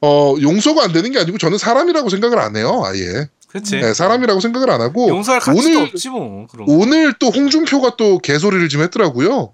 어, 0.00 0.34
용서가 0.40 0.82
안 0.82 0.92
되는 0.92 1.12
게 1.12 1.18
아니고 1.20 1.38
저는 1.38 1.58
사람이라고 1.58 2.08
생각을 2.08 2.38
안 2.40 2.56
해요, 2.56 2.82
아예. 2.84 3.28
그치. 3.48 3.76
네, 3.76 3.92
사람이라고 3.94 4.40
생각을 4.40 4.70
안 4.70 4.80
하고. 4.80 5.08
용서할 5.08 5.40
가치도 5.40 5.68
오늘- 5.78 5.82
없지 5.88 6.08
뭐. 6.08 6.46
그런 6.50 6.66
거. 6.66 6.72
오늘 6.72 7.12
또 7.20 7.28
홍준표가 7.28 7.96
또 7.96 8.18
개소리를 8.18 8.68
좀 8.68 8.82
했더라고요. 8.82 9.52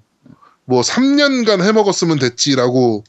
뭐 0.64 0.80
3년간 0.82 1.62
해먹었으면 1.62 2.18
됐지라고 2.18 3.02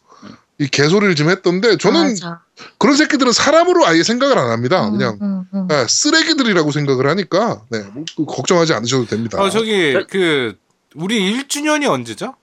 이 0.60 0.68
개소리를 0.68 1.16
좀 1.16 1.30
했던데 1.30 1.78
저는 1.78 2.10
맞아. 2.10 2.41
그런 2.78 2.97
새끼들은 2.97 3.32
사람으로 3.32 3.86
아예 3.88 4.03
생각을 4.03 4.38
안 4.38 4.51
합니다. 4.51 4.88
음, 4.89 4.97
그냥 4.97 5.18
음, 5.22 5.43
음. 5.53 5.68
네, 5.70 5.86
쓰레기들이라고 5.88 6.72
생각을 6.72 7.07
하니까 7.07 7.62
네, 7.70 7.82
뭐 8.18 8.26
걱정하지 8.26 8.74
않으셔도 8.74 9.05
됩니다. 9.05 9.41
아 9.41 9.49
저기 9.49 9.93
저- 9.93 10.05
그 10.10 10.57
우리 10.95 11.34
1주년이 11.34 11.89
언제죠? 11.89 12.36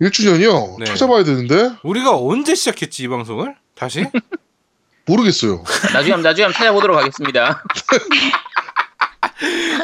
1주년이요? 0.00 0.78
네. 0.78 0.84
찾아봐야 0.84 1.24
되는데 1.24 1.72
우리가 1.82 2.16
언제 2.16 2.54
시작했지 2.54 3.02
이 3.04 3.08
방송을? 3.08 3.56
다시? 3.74 4.06
모르겠어요. 5.06 5.64
나중에 5.92 6.12
한번 6.12 6.22
나중에 6.22 6.44
한번 6.44 6.58
찾아보도록 6.58 6.98
하겠습니다. 6.98 7.64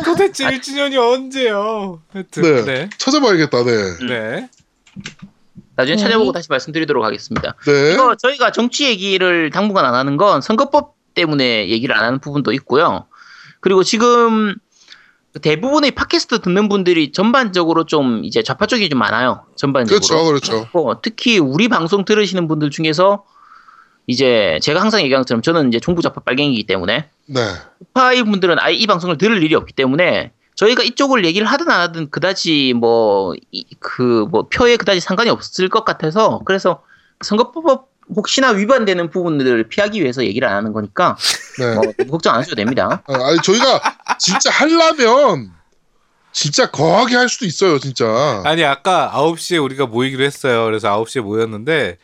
도대체 0.05 0.45
1주년이 0.47 0.97
언제요? 0.97 2.01
하여튼 2.13 2.43
네. 2.43 2.65
네. 2.65 2.91
찾아봐야겠다. 2.97 3.65
네. 3.65 4.07
네. 4.07 4.49
나중에 5.77 5.97
네. 5.97 6.03
찾아보고 6.03 6.33
다시 6.33 6.49
말씀드리도록 6.51 7.05
하겠습니다. 7.05 7.55
네. 7.67 7.95
이거 7.95 8.15
저희가 8.17 8.53
정치 8.53 8.87
얘기를 8.87 9.51
당분간 9.51 9.85
안 9.85 9.95
하는 9.95 10.17
건 10.17 10.41
선거법 10.41 10.95
때문에 11.15 11.69
얘기를 11.69 11.97
안 11.97 12.05
하는 12.05 12.19
부분도 12.19 12.53
있고요. 12.53 13.07
그리고 13.61 13.83
지금 13.83 14.55
대부분의 15.41 15.93
팟캐스트 15.93 16.41
듣는 16.41 16.69
분들이 16.69 17.11
전반적으로 17.13 17.85
좀 17.85 18.23
이제 18.25 18.43
좌파 18.43 18.67
쪽이 18.67 18.89
좀 18.91 18.99
많아요. 18.99 19.47
전반적으로. 19.57 20.01
그렇죠, 20.01 20.25
그렇죠. 20.27 20.69
어, 20.73 21.01
특히 21.01 21.39
우리 21.39 21.69
방송 21.69 22.05
들으시는 22.05 22.49
분들 22.49 22.71
중에서 22.71 23.25
이제 24.07 24.59
제가 24.63 24.81
항상 24.81 25.01
얘기하는 25.03 25.23
것처럼 25.23 25.43
저는 25.43 25.69
이제 25.69 25.81
종부 25.81 26.03
좌파 26.03 26.21
빨갱이기 26.21 26.65
때문에 26.65 27.09
네. 27.27 27.41
우파의 27.79 28.25
분들은 28.25 28.57
아예 28.59 28.75
이 28.75 28.87
방송을 28.87 29.17
들을 29.17 29.43
일이 29.43 29.55
없기 29.55 29.73
때문에 29.73 30.33
저희가 30.55 30.83
이쪽을 30.83 31.25
얘기를 31.25 31.47
하든 31.47 31.71
안 31.71 31.81
하든 31.81 32.11
그다지 32.11 32.75
뭐그뭐 32.77 34.49
표에 34.49 34.77
그다지 34.77 35.01
상관이 35.01 35.31
없을 35.31 35.69
것 35.69 35.85
같아서 35.85 36.41
그래서 36.45 36.83
선거법 37.23 37.91
혹시나 38.15 38.51
위반되는 38.51 39.11
부분들을 39.11 39.69
피하기 39.69 40.01
위해서 40.03 40.25
얘기를 40.25 40.47
안 40.49 40.57
하는 40.57 40.73
거니까 40.73 41.17
네. 41.59 41.75
뭐 41.75 41.85
걱정 42.11 42.35
안 42.35 42.41
하셔도 42.41 42.57
됩니다. 42.57 43.03
아, 43.07 43.13
아니 43.29 43.39
저희가 43.43 43.81
진짜 44.19 44.51
하려면 44.51 45.53
진짜 46.33 46.71
거하게 46.71 47.15
할 47.17 47.29
수도 47.29 47.45
있어요, 47.45 47.79
진짜. 47.79 48.43
아니 48.45 48.65
아까 48.65 49.11
9시에 49.15 49.63
우리가 49.63 49.87
모이기로 49.87 50.25
했어요. 50.25 50.65
그래서 50.65 50.89
9시에 51.03 51.21
모였는데 51.21 51.99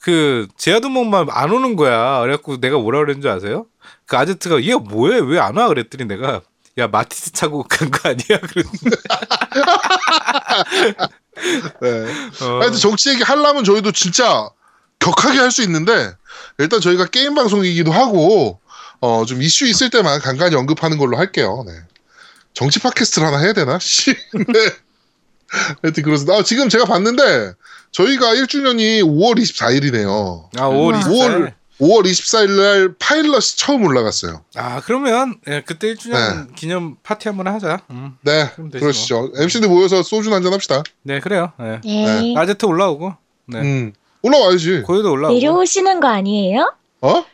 그 0.00 0.48
제아도목만 0.56 1.28
안 1.30 1.50
오는 1.52 1.76
거야. 1.76 2.20
그래갖고 2.20 2.60
내가 2.60 2.78
뭐라 2.78 2.98
그랬는 3.00 3.20
줄 3.22 3.30
아세요? 3.30 3.66
그 4.06 4.16
아제트가 4.16 4.62
얘 4.64 4.74
뭐해 4.74 5.20
왜 5.20 5.38
안 5.38 5.56
와? 5.56 5.68
그랬더니 5.68 6.06
내가 6.06 6.40
야 6.78 6.88
마티즈 6.88 7.30
타고 7.32 7.62
간 7.62 7.90
거 7.90 8.08
아니야? 8.08 8.38
그랬는데 8.48 8.96
네. 11.80 11.88
어, 12.44 12.60
하여튼 12.60 12.78
정치 12.78 13.10
얘기 13.10 13.22
하려면 13.22 13.64
저희도 13.64 13.92
진짜 13.92 14.48
격하게 14.98 15.38
할 15.38 15.50
수 15.50 15.62
있는데 15.62 16.12
일단 16.58 16.80
저희가 16.80 17.06
게임 17.06 17.34
방송이기도 17.34 17.92
하고 17.92 18.60
어 19.00 19.24
좀 19.26 19.42
이슈 19.42 19.66
있을 19.66 19.90
때만 19.90 20.20
간간히 20.20 20.56
언급하는 20.56 20.96
걸로 20.98 21.16
할게요. 21.18 21.62
네. 21.66 21.72
정치 22.54 22.78
팟캐스트를 22.80 23.26
하나 23.26 23.38
해야 23.38 23.52
되나? 23.52 23.78
씨. 23.82 24.14
네. 24.32 24.70
하여튼 25.82 26.02
그렇습니다. 26.02 26.38
아, 26.38 26.42
지금 26.42 26.68
제가 26.68 26.84
봤는데 26.86 27.52
저희가 27.92 28.34
1주년이 28.34 29.02
5월 29.02 29.38
24일이네요. 29.38 30.48
아 30.58 30.68
5월 30.68 31.00
24일. 31.00 31.06
5월 31.06 31.54
5월 31.80 32.04
24일 32.04 32.50
날 32.50 32.94
파일럿이 32.98 33.56
처음 33.56 33.84
올라갔어요. 33.84 34.42
아 34.54 34.80
그러면 34.82 35.36
예, 35.48 35.62
그때 35.66 35.92
1주년 35.94 36.46
네. 36.46 36.52
기념 36.54 36.96
파티 37.02 37.28
한번 37.28 37.48
하자. 37.48 37.80
음. 37.90 38.16
네, 38.22 38.50
그러시죠. 38.72 39.32
MC들 39.36 39.68
모여서 39.68 40.02
소주 40.02 40.32
한잔 40.32 40.52
합시다. 40.52 40.82
네 41.02 41.20
그래요. 41.20 41.52
예. 41.60 41.80
네. 41.84 42.34
아제트 42.36 42.66
올라오고 42.66 43.14
네. 43.46 43.60
음, 43.60 43.92
올라와야지. 44.22 44.82
고요도 44.82 45.10
올라오고. 45.12 45.34
내려오시는 45.34 46.00
거 46.00 46.08
아니에요? 46.08 46.72
어? 47.00 47.24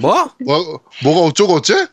뭐? 0.00 0.30
뭐, 0.44 0.80
뭐가 1.02 1.20
어쩌고 1.28 1.54
어째? 1.54 1.88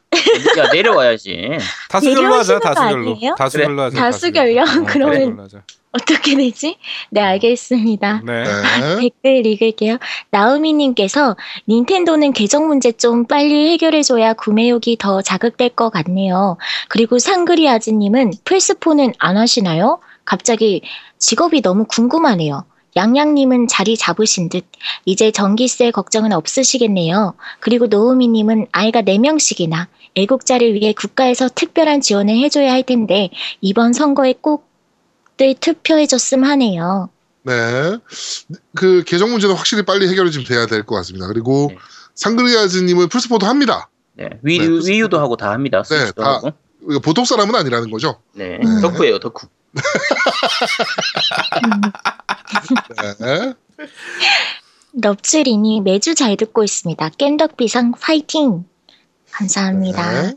야 0.58 0.72
내려와야지. 0.72 1.58
다수결로 1.90 2.34
하자. 2.36 2.60
다수결로. 2.60 3.12
아니에요? 3.12 3.36
다수결로 3.38 3.82
하자. 3.84 3.98
다수결요? 3.98 4.62
어, 4.62 4.84
그러면-. 4.88 5.48
어떻게 5.94 6.36
되지? 6.36 6.78
네, 7.12 7.22
알겠습니다. 7.22 8.22
네. 8.26 8.44
네. 8.44 9.00
댓글 9.00 9.46
읽을게요. 9.46 9.98
나우미님께서 10.32 11.38
닌텐도는 11.70 12.34
계정 12.34 12.68
문제 12.68 12.92
좀 12.92 13.26
빨리 13.26 13.70
해결해줘야 13.72 14.34
구매욕이 14.34 14.98
더 14.98 15.22
자극될 15.22 15.70
것 15.70 15.92
같네요. 15.92 16.58
그리고 16.90 17.20
상그리 17.20 17.70
아즈님은 17.70 18.32
플스4는 18.44 19.14
안 19.20 19.38
하시나요? 19.38 20.00
갑자기 20.26 20.82
직업이 21.20 21.62
너무 21.62 21.86
궁금하네요. 21.86 22.66
양양님은 22.96 23.68
자리 23.68 23.98
잡으신 23.98 24.50
듯 24.50 24.66
이제 25.06 25.32
전기세 25.32 25.92
걱정은 25.92 26.32
없으시겠네요. 26.32 27.34
그리고 27.60 27.88
노우미님은 27.88 28.68
아이가 28.72 29.02
4명씩이나 29.02 29.88
애국자를 30.16 30.74
위해 30.76 30.94
국가에서 30.94 31.50
특별한 31.50 32.02
지원을 32.02 32.38
해줘야 32.38 32.72
할 32.72 32.84
텐데 32.84 33.30
이번 33.62 33.94
선거에 33.94 34.34
꼭들 34.40 35.56
투표해줬음 35.60 36.44
하네요. 36.44 37.10
네. 37.44 37.54
그 38.76 39.04
계정 39.06 39.32
문제는 39.32 39.56
확실히 39.56 39.84
빨리 39.84 40.08
해결이 40.08 40.32
좀 40.32 40.44
돼야 40.44 40.66
될 40.68 40.86
것 40.86 40.96
같습니다. 40.98 41.28
그리고 41.28 41.68
네. 41.72 41.78
상그리아즈님은 42.16 43.10
플스포도 43.10 43.48
합니다. 43.48 43.90
네. 44.14 44.30
위, 44.44 44.60
네, 44.60 44.68
위유도 44.68 45.20
하고 45.20 45.36
다 45.36 45.50
합니다. 45.52 45.84
스위치도 45.84 46.22
다. 46.24 46.34
하고. 46.36 46.52
보통 47.02 47.26
사람은 47.26 47.56
아니라는 47.56 47.90
거죠. 47.90 48.20
네. 48.34 48.60
음. 48.64 48.82
덕후예요 48.82 49.18
덕후. 49.20 49.48
네. 53.20 53.54
럽츠리니 55.02 55.82
매주 55.82 56.16
잘 56.16 56.38
듣고 56.38 56.64
있습니다. 56.64 57.10
깸덕비상 57.10 58.00
파이팅! 58.00 58.66
감사합니다. 59.32 60.22
네. 60.22 60.34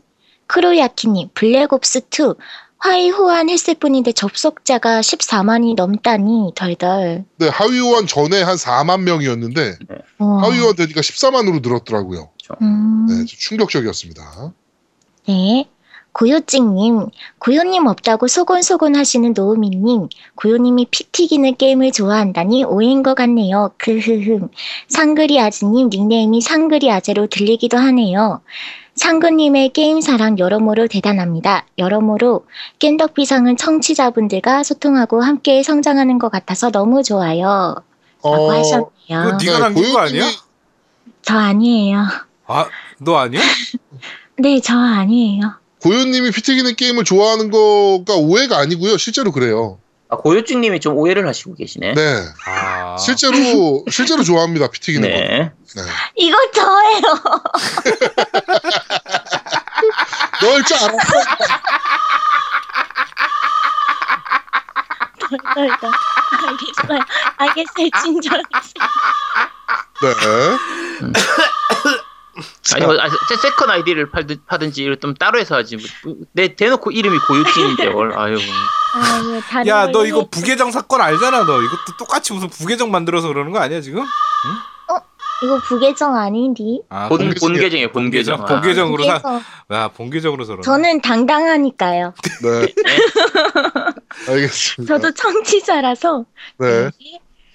크로야키님 0.47 1.29
블랙옵스2 1.33 2.37
화이 2.79 3.09
호환 3.09 3.49
했을 3.49 3.73
뿐인데 3.75 4.11
접속자가 4.11 5.01
14만이 5.01 5.75
넘다니 5.75 6.53
덜덜. 6.55 7.25
네, 7.37 7.47
하위 7.47 7.79
호환 7.79 8.07
전에 8.07 8.41
한 8.41 8.55
4만 8.55 9.01
명이었는데 9.01 9.77
어, 10.19 10.25
하위 10.43 10.59
호환 10.59 10.75
되니까 10.75 11.01
14만으로 11.01 11.61
늘었더라고요. 11.61 12.29
음, 12.61 13.05
네, 13.07 13.15
좀 13.25 13.25
충격적이었습니다. 13.25 14.53
네. 15.27 15.69
고요찡님, 16.17 17.09
고요님 17.37 17.85
없다고 17.85 18.27
소곤소곤 18.27 18.95
하시는 18.95 19.33
노우미님, 19.35 20.09
고요님이 20.33 20.87
피 20.89 21.03
튀기는 21.11 21.55
게임을 21.57 21.91
좋아한다니 21.91 22.63
오해인 22.63 23.03
것 23.03 23.13
같네요. 23.13 23.71
크흐흠. 23.77 24.47
상그리 24.87 25.39
아즈님 25.39 25.89
닉네임이 25.91 26.41
상그리 26.41 26.91
아재로 26.91 27.27
들리기도 27.27 27.77
하네요. 27.77 28.41
상그님의 28.95 29.73
게임 29.73 30.01
사랑 30.01 30.39
여러모로 30.39 30.87
대단합니다. 30.87 31.67
여러모로 31.77 32.47
깬덕비상은 32.79 33.55
청취자분들과 33.55 34.63
소통하고 34.63 35.21
함께 35.21 35.61
성장하는 35.61 36.17
것 36.17 36.31
같아서 36.31 36.71
너무 36.71 37.03
좋아요. 37.03 37.75
라고 38.23 38.51
하셨네요. 38.53 38.87
그거 39.07 39.37
네가 39.39 39.59
남긴 39.59 39.93
거 39.93 39.99
아니야? 39.99 40.25
저 41.21 41.37
아니에요. 41.37 42.05
아, 42.47 42.65
너 42.97 43.17
아니야? 43.17 43.39
네, 44.39 44.59
저 44.61 44.79
아니에요. 44.79 45.66
고요님이 45.81 46.31
피튀기는 46.31 46.75
게임을 46.75 47.03
좋아하는 47.03 47.51
거가 47.51 48.15
오해가 48.15 48.57
아니고요. 48.57 48.97
실제로 48.97 49.31
그래요. 49.31 49.79
아 50.09 50.15
고요증님이 50.17 50.79
좀 50.79 50.95
오해를 50.97 51.27
하시고 51.27 51.53
계시네. 51.55 51.93
네. 51.93 52.23
아. 52.45 52.95
실제로 52.97 53.83
실제로 53.91 54.23
좋아합니다. 54.23 54.69
피튀기는 54.69 55.07
거. 55.09 55.15
네. 55.15 55.51
네. 55.75 55.81
이거 56.15 56.37
저예요. 56.51 57.01
넣을 60.41 60.63
줄 60.63 60.77
알았어. 60.77 60.97
덜덜덜. 65.19 65.91
알겠어요. 66.47 66.99
알겠어요. 67.37 67.89
진정하세요. 68.03 68.47
네. 70.01 70.07
아니 72.75 72.85
뭐 72.85 72.95
아, 72.99 73.09
세- 73.09 73.35
second 73.41 73.69
아이디를 73.69 74.11
팔든, 74.11 74.37
파든지 74.47 74.95
좀 75.01 75.13
따로 75.15 75.39
해서 75.39 75.55
하지. 75.55 75.77
뭐, 76.03 76.15
내 76.33 76.55
대놓고 76.55 76.91
이름이 76.91 77.17
고요증인데 77.27 77.89
뭘. 77.89 78.17
아유. 78.17 78.37
아유, 78.93 79.41
다른 79.49 79.67
야, 79.67 79.85
너 79.87 79.91
걸로 79.93 80.05
이거 80.05 80.19
해- 80.21 80.27
부계정 80.31 80.71
사건 80.71 81.01
알잖아, 81.01 81.43
너. 81.45 81.61
이것도 81.61 81.97
똑같이 81.97 82.33
무슨 82.33 82.49
부계정 82.49 82.91
만들어서 82.91 83.27
그러는 83.27 83.51
거 83.51 83.59
아니야, 83.59 83.81
지금? 83.81 84.03
이거 85.43 85.59
부계정 85.67 86.15
아닌디? 86.15 86.81
아, 86.89 87.07
본, 87.09 87.19
본계정이야. 87.19 87.39
본계정이에요 87.53 87.91
본계정. 87.91 88.37
본계정. 88.37 88.47
본계정으로 88.61 89.03
사, 89.03 89.13
부계정. 89.21 89.43
야, 89.71 89.87
본계정으로 89.89 90.45
그러네. 90.45 90.61
저는 90.63 91.01
당당하니까요. 91.01 92.13
네. 92.41 92.73
알겠습니다. 94.29 94.93
저도 94.95 95.11
청취자라서. 95.13 96.25
네. 96.59 96.89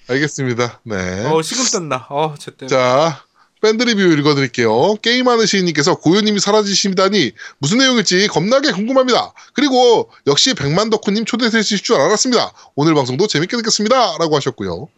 알겠습니다. 0.09 0.79
네. 0.83 1.25
어, 1.29 1.41
식은땀나. 1.41 2.07
어, 2.09 2.35
쟤 2.39 2.51
때문에. 2.51 2.67
자, 2.73 3.21
밴드 3.63 3.81
리뷰 3.83 4.01
읽어드릴게요. 4.01 4.95
게임하는 5.01 5.45
시인님께서 5.45 5.95
고요님이 5.95 6.41
사라지신다니 6.41 7.31
무슨 7.59 7.77
내용일지 7.77 8.27
겁나게 8.27 8.73
궁금합니다. 8.73 9.31
그리고 9.53 10.11
역시 10.27 10.53
백만 10.53 10.89
덕후님 10.89 11.23
초대되실 11.23 11.79
줄 11.79 11.95
알았습니다. 11.95 12.51
오늘 12.75 12.93
방송도 12.93 13.27
재밌게 13.27 13.55
듣겠습니다. 13.55 14.17
라고 14.17 14.35
하셨고요. 14.35 14.89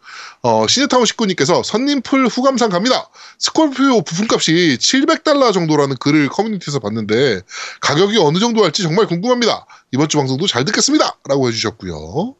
어, 0.41 0.65
시네타운 0.67 1.05
식구님께서 1.05 1.61
선님풀 1.61 2.25
후감상 2.25 2.71
갑니다. 2.71 3.07
스콜피오 3.37 4.01
부품값이 4.01 4.79
700달러 4.81 5.53
정도라는 5.53 5.97
글을 5.97 6.29
커뮤니티에서 6.29 6.79
봤는데 6.79 7.41
가격이 7.81 8.17
어느 8.17 8.39
정도 8.39 8.63
할지 8.63 8.81
정말 8.81 9.05
궁금합니다. 9.05 9.67
이번 9.91 10.09
주 10.09 10.17
방송도 10.17 10.47
잘 10.47 10.65
듣겠습니다. 10.65 11.19
라고 11.29 11.47
해주셨고요. 11.49 12.35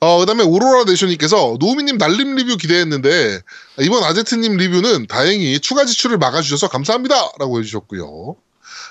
어, 0.00 0.18
그 0.18 0.26
다음에 0.26 0.44
오로라 0.44 0.84
네이션님께서 0.84 1.56
노우미님 1.58 1.96
날림 1.96 2.34
리뷰 2.34 2.56
기대했는데 2.56 3.40
이번 3.80 4.04
아제트님 4.04 4.56
리뷰는 4.56 5.06
다행히 5.06 5.58
추가 5.60 5.84
지출을 5.84 6.18
막아주셔서 6.18 6.68
감사합니다. 6.68 7.14
라고 7.38 7.58
해주셨고요. 7.58 8.36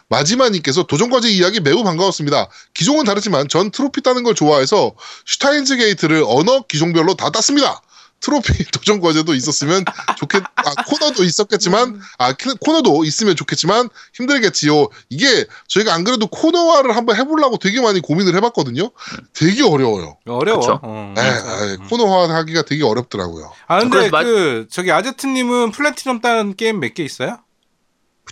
마지막님께서 0.08 0.84
도전과제 0.84 1.30
이야기 1.30 1.60
매우 1.60 1.84
반가웠습니다. 1.84 2.50
기종은 2.74 3.06
다르지만 3.06 3.48
전 3.48 3.72
트로피 3.72 4.02
따는 4.02 4.24
걸 4.24 4.36
좋아해서 4.36 4.96
슈타인즈 5.26 5.78
게이트를 5.78 6.24
언어 6.28 6.62
기종별로 6.62 7.16
다 7.16 7.30
땄습니다. 7.30 7.82
트로피 8.22 8.66
도전 8.72 9.02
과제도 9.02 9.34
있었으면 9.36 9.86
좋겠, 10.18 10.42
아, 10.56 10.84
코너도 10.88 11.24
있었겠지만, 11.24 12.02
아, 12.18 12.34
키- 12.34 12.56
코너도 12.60 13.04
있으면 13.06 13.36
좋겠지만, 13.36 13.90
힘들겠지요. 14.14 14.88
이게, 15.10 15.46
저희가 15.68 15.94
안 15.94 16.04
그래도 16.04 16.26
코너화를 16.28 16.96
한번 16.96 17.18
해보려고 17.18 17.58
되게 17.58 17.80
많이 17.82 18.00
고민을 18.02 18.36
해봤거든요. 18.36 18.90
되게 19.34 19.62
어려워요. 19.64 20.18
어려워. 20.28 20.80
어, 20.82 21.14
네, 21.16 21.22
맞아. 21.32 21.52
아, 21.52 21.64
음. 21.80 21.88
코너화 21.88 22.34
하기가 22.34 22.64
되게 22.64 22.84
어렵더라고요. 22.84 23.52
아, 23.68 23.80
근데 23.80 24.10
그, 24.10 24.68
저기 24.72 24.92
아제트님은 24.92 25.72
플래티넘 25.72 26.22
딴 26.22 26.56
게임 26.56 26.80
몇 26.80 26.94
개 26.96 27.04
있어요? 27.04 27.40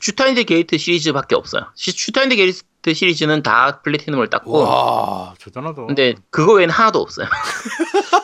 슈타인즈 0.01 0.43
게이트 0.45 0.77
시리즈밖에 0.79 1.35
없어요. 1.35 1.67
시- 1.75 1.91
슈타인즈 1.91 2.35
게이트 2.35 2.93
시리즈는 2.95 3.43
다 3.43 3.81
platinum을 3.83 4.29
땄고. 4.31 4.51
와, 4.59 5.35
대단하다. 5.39 5.85
근데 5.85 6.15
그거 6.31 6.53
외에는 6.53 6.73
하나도 6.73 6.99
없어요. 6.99 7.27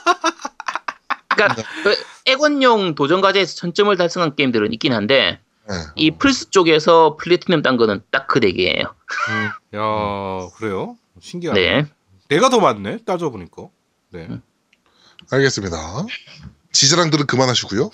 그러니까 1.48 1.70
그 1.84 1.96
엑원용 2.26 2.96
도전 2.96 3.22
과제에서 3.22 3.56
천점을 3.56 3.96
달성한 3.96 4.36
게임들은 4.36 4.74
있긴 4.74 4.94
한데 4.94 5.40
네. 5.70 5.76
이 5.96 6.12
플스 6.12 6.50
쪽에서 6.50 7.16
플래티넘 7.18 7.62
딴 7.62 7.78
거는 7.78 8.02
딱 8.12 8.30
그 8.30 8.43
네 8.43 8.52
개예요. 8.54 8.84
야, 9.76 10.50
그래요? 10.58 10.98
신기하네. 11.22 11.62
네. 11.62 11.86
내가 12.28 12.50
더 12.50 12.60
많네, 12.60 13.00
따져 13.06 13.30
보니까. 13.30 13.68
네. 14.12 14.28
알겠습니다. 15.32 16.06
지자랑들은 16.72 17.28
그만하시고요. 17.28 17.90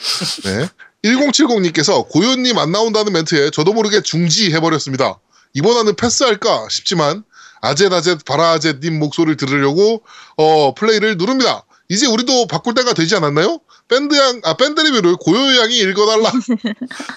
네. 0.46 0.70
1070님께서 1.04 2.08
고요님 2.10 2.58
안 2.58 2.72
나온다는 2.72 3.14
멘트에 3.14 3.50
저도 3.52 3.74
모르게 3.74 4.02
중지해버렸습니다. 4.02 5.20
이번 5.54 5.78
화는 5.78 5.96
패스할까 5.96 6.68
싶지만 6.70 7.24
아젯아젯 7.62 8.26
바라아젯님 8.26 9.00
목소리를 9.00 9.38
들으려고 9.38 10.04
어, 10.38 10.74
플레이를 10.74 11.18
누릅니다. 11.18 11.64
이제 11.90 12.08
우리도 12.08 12.48
바꿀 12.48 12.74
때가 12.74 12.94
되지 12.94 13.16
않았나요? 13.16 13.60
밴드양, 13.88 14.42
아, 14.44 14.56
밴드 14.56 14.82
리뷰를 14.82 15.16
고요양이 15.18 15.78
읽어달라. 15.78 16.32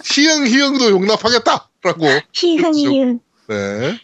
희응, 0.04 0.46
희응도 0.46 0.90
용납하겠다. 0.90 1.68
라고. 1.82 2.06
희흥, 2.32 2.74
희흥. 2.74 3.20
네. 3.48 3.98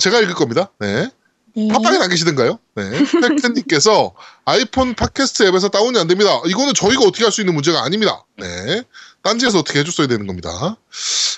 제가 0.00 0.20
읽을 0.20 0.34
겁니다. 0.34 0.70
네. 0.78 1.10
네. 1.54 1.68
팟빵에 1.68 1.98
남기시던가요? 1.98 2.58
네. 2.76 2.90
팩트님께서 3.20 4.14
아이폰 4.46 4.94
팟캐스트 4.94 5.42
앱에서 5.48 5.68
다운이 5.68 5.98
안 5.98 6.08
됩니다. 6.08 6.40
이거는 6.46 6.72
저희가 6.72 7.02
어떻게 7.02 7.24
할 7.24 7.32
수 7.32 7.42
있는 7.42 7.52
문제가 7.52 7.84
아닙니다. 7.84 8.24
네. 8.38 8.82
딴지에서 9.22 9.60
어떻게 9.60 9.78
해줬어야 9.80 10.06
되는 10.08 10.26
겁니다. 10.26 10.76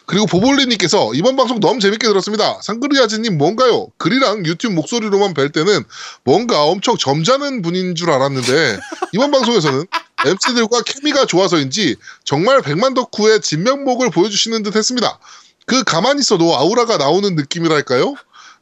그리고 0.07 0.27
보볼리님께서 0.27 1.13
이번 1.15 1.37
방송 1.37 1.61
너무 1.61 1.81
재밌게 1.81 2.07
들었습니다. 2.07 2.59
상그리아즈님 2.63 3.37
뭔가요? 3.39 3.89
글이랑 3.99 4.47
유튜브 4.47 4.75
목소리로만 4.75 5.35
뵐 5.35 5.51
때는 5.51 5.85
뭔가 6.25 6.63
엄청 6.65 6.97
점잖은 6.97 7.63
분인 7.63 7.95
줄 7.95 8.11
알았는데 8.11 8.79
이번 9.13 9.31
방송에서는 9.31 9.87
MC들과 10.27 10.83
케미가 10.83 11.27
좋아서인지 11.27 11.97
정말 12.25 12.63
백만 12.63 12.95
덕후의 12.95 13.41
진면목을 13.43 14.11
보여주시는 14.11 14.63
듯 14.63 14.77
했습니다. 14.77 15.19
그 15.67 15.85
가만히 15.85 16.21
있어도 16.21 16.57
아우라가 16.57 16.97
나오는 16.97 17.35
느낌이랄까요? 17.35 18.15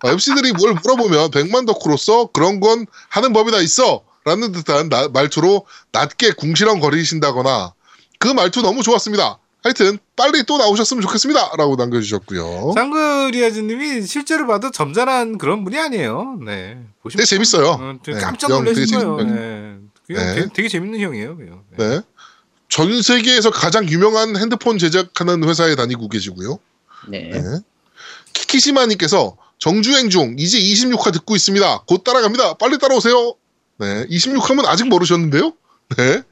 MC들이 0.05 0.53
뭘 0.53 0.75
물어보면 0.75 1.31
백만 1.31 1.64
덕후로서 1.66 2.31
그런 2.33 2.59
건 2.59 2.87
하는 3.09 3.33
법이 3.33 3.53
다 3.53 3.59
있어! 3.61 4.03
라는 4.25 4.53
듯한 4.53 4.89
나- 4.89 5.09
말투로 5.09 5.66
낮게 5.91 6.33
궁시렁거리신다거나 6.33 7.73
그 8.23 8.29
말투 8.29 8.62
너무 8.62 8.85
좋았습니다. 8.85 9.41
하여튼 9.64 9.99
빨리 10.14 10.45
또 10.45 10.57
나오셨으면 10.57 11.03
좋겠습니다. 11.03 11.57
라고 11.59 11.75
남겨주셨고요. 11.75 12.73
쌍그리아즈님이 12.77 14.03
실제로 14.03 14.47
봐도 14.47 14.70
점잖은 14.70 15.39
그런 15.39 15.64
분이 15.64 15.77
아니에요. 15.77 16.39
네. 16.45 16.79
보시면 17.03 17.18
되게 17.18 17.25
재밌어요. 17.27 17.66
어, 17.66 17.99
되게 18.01 18.18
네, 18.18 18.25
깜짝 18.25 18.51
놀라신 18.51 18.87
거예요. 18.87 19.18
재밌는 19.18 19.91
네. 20.09 20.14
네. 20.14 20.35
되게, 20.35 20.49
되게 20.55 20.68
재밌는 20.68 21.01
형이에요. 21.01 21.37
그냥. 21.37 21.62
네. 21.77 21.89
네. 21.89 22.01
전 22.68 23.03
세계에서 23.03 23.51
가장 23.51 23.89
유명한 23.89 24.37
핸드폰 24.37 24.79
제작하는 24.79 25.43
회사에 25.43 25.75
다니고 25.75 26.09
계시고요. 26.09 26.61
네. 27.09 27.31
네. 27.31 27.41
키키시마님께서 28.35 29.37
정주행 29.59 30.11
중 30.11 30.37
이제 30.39 30.61
26화 30.61 31.12
듣고 31.12 31.35
있습니다. 31.35 31.85
곧 31.89 32.05
따라갑니다. 32.05 32.55
빨리 32.55 32.79
따라오세요. 32.79 33.35
네, 33.79 34.07
26화면 34.07 34.64
아직 34.66 34.89
모르셨는데요. 34.89 35.53
네. 35.97 36.23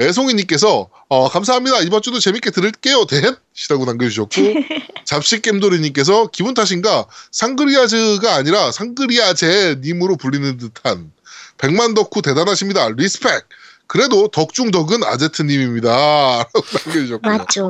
애송이님께서 0.00 0.88
어, 1.08 1.28
감사합니다. 1.28 1.80
이번 1.80 2.02
주도 2.02 2.18
재밌게 2.18 2.50
들을게요. 2.50 3.06
대 3.06 3.20
시라고 3.52 3.84
남겨주셨고 3.84 4.30
잡식겜돌이님께서 5.04 6.28
기분 6.28 6.54
탓인가 6.54 7.06
상그리아즈가 7.30 8.34
아니라 8.34 8.72
상그리아제님으로 8.72 10.16
불리는 10.16 10.56
듯한 10.56 11.12
백만 11.58 11.94
덕후 11.94 12.22
대단하십니다. 12.22 12.88
respect. 12.90 13.46
그래도 13.86 14.28
덕중 14.28 14.70
덕은 14.70 15.04
아제트님입니다. 15.04 15.90
라고 16.54 16.64
남겨주셨고요. 16.84 17.36
맞죠. 17.36 17.68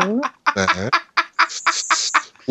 네. 0.56 0.90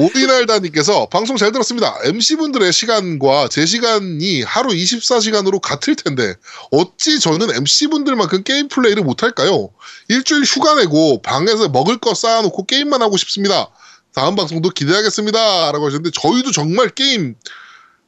오리날다님께서 0.01 1.07
방송 1.07 1.37
잘 1.37 1.51
들었습니다. 1.51 1.95
MC분들의 2.03 2.73
시간과 2.73 3.49
제 3.49 3.65
시간이 3.65 4.41
하루 4.41 4.69
24시간으로 4.69 5.61
같을 5.61 5.95
텐데 5.95 6.33
어찌 6.71 7.19
저는 7.19 7.53
MC분들만큼 7.55 8.43
게임 8.43 8.67
플레이를 8.67 9.03
못할까요? 9.03 9.69
일주일 10.07 10.43
휴가 10.43 10.75
내고 10.75 11.21
방에서 11.21 11.69
먹을 11.69 11.97
거 11.97 12.15
쌓아놓고 12.15 12.65
게임만 12.65 13.01
하고 13.01 13.17
싶습니다. 13.17 13.69
다음 14.13 14.35
방송도 14.35 14.71
기대하겠습니다. 14.71 15.71
라고 15.71 15.85
하셨는데 15.85 16.11
저희도 16.19 16.51
정말 16.51 16.89
게임 16.89 17.35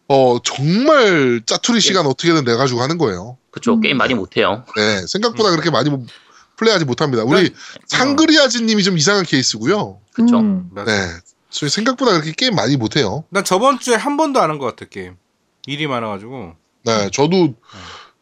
어 0.07 0.37
정말 0.43 1.41
짜투리 1.45 1.79
시간 1.79 2.07
어떻게든 2.07 2.43
내 2.43 2.55
가지고 2.55 2.81
하는 2.81 2.97
거예요. 2.97 3.37
그쵸. 3.51 3.73
음. 3.73 3.81
게임 3.81 3.97
많이 3.97 4.15
못 4.15 4.35
해요. 4.35 4.65
네 4.75 5.05
생각보다 5.07 5.51
그렇게 5.51 5.69
많이 5.69 5.89
플레이하지 6.57 6.85
못합니다. 6.85 7.23
우리 7.23 7.53
상그리아즈님이 7.87 8.83
좀 8.83 8.97
이상한 8.97 9.23
케이스고요. 9.25 9.99
그쵸. 10.13 10.39
음. 10.39 10.69
맞아. 10.71 10.91
네. 10.91 11.13
저희 11.53 11.69
생각보다 11.69 12.11
그렇게 12.13 12.31
게임 12.31 12.55
많이 12.55 12.75
못해요. 12.77 13.23
난 13.29 13.43
저번 13.43 13.79
주에 13.79 13.95
한 13.95 14.17
번도 14.17 14.39
안 14.41 14.49
한 14.49 14.57
것 14.59 14.65
같아 14.65 14.85
게임. 14.89 15.15
일이 15.67 15.87
많아가지고. 15.87 16.53
네, 16.85 17.09
저도 17.11 17.53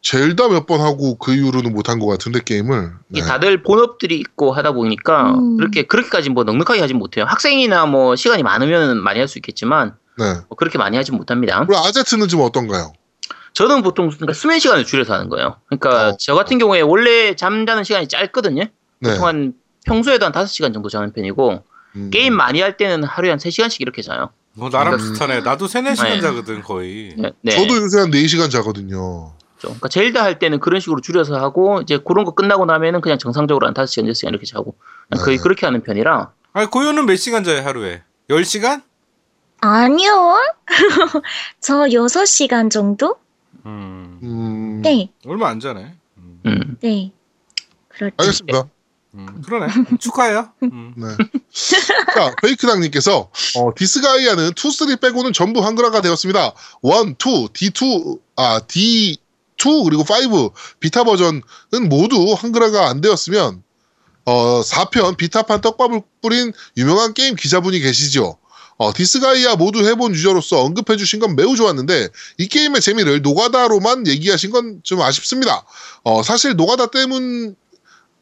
젤다 0.02 0.48
몇 0.48 0.66
번 0.66 0.80
하고 0.80 1.16
그 1.16 1.34
이후로는 1.34 1.72
못한 1.72 1.98
것 1.98 2.06
같은데 2.06 2.40
게임을. 2.44 2.90
네. 3.08 3.18
이게 3.18 3.22
다들 3.22 3.62
본업들이 3.62 4.18
있고 4.18 4.52
하다 4.52 4.72
보니까 4.72 5.32
음. 5.34 5.56
그렇게 5.56 5.82
그렇게까지 5.84 6.30
뭐 6.30 6.44
넉넉하게 6.44 6.80
하진 6.80 6.98
못해요. 6.98 7.24
학생이나 7.24 7.86
뭐 7.86 8.16
시간이 8.16 8.42
많으면 8.42 8.98
많이 9.02 9.18
할 9.18 9.28
수 9.28 9.38
있겠지만 9.38 9.96
네. 10.18 10.24
뭐 10.48 10.56
그렇게 10.56 10.76
많이 10.78 10.96
하진 10.96 11.16
못합니다. 11.16 11.64
그리고 11.66 11.76
아제트는 11.84 12.28
좀 12.28 12.40
어떤가요? 12.42 12.92
저는 13.54 13.82
보통 13.82 14.08
그러니까 14.10 14.32
수면 14.34 14.58
시간을 14.58 14.84
줄여서 14.84 15.14
하는 15.14 15.28
거예요. 15.28 15.56
그러니까 15.66 16.10
어. 16.10 16.16
저 16.18 16.34
같은 16.34 16.58
경우에 16.58 16.80
원래 16.80 17.34
잠자는 17.36 17.84
시간이 17.84 18.08
짧거든요. 18.08 18.64
네. 19.00 19.10
보통 19.10 19.26
한 19.26 19.54
평소에도 19.86 20.26
한 20.26 20.32
5시간 20.32 20.72
정도 20.74 20.88
자는 20.88 21.12
편이고 21.12 21.62
음. 21.96 22.10
게임 22.10 22.34
많이 22.34 22.60
할 22.60 22.76
때는 22.76 23.04
하루에 23.04 23.30
한 23.30 23.38
3시간씩 23.38 23.80
이렇게 23.80 24.02
자요. 24.02 24.30
뭐 24.54 24.68
나랑 24.68 24.94
음. 24.94 24.98
비슷하네. 24.98 25.40
나도 25.40 25.66
세네 25.66 25.94
시간 25.94 26.12
네. 26.12 26.20
자거든 26.20 26.62
거의. 26.62 27.14
네. 27.16 27.32
네. 27.40 27.52
저도 27.52 27.76
요새 27.76 28.00
한 28.00 28.10
4시간 28.10 28.50
자거든요. 28.50 29.32
그러니까 29.58 29.88
젤다 29.88 30.22
할 30.22 30.38
때는 30.38 30.58
그런 30.60 30.80
식으로 30.80 31.00
줄여서 31.00 31.36
하고 31.36 31.80
이제 31.82 31.98
그런 31.98 32.24
거 32.24 32.32
끝나고 32.32 32.64
나면은 32.66 33.00
그냥 33.00 33.18
정상적으로 33.18 33.66
한 33.66 33.74
5시간, 33.74 34.10
6시간 34.10 34.28
이렇게 34.28 34.44
자고 34.44 34.74
거의 35.24 35.36
네. 35.36 35.42
그렇게 35.42 35.66
하는 35.66 35.82
편이라 35.82 36.32
아니 36.52 36.66
고요는 36.68 37.06
몇 37.06 37.16
시간 37.16 37.44
자요 37.44 37.62
하루에? 37.64 38.02
10시간? 38.28 38.82
아니요. 39.60 40.36
저 41.60 41.84
6시간 41.84 42.70
정도? 42.70 43.16
음. 43.64 44.18
음. 44.22 44.82
네. 44.82 45.12
얼마 45.26 45.48
안 45.48 45.60
자네. 45.60 45.94
음. 46.18 46.40
음. 46.44 46.76
네. 46.80 47.12
그렇죠. 47.88 48.14
알겠습니다. 48.18 48.64
음, 49.14 49.42
그러네. 49.44 49.66
축하해요. 50.00 50.50
음. 50.62 50.94
네. 50.96 51.06
자, 52.14 52.34
페이크당님께서 52.42 53.30
어, 53.56 53.70
디스가이아는 53.76 54.50
2, 54.50 54.70
3 54.70 54.96
빼고는 54.96 55.32
전부 55.32 55.64
한글화가 55.64 56.00
되었습니다. 56.00 56.54
1, 56.82 57.14
2, 57.18 57.48
D2, 57.52 58.18
아, 58.36 58.60
D2 58.60 59.84
그리고 59.84 60.02
5 60.02 60.52
비타 60.80 61.04
버전은 61.04 61.42
모두 61.88 62.32
한글화가 62.32 62.88
안 62.88 63.00
되었으면 63.00 63.62
어, 64.24 64.60
4편 64.62 65.16
비타판 65.16 65.60
떡밥을 65.60 66.02
뿌린 66.22 66.52
유명한 66.76 67.12
게임 67.12 67.34
기자분이 67.34 67.80
계시죠. 67.80 68.38
어, 68.78 68.92
디스가이아 68.94 69.56
모두 69.56 69.86
해본 69.86 70.14
유저로서 70.14 70.62
언급해주신 70.62 71.20
건 71.20 71.36
매우 71.36 71.54
좋았는데 71.54 72.08
이 72.38 72.48
게임의 72.48 72.80
재미를 72.80 73.20
노가다로만 73.22 74.06
얘기하신 74.06 74.50
건 74.50 74.80
좀 74.82 75.00
아쉽습니다. 75.02 75.64
어, 76.02 76.22
사실 76.22 76.56
노가다 76.56 76.86
때문 76.86 77.50
에 77.50 77.61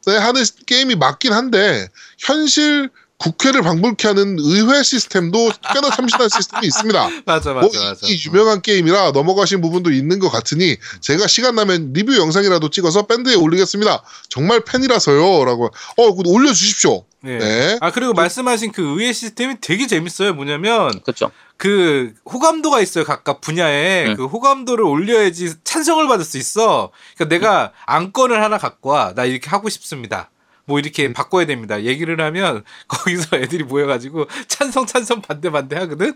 하는 0.07 0.43
게임이 0.65 0.95
맞긴 0.95 1.33
한데 1.33 1.87
현실 2.19 2.89
국회를 3.21 3.61
방불케 3.61 4.07
하는 4.07 4.37
의회 4.39 4.81
시스템도 4.81 5.51
꽤나 5.73 5.91
참신한 5.91 6.27
시스템이 6.27 6.65
있습니다. 6.65 7.09
맞아 7.25 7.53
뭐 7.53 7.61
맞아 7.61 7.79
맞아. 7.79 8.07
이 8.07 8.19
유명한 8.25 8.61
게임이라 8.63 9.11
넘어가신 9.11 9.61
부분도 9.61 9.91
있는 9.91 10.17
것 10.17 10.29
같으니 10.29 10.75
제가 11.01 11.27
시간 11.27 11.53
나면 11.55 11.93
리뷰 11.93 12.17
영상이라도 12.17 12.69
찍어서 12.71 13.05
밴드에 13.05 13.35
올리겠습니다. 13.35 14.03
정말 14.29 14.61
팬이라서요. 14.61 15.45
라고 15.45 15.69
어 15.97 16.15
그거 16.15 16.31
올려주십시오. 16.31 17.05
네. 17.23 17.37
네. 17.37 17.77
아 17.79 17.91
그리고 17.91 18.13
말씀하신 18.13 18.71
그 18.71 18.81
의회 18.81 19.13
시스템이 19.13 19.57
되게 19.61 19.85
재밌어요. 19.85 20.33
뭐냐면 20.33 20.99
그렇죠. 21.01 21.29
그 21.57 22.15
호감도가 22.25 22.81
있어요. 22.81 23.03
각각 23.03 23.39
분야에 23.39 24.07
음. 24.07 24.15
그 24.15 24.25
호감도를 24.25 24.83
올려야지 24.83 25.53
찬성을 25.63 26.07
받을 26.07 26.25
수 26.25 26.39
있어. 26.39 26.89
그러니까 27.15 27.35
내가 27.35 27.71
안건을 27.85 28.41
하나 28.43 28.57
갖고 28.57 28.89
와. 28.89 29.13
나 29.13 29.25
이렇게 29.25 29.47
하고 29.47 29.69
싶습니다. 29.69 30.30
뭐 30.65 30.79
이렇게 30.79 31.11
바꿔야 31.13 31.45
됩니다. 31.45 31.83
얘기를 31.83 32.19
하면 32.19 32.63
거기서 32.87 33.37
애들이 33.37 33.63
모여가지고 33.63 34.27
찬성 34.47 34.85
찬성 34.85 35.21
반대 35.21 35.49
반대 35.49 35.75
하거든. 35.77 36.13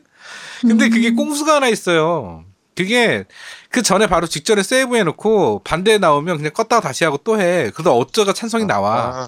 근데 0.62 0.90
그게 0.90 1.12
꽁수가 1.12 1.56
하나 1.56 1.68
있어요. 1.68 2.44
그게 2.76 3.24
그 3.70 3.82
전에 3.82 4.08
바로 4.08 4.28
직전에 4.28 4.62
세이브 4.62 4.96
해놓고 4.98 5.62
반대 5.64 5.98
나오면 5.98 6.38
그냥 6.38 6.52
껐다가 6.52 6.82
다시 6.82 7.04
하고 7.06 7.18
또 7.24 7.40
해. 7.40 7.72
그러다 7.74 7.92
어쩌다 7.92 8.34
찬성이 8.34 8.66
나와. 8.66 9.28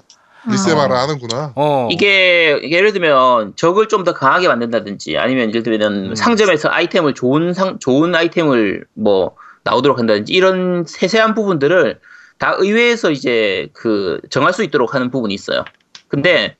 리세마라 0.50 1.02
하는구나. 1.02 1.52
어. 1.56 1.88
이게 1.90 2.60
예를 2.70 2.92
들면 2.92 3.54
적을 3.56 3.88
좀 3.88 4.04
더 4.04 4.14
강하게 4.14 4.48
만든다든지 4.48 5.18
아니면 5.18 5.48
예를 5.48 5.62
들면 5.62 6.10
음. 6.10 6.14
상점에서 6.14 6.68
아이템을 6.70 7.14
좋은 7.14 7.52
상 7.54 7.78
좋은 7.78 8.14
아이템을 8.14 8.84
뭐 8.94 9.34
나오도록 9.64 9.98
한다든지 9.98 10.32
이런 10.32 10.84
세세한 10.86 11.34
부분들을 11.34 12.00
다 12.38 12.54
의회에서 12.58 13.10
이제 13.10 13.68
그 13.72 14.20
정할 14.30 14.52
수 14.52 14.62
있도록 14.62 14.94
하는 14.94 15.10
부분이 15.10 15.34
있어요. 15.34 15.64
근데 16.08 16.56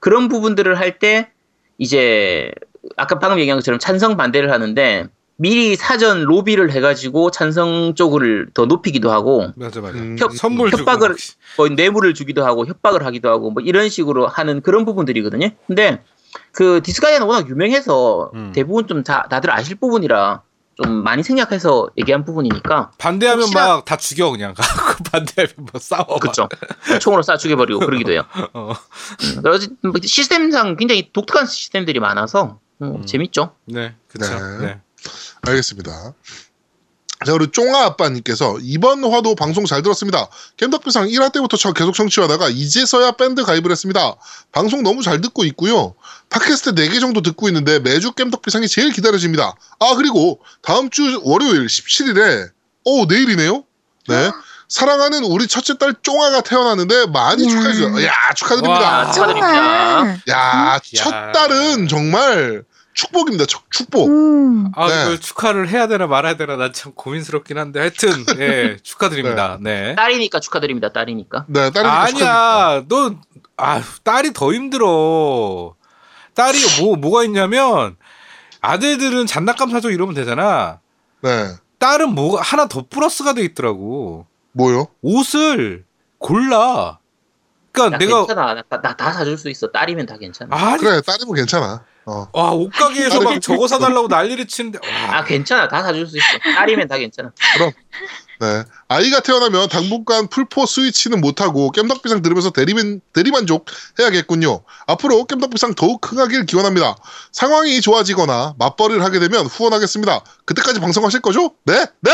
그런 0.00 0.28
부분들을 0.28 0.78
할 0.78 0.98
때 0.98 1.30
이제 1.78 2.52
아까 2.96 3.18
방금 3.18 3.38
얘기한 3.40 3.58
것처럼 3.58 3.78
찬성 3.78 4.16
반대를 4.16 4.52
하는데 4.52 5.06
미리 5.36 5.74
사전 5.74 6.22
로비를 6.24 6.70
해가지고 6.72 7.30
찬성 7.30 7.94
쪽을 7.94 8.48
더 8.54 8.66
높이기도 8.66 9.10
하고 9.10 9.48
맞아 9.56 9.80
맞아. 9.80 9.98
음, 9.98 10.16
협- 10.18 10.36
선물 10.36 10.70
협박을 10.70 11.08
막. 11.08 11.16
뭐 11.56 11.68
뇌물을 11.68 12.12
주기도 12.14 12.44
하고 12.44 12.66
협박을 12.66 13.04
하기도 13.06 13.30
하고 13.30 13.50
뭐 13.50 13.62
이런 13.62 13.88
식으로 13.88 14.26
하는 14.28 14.60
그런 14.60 14.84
부분들이거든요. 14.84 15.48
근데 15.66 16.02
그 16.52 16.80
디스가이아는 16.84 17.26
워낙 17.26 17.48
유명해서 17.48 18.30
음. 18.34 18.52
대부분 18.54 18.86
좀 18.86 19.02
다, 19.02 19.26
다들 19.28 19.50
아실 19.50 19.76
부분이라 19.76 20.42
좀 20.82 21.02
많이 21.04 21.22
생략해서 21.22 21.88
얘기한 21.98 22.24
부분이니까 22.24 22.92
반대하면 22.98 23.42
혹시나- 23.44 23.66
막다 23.76 23.96
죽여 23.96 24.30
그냥 24.30 24.54
반대하면 25.12 25.54
뭐 25.70 25.80
싸워. 25.80 26.06
막. 26.08 26.20
그쵸 26.20 26.48
총으로 27.00 27.22
쏴 27.22 27.38
죽여버리고 27.38 27.80
그러기도 27.80 28.12
해요. 28.12 28.22
어. 28.54 28.72
음, 29.44 29.90
뭐 29.90 29.92
시스템상 30.02 30.76
굉장히 30.76 31.12
독특한 31.12 31.46
시스템들이 31.46 32.00
많아서 32.00 32.58
음, 32.80 32.96
음. 32.96 33.06
재밌죠. 33.06 33.54
네, 33.66 33.94
그렇죠. 34.08 34.34
네. 34.58 34.66
네. 34.66 34.80
알겠습니다. 35.42 36.14
자, 37.24 37.32
우리 37.34 37.52
쫑아 37.52 37.84
아빠님께서 37.84 38.56
이번 38.62 39.04
화도 39.04 39.36
방송 39.36 39.64
잘 39.64 39.82
들었습니다. 39.82 40.28
겜덕비상 40.56 41.06
1화 41.06 41.30
때부터 41.32 41.56
저 41.56 41.72
계속 41.72 41.92
청취하다가 41.94 42.48
이제서야 42.48 43.12
밴드 43.12 43.44
가입을 43.44 43.70
했습니다. 43.70 44.16
방송 44.50 44.82
너무 44.82 45.02
잘 45.02 45.20
듣고 45.20 45.44
있고요. 45.44 45.94
팟캐스트 46.32 46.74
4개 46.74 47.00
정도 47.00 47.20
듣고 47.22 47.48
있는데 47.48 47.78
매주 47.78 48.12
겜덕비상이 48.12 48.68
제일 48.68 48.90
기다려집니다. 48.92 49.54
아, 49.80 49.94
그리고 49.96 50.40
다음 50.62 50.90
주 50.90 51.20
월요일 51.24 51.66
17일에, 51.66 52.48
오, 52.84 53.04
내일이네요? 53.06 53.64
네. 54.08 54.30
사랑하는 54.68 55.24
우리 55.24 55.46
첫째 55.46 55.76
딸 55.76 55.94
쫑아가 56.02 56.40
태어났는데 56.40 57.06
많이 57.12 57.44
야. 57.44 57.48
축하해주세요. 57.50 58.04
야, 58.06 58.12
축하드립니다. 58.34 58.80
와, 58.80 59.12
축하드립니다. 59.12 60.16
야, 60.30 60.80
첫 60.96 61.10
딸은 61.32 61.88
정말 61.88 62.64
축복입니다. 62.94 63.44
축- 63.44 63.70
축복. 63.70 64.08
음. 64.08 64.72
아, 64.74 64.88
네. 64.88 65.02
이걸 65.02 65.20
축하를 65.20 65.68
해야 65.68 65.88
되나 65.88 66.06
말아야 66.06 66.36
되나 66.36 66.56
난 66.56 66.72
참 66.72 66.92
고민스럽긴 66.94 67.58
한데 67.58 67.80
하여튼 67.80 68.24
예, 68.40 68.78
축하드립니다. 68.82 69.58
네. 69.60 69.94
딸이니까 69.94 70.40
축하드립니다. 70.40 70.90
딸이니까. 70.92 71.44
네, 71.48 71.70
딸이니까 71.70 72.06
축하드립니다. 72.06 72.66
아니야, 72.72 72.84
너, 72.88 73.14
아, 73.58 73.82
딸이 74.04 74.32
더 74.32 74.52
힘들어. 74.54 75.74
딸이 76.34 76.58
뭐, 76.80 76.96
뭐가 76.96 77.24
있냐면, 77.24 77.96
아들들은 78.60 79.26
장난감 79.26 79.70
사줘 79.70 79.90
이러면 79.90 80.14
되잖아. 80.14 80.80
네. 81.22 81.48
딸은 81.78 82.14
뭐가, 82.14 82.42
하나 82.42 82.66
더 82.68 82.84
플러스가 82.88 83.34
돼 83.34 83.42
있더라고. 83.42 84.26
뭐요? 84.52 84.88
옷을 85.02 85.84
골라. 86.18 86.98
그니까 87.72 87.94
야, 87.94 87.98
내가, 87.98 88.26
괜찮아. 88.26 88.54
나 88.68 88.96
다 88.96 89.12
사줄 89.12 89.38
수 89.38 89.48
있어. 89.50 89.68
딸이면 89.70 90.06
다 90.06 90.16
괜찮아. 90.18 90.54
아, 90.54 90.76
그래, 90.76 91.00
딸이면 91.00 91.34
괜찮아. 91.34 91.84
어. 92.04 92.28
와, 92.32 92.50
옷가게에서 92.52 93.20
막 93.22 93.40
저거 93.40 93.66
사달라고 93.68 94.08
난리를 94.08 94.46
치는데, 94.46 94.78
와, 94.82 95.18
아 95.18 95.24
괜찮아. 95.24 95.68
다 95.68 95.82
사줄 95.82 96.06
수 96.06 96.16
있어. 96.18 96.26
딸이면 96.56 96.88
다 96.88 96.98
괜찮아. 96.98 97.30
네. 98.42 98.64
아이가 98.88 99.20
태어나면 99.20 99.68
당분간 99.68 100.26
풀포 100.26 100.66
스위치는 100.66 101.20
못하고 101.20 101.70
깸덕비상 101.70 102.24
들으면서 102.24 102.50
대리만, 102.50 103.00
대리만족 103.12 103.66
해야겠군요. 104.00 104.64
앞으로 104.88 105.24
깸덕비상 105.26 105.76
더욱 105.76 106.04
흥하길 106.10 106.46
기원합니다. 106.46 106.96
상황이 107.30 107.80
좋아지거나 107.80 108.56
맞벌이를 108.58 109.04
하게 109.04 109.20
되면 109.20 109.46
후원하겠습니다. 109.46 110.24
그때까지 110.44 110.80
방송하실 110.80 111.20
거죠? 111.20 111.54
네? 111.64 111.86
네! 112.00 112.10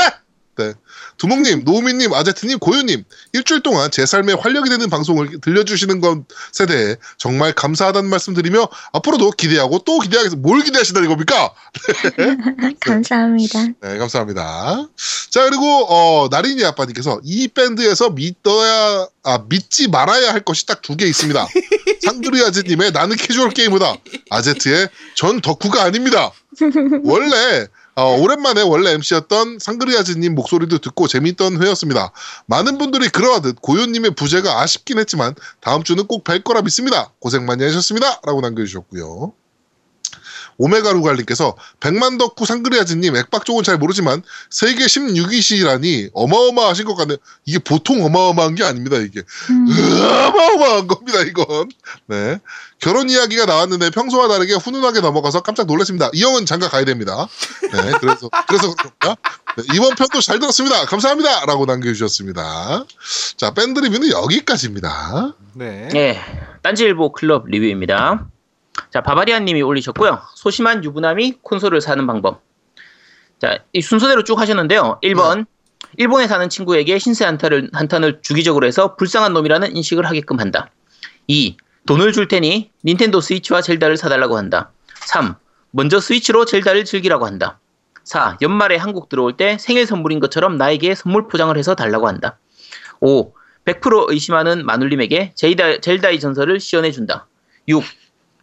네. 0.59 0.75
두목님, 1.19 1.63
노우미님, 1.65 2.13
아제트님, 2.13 2.59
고유님, 2.59 3.05
일주일 3.33 3.63
동안 3.63 3.93
제 3.93 4.05
삶에 4.07 4.33
활력이 4.33 4.69
되는 4.69 4.91
방송을 4.91 5.41
들려주시는 5.41 6.01
것에 6.01 6.67
대해 6.67 6.97
정말 7.17 7.53
감사하다는 7.53 8.11
말씀 8.11 8.35
드리며 8.35 8.69
앞으로도 8.93 9.31
기대하고 9.31 9.79
또 9.87 10.01
기대하겠습니다. 10.01 10.47
뭘 10.47 10.63
기대하시다는 10.63 11.09
겁니까? 11.09 11.55
감사합니다. 12.81 13.67
네, 13.81 13.99
감사합니다. 13.99 14.89
자, 15.31 15.45
그리고, 15.45 15.65
어, 15.89 16.29
나린이 16.29 16.65
아빠님께서 16.65 17.21
이 17.23 17.47
밴드에서 17.49 18.11
믿어야, 18.11 19.07
아, 19.23 19.39
믿지 19.49 19.89
말아야 19.89 20.33
할 20.33 20.41
것이 20.41 20.67
딱 20.67 20.83
두 20.83 20.97
개 20.97 21.07
있습니다. 21.07 21.47
상그리 22.05 22.43
아제님의 22.45 22.93
나는 22.93 23.17
캐주얼 23.17 23.51
게이머다. 23.51 23.95
아제트의 24.31 24.89
전 25.15 25.41
덕후가 25.41 25.83
아닙니다. 25.85 26.33
원래, 27.05 27.67
어, 27.99 28.15
오랜만에 28.17 28.63
원래 28.63 28.93
MC였던 28.93 29.59
상그리 29.59 29.99
아제님 29.99 30.37
목소리도 30.37 30.79
듣고 30.79 31.09
재밌던 31.09 31.61
회였습니다. 31.61 32.13
많은 32.47 32.79
분들이 32.79 33.09
그러하듯 33.09 33.61
고요님의 33.61 34.13
부재가 34.15 34.61
아쉽긴 34.61 34.99
했지만 35.01 35.35
다음 35.61 35.83
주는 35.83 36.07
꼭 36.07 36.23
뵐 36.23 36.45
거라 36.45 36.63
믿습니다. 36.63 37.13
고생 37.19 37.45
많이 37.45 37.65
하셨습니다. 37.65 38.21
라고 38.25 38.41
남겨주셨고요. 38.41 39.33
오메가 40.59 40.93
루갈님께서 40.93 41.57
백만 41.81 42.19
덕후 42.19 42.45
상그리아즈님 42.45 43.17
액박 43.17 43.45
쪽은 43.45 43.63
잘 43.63 43.79
모르지만 43.79 44.23
세계 44.51 44.87
16위시라니 44.87 46.11
어마어마하신 46.13 46.85
것 46.85 46.97
같네요. 46.97 47.17
이게 47.47 47.59
보통 47.59 48.05
어마어마한 48.05 48.57
게 48.57 48.65
아닙니다. 48.65 48.97
이게 48.99 49.23
음. 49.51 49.67
어마어마한 49.71 50.87
겁니다. 50.89 51.21
이건 51.21 51.69
네 52.07 52.39
결혼 52.81 53.09
이야기가 53.09 53.47
나왔는데 53.47 53.91
평소와 53.91 54.29
다르게 54.29 54.55
훈훈하게 54.55 55.01
넘어가서 55.01 55.43
깜짝 55.43 55.67
놀랐습니다. 55.67 56.11
이 56.13 56.23
형은 56.23 56.45
장가 56.45 56.69
가야 56.69 56.85
됩니다. 56.85 57.29
네 57.73 57.93
그래서 58.01 58.29
그래서 58.49 58.75
그렇습니다. 58.75 59.17
네, 59.57 59.65
이번 59.75 59.95
편도 59.95 60.21
잘 60.21 60.41
들었습니다. 60.41 60.85
감사합니다.라고 60.87 61.67
남겨주셨습니다. 61.67 62.85
자 63.37 63.55
밴드 63.55 63.79
리뷰는 63.79 64.11
여기까지입니다. 64.11 65.35
네. 65.55 65.89
예. 65.95 66.21
딴지일보 66.63 67.13
클럽 67.13 67.47
리뷰입니다. 67.47 68.27
자, 68.91 69.03
바바리안 69.03 69.45
님이 69.45 69.63
올리셨고요. 69.63 70.21
소심한 70.35 70.85
유부남이 70.85 71.39
콘솔을 71.43 71.81
사는 71.81 72.07
방법. 72.07 72.43
자, 73.39 73.59
이 73.73 73.81
순서대로 73.81 74.25
쭉 74.25 74.39
하셨는데요. 74.39 74.99
1번. 75.03 75.47
일본에 75.97 76.27
사는 76.27 76.49
친구에게 76.49 76.99
신세 76.99 77.25
한탄을, 77.25 77.71
한탄을 77.73 78.21
주기적으로 78.23 78.67
해서 78.67 78.97
불쌍한 78.97 79.33
놈이라는 79.33 79.77
인식을 79.77 80.07
하게끔 80.07 80.41
한다. 80.41 80.71
2. 81.29 81.57
돈을 81.87 82.13
줄 82.13 82.29
테니 82.29 82.71
닌텐도 82.85 83.21
스위치와 83.21 83.63
젤다를 83.63 83.97
사달라고 83.97 84.37
한다. 84.37 84.73
3. 84.95 85.35
먼저 85.71 86.01
스위치로 86.01 86.45
젤다를 86.45 86.85
즐기라고 86.85 87.27
한다. 87.27 87.59
4. 88.05 88.39
연말에 88.43 88.77
한국 88.77 89.09
들어올 89.09 89.37
때 89.37 89.57
생일 89.59 89.87
선물인 89.87 90.21
것처럼 90.21 90.57
나에게 90.57 90.95
선물 90.95 91.29
포장을 91.29 91.57
해서 91.57 91.75
달라고 91.75 92.09
한다. 92.09 92.39
5. 93.01 93.33
100% 93.65 94.11
의심하는 94.11 94.65
마눌님에게 94.65 95.33
젤다, 95.35 95.81
젤다의 95.81 96.21
전설을 96.21 96.59
시연해준다. 96.59 97.27
6. 97.69 97.83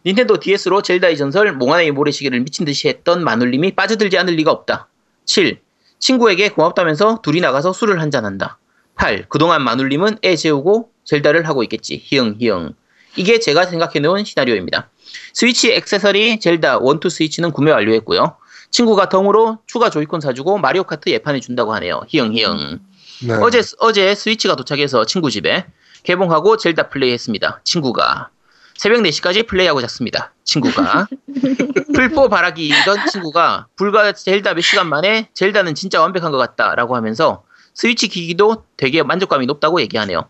닌텐도 0.06 0.38
DS로 0.38 0.82
젤다의 0.82 1.16
전설 1.16 1.52
몽환의 1.52 1.90
모래시계를 1.90 2.38
미친 2.40 2.64
듯이 2.64 2.86
했던 2.86 3.24
마눌님이 3.24 3.72
빠져들지 3.74 4.16
않을 4.18 4.34
리가 4.36 4.52
없다. 4.52 4.86
7. 5.24 5.58
친구에게 5.98 6.50
고맙다면서 6.50 7.22
둘이 7.22 7.40
나가서 7.40 7.72
술을 7.72 8.00
한잔한다. 8.00 8.58
8. 8.94 9.28
그동안 9.28 9.64
마눌님은 9.64 10.18
애 10.22 10.36
재우고 10.36 10.90
젤다를 11.02 11.48
하고 11.48 11.64
있겠지. 11.64 12.00
히응 12.04 12.36
히응. 12.38 12.74
이게 13.16 13.40
제가 13.40 13.66
생각해놓은 13.66 14.24
시나리오입니다. 14.24 14.90
스위치 15.32 15.72
액세서리 15.72 16.38
젤다 16.38 16.76
1, 16.76 17.00
2 17.04 17.10
스위치는 17.10 17.50
구매 17.50 17.72
완료했고요. 17.72 18.36
친구가 18.70 19.08
덤으로 19.08 19.58
추가 19.66 19.90
조이콘 19.90 20.20
사주고 20.20 20.58
마리오 20.58 20.84
카트 20.84 21.10
예판해 21.10 21.40
준다고 21.40 21.74
하네요. 21.74 22.02
히응 22.06 22.32
히응. 22.32 22.78
네. 23.26 23.34
어제 23.42 23.62
어제 23.80 24.14
스위치가 24.14 24.54
도착해서 24.54 25.04
친구 25.04 25.32
집에 25.32 25.66
개봉하고 26.04 26.58
젤다 26.58 26.90
플레이했습니다. 26.90 27.62
친구가 27.64 28.30
새벽 28.76 29.02
4시까지 29.02 29.46
플레이하고 29.46 29.80
잤습니다. 29.80 30.32
친구가 30.44 31.08
풀포 31.94 32.28
바라기이던 32.28 33.08
친구가 33.10 33.68
불과 33.76 34.12
젤다 34.12 34.54
몇 34.54 34.60
시간 34.60 34.88
만에 34.88 35.30
젤다는 35.34 35.74
진짜 35.74 36.00
완벽한 36.00 36.30
것 36.30 36.38
같다라고 36.38 36.94
하면서 36.96 37.44
스위치 37.74 38.08
기기도 38.08 38.64
되게 38.76 39.02
만족감이 39.02 39.46
높다고 39.46 39.80
얘기하네요. 39.80 40.28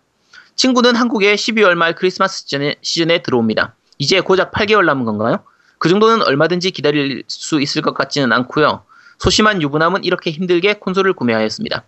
친구는 0.55 0.97
한국에 0.97 1.35
12월 1.35 1.75
말 1.75 1.95
크리스마스 1.95 2.41
시즌에, 2.41 2.77
시즌에 2.83 3.23
들어옵니다. 3.23 3.75
이제 3.99 4.21
고작 4.21 4.53
8개월 4.53 4.85
남은 4.85 5.05
건가요? 5.05 5.45
그 5.79 5.89
정도는 5.89 6.23
얼마든지 6.23 6.71
기다릴 6.71 7.25
수 7.29 7.61
있을 7.61 7.83
것 7.83 7.95
같지는 7.95 8.33
않고요. 8.33 8.85
소심한 9.19 9.61
유부남은 9.63 10.05
이렇게 10.05 10.31
힘들게 10.31 10.75
콘솔을 10.75 11.13
구매하였습니다. 11.13 11.85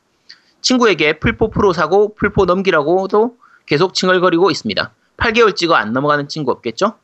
친구에게 0.61 1.19
풀포 1.19 1.51
프로 1.51 1.73
사고 1.73 2.15
풀포 2.15 2.45
넘기라고도 2.45 3.37
계속 3.67 3.95
칭얼거리고 3.95 4.51
있습니다. 4.51 4.93
8개월 5.19 5.55
찍어 5.55 5.75
안 5.75 5.93
넘어가는 5.93 6.29
친구 6.29 6.51
없겠죠? 6.53 6.95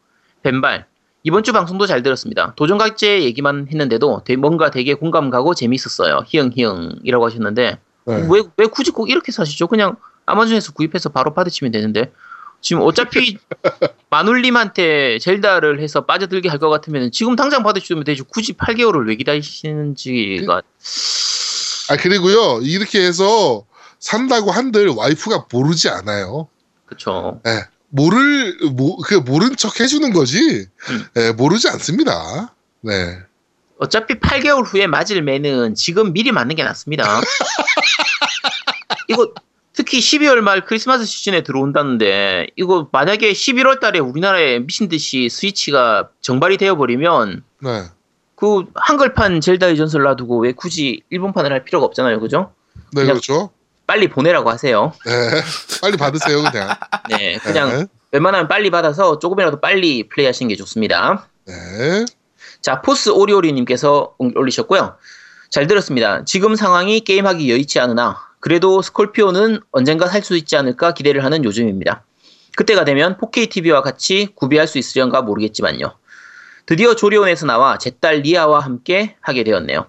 벤발. 0.42 0.86
이번 1.22 1.42
주 1.42 1.52
방송도 1.52 1.86
잘 1.86 2.02
들었습니다. 2.02 2.52
도전각제 2.56 3.22
얘기만 3.24 3.68
했는데도 3.70 4.22
되- 4.24 4.36
뭔가 4.36 4.70
되게 4.70 4.94
공감 4.94 5.30
가고 5.30 5.54
재밌었어요. 5.54 6.24
히응 6.26 6.50
히응이라고 6.54 7.26
하셨는데 7.26 7.78
네. 8.06 8.26
왜, 8.30 8.42
왜 8.56 8.66
굳이 8.66 8.90
꼭 8.90 9.08
이렇게 9.10 9.32
사시죠? 9.32 9.66
그냥 9.66 9.96
아마존에서 10.26 10.72
구입해서 10.72 11.08
바로 11.08 11.32
받으시면 11.34 11.72
되는데 11.72 12.12
지금 12.60 12.82
어차피 12.82 13.38
마눌님한테 14.10 15.18
젤다를 15.18 15.80
해서 15.80 16.04
빠져들게 16.04 16.48
할 16.48 16.58
것 16.58 16.68
같으면 16.70 17.10
지금 17.10 17.36
당장 17.36 17.62
받으시면 17.62 18.04
되죠. 18.04 18.24
굳이 18.24 18.52
8개월을 18.52 19.08
왜 19.08 19.16
기다리시는지가 19.16 20.62
아 21.90 21.96
그리고요 21.96 22.60
이렇게 22.62 23.04
해서 23.04 23.64
산다고 23.98 24.50
한들 24.50 24.88
와이프가 24.88 25.46
모르지 25.50 25.88
않아요. 25.88 26.48
그쵸. 26.86 27.40
예, 27.46 27.64
모를 27.94 28.56
모, 28.72 28.96
그 28.96 29.14
모른 29.14 29.54
척 29.54 29.78
해주는 29.78 30.12
거지. 30.12 30.36
음. 30.90 31.06
예, 31.16 31.30
모르지 31.30 31.68
않습니다. 31.68 32.52
네. 32.80 33.18
어차피 33.78 34.14
8개월 34.14 34.64
후에 34.66 34.88
맞을 34.88 35.22
매는 35.22 35.76
지금 35.76 36.12
미리 36.12 36.32
맞는 36.32 36.56
게 36.56 36.64
낫습니다. 36.64 37.20
이거 39.08 39.32
특히 39.72 40.00
12월 40.00 40.40
말 40.40 40.64
크리스마스 40.64 41.04
시즌에 41.04 41.44
들어온다는데 41.44 42.48
이거 42.56 42.88
만약에 42.90 43.32
11월 43.32 43.78
달에 43.78 44.00
우리나라에 44.00 44.58
미친 44.58 44.88
듯이 44.88 45.28
스위치가 45.28 46.08
정발이 46.20 46.56
되어 46.56 46.76
버리면 46.76 47.44
네. 47.60 47.84
그 48.34 48.64
한글판 48.74 49.40
젤다의 49.40 49.76
전설 49.76 50.02
놔두고 50.02 50.40
왜 50.40 50.52
굳이 50.52 51.02
일본판을 51.10 51.52
할 51.52 51.64
필요가 51.64 51.86
없잖아요. 51.86 52.18
그죠? 52.18 52.52
네, 52.92 53.04
그렇죠. 53.04 53.50
빨리 53.86 54.08
보내라고 54.08 54.50
하세요. 54.50 54.92
네. 55.04 55.12
빨리 55.82 55.96
받으세요, 55.96 56.42
그냥. 56.42 56.74
네, 57.10 57.38
그냥 57.38 57.68
네. 57.78 57.86
웬만하면 58.12 58.48
빨리 58.48 58.70
받아서 58.70 59.18
조금이라도 59.18 59.60
빨리 59.60 60.08
플레이하시는 60.08 60.48
게 60.48 60.56
좋습니다. 60.56 61.28
네. 61.46 62.04
자, 62.62 62.80
포스 62.80 63.10
오리오리님께서 63.10 64.14
올리셨고요. 64.18 64.96
잘 65.50 65.66
들었습니다. 65.66 66.24
지금 66.24 66.56
상황이 66.56 67.00
게임하기 67.00 67.50
여의치 67.50 67.78
않으나 67.80 68.18
그래도 68.40 68.82
스콜피오는 68.82 69.60
언젠가 69.70 70.06
살 70.06 70.22
수 70.22 70.36
있지 70.36 70.56
않을까 70.56 70.94
기대를 70.94 71.24
하는 71.24 71.44
요즘입니다. 71.44 72.04
그때가 72.56 72.84
되면 72.84 73.16
4K 73.18 73.50
TV와 73.50 73.82
같이 73.82 74.28
구비할 74.34 74.66
수 74.66 74.78
있으련가 74.78 75.22
모르겠지만요. 75.22 75.96
드디어 76.66 76.94
조리원에서 76.94 77.46
나와 77.46 77.76
제 77.78 77.90
딸 78.00 78.20
리아와 78.22 78.60
함께 78.60 79.16
하게 79.20 79.44
되었네요. 79.44 79.86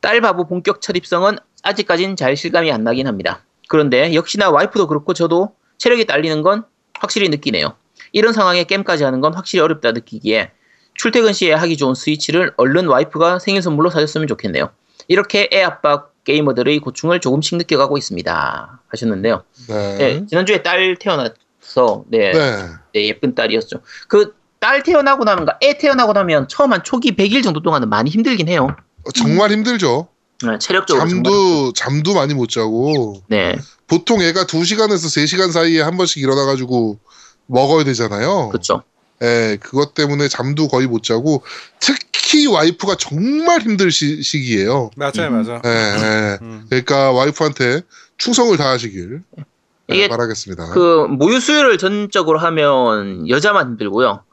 딸 0.00 0.20
바보 0.20 0.46
본격 0.46 0.80
첫 0.82 0.96
입성은 0.96 1.38
아직까진 1.62 2.16
잘 2.16 2.36
실감이 2.36 2.70
안 2.72 2.84
나긴 2.84 3.06
합니다. 3.06 3.44
그런데 3.68 4.14
역시나 4.14 4.50
와이프도 4.50 4.86
그렇고 4.86 5.14
저도 5.14 5.54
체력이 5.78 6.06
딸리는 6.06 6.42
건 6.42 6.64
확실히 6.98 7.28
느끼네요. 7.28 7.74
이런 8.12 8.32
상황에 8.32 8.64
게임까지 8.64 9.04
하는 9.04 9.20
건 9.20 9.34
확실히 9.34 9.62
어렵다 9.62 9.92
느끼기에 9.92 10.50
출퇴근 10.94 11.32
시에 11.32 11.52
하기 11.52 11.76
좋은 11.76 11.94
스위치를 11.94 12.52
얼른 12.56 12.86
와이프가 12.86 13.38
생일 13.38 13.62
선물로 13.62 13.90
사줬으면 13.90 14.26
좋겠네요. 14.26 14.70
이렇게 15.08 15.48
애 15.52 15.62
아빠 15.62 16.06
게이머들의 16.24 16.78
고충을 16.80 17.20
조금씩 17.20 17.56
느껴가고 17.58 17.96
있습니다. 17.96 18.80
하셨는데요. 18.88 19.42
네. 19.68 19.98
네, 19.98 20.26
지난주에 20.26 20.62
딸 20.62 20.96
태어나서 21.00 22.04
네, 22.08 22.32
네. 22.32 22.66
네, 22.92 23.06
예쁜 23.08 23.34
딸이었죠. 23.34 23.80
그 24.08 24.42
딸 24.62 24.84
태어나고 24.84 25.24
나면가 25.24 25.58
애 25.60 25.76
태어나고 25.76 26.12
나면 26.12 26.46
처음 26.46 26.72
한 26.72 26.84
초기 26.84 27.16
100일 27.16 27.42
정도 27.42 27.60
동안은 27.60 27.88
많이 27.88 28.10
힘들긴 28.10 28.48
해요. 28.48 28.68
어, 29.04 29.10
정말 29.10 29.50
힘들죠. 29.50 30.06
네, 30.44 30.58
체력적으로 30.58 31.08
정말. 31.08 31.24
잠도 31.24 31.72
잠도 31.72 32.14
많이 32.14 32.34
못 32.34 32.48
자고 32.48 33.22
네, 33.28 33.56
보통 33.86 34.20
애가 34.22 34.44
2시간에서 34.44 35.06
3시간 35.06 35.52
사이에 35.52 35.80
한 35.80 35.96
번씩 35.96 36.22
일어나 36.22 36.44
가지고 36.44 36.98
먹어야 37.46 37.84
되잖아요. 37.84 38.48
그렇죠. 38.48 38.82
예, 39.22 39.56
그것 39.60 39.94
때문에 39.94 40.28
잠도 40.28 40.68
거의 40.68 40.86
못 40.86 41.02
자고 41.02 41.42
특히 41.78 42.46
와이프가 42.46 42.96
정말 42.96 43.60
힘들 43.60 43.92
시, 43.92 44.22
시기예요. 44.22 44.90
맞아요, 44.96 45.30
맞아. 45.30 45.62
예, 45.64 45.68
예. 45.68 46.38
음. 46.42 46.66
그러니까 46.68 47.12
와이프한테 47.12 47.82
충성을 48.18 48.56
다하시길 48.56 49.22
예, 49.38 49.94
이게 49.94 50.08
바라겠습니다. 50.08 50.70
그 50.70 51.06
모유 51.08 51.38
수유를 51.40 51.78
전적으로 51.78 52.38
하면 52.38 53.28
여자만 53.28 53.70
힘들고요. 53.70 54.24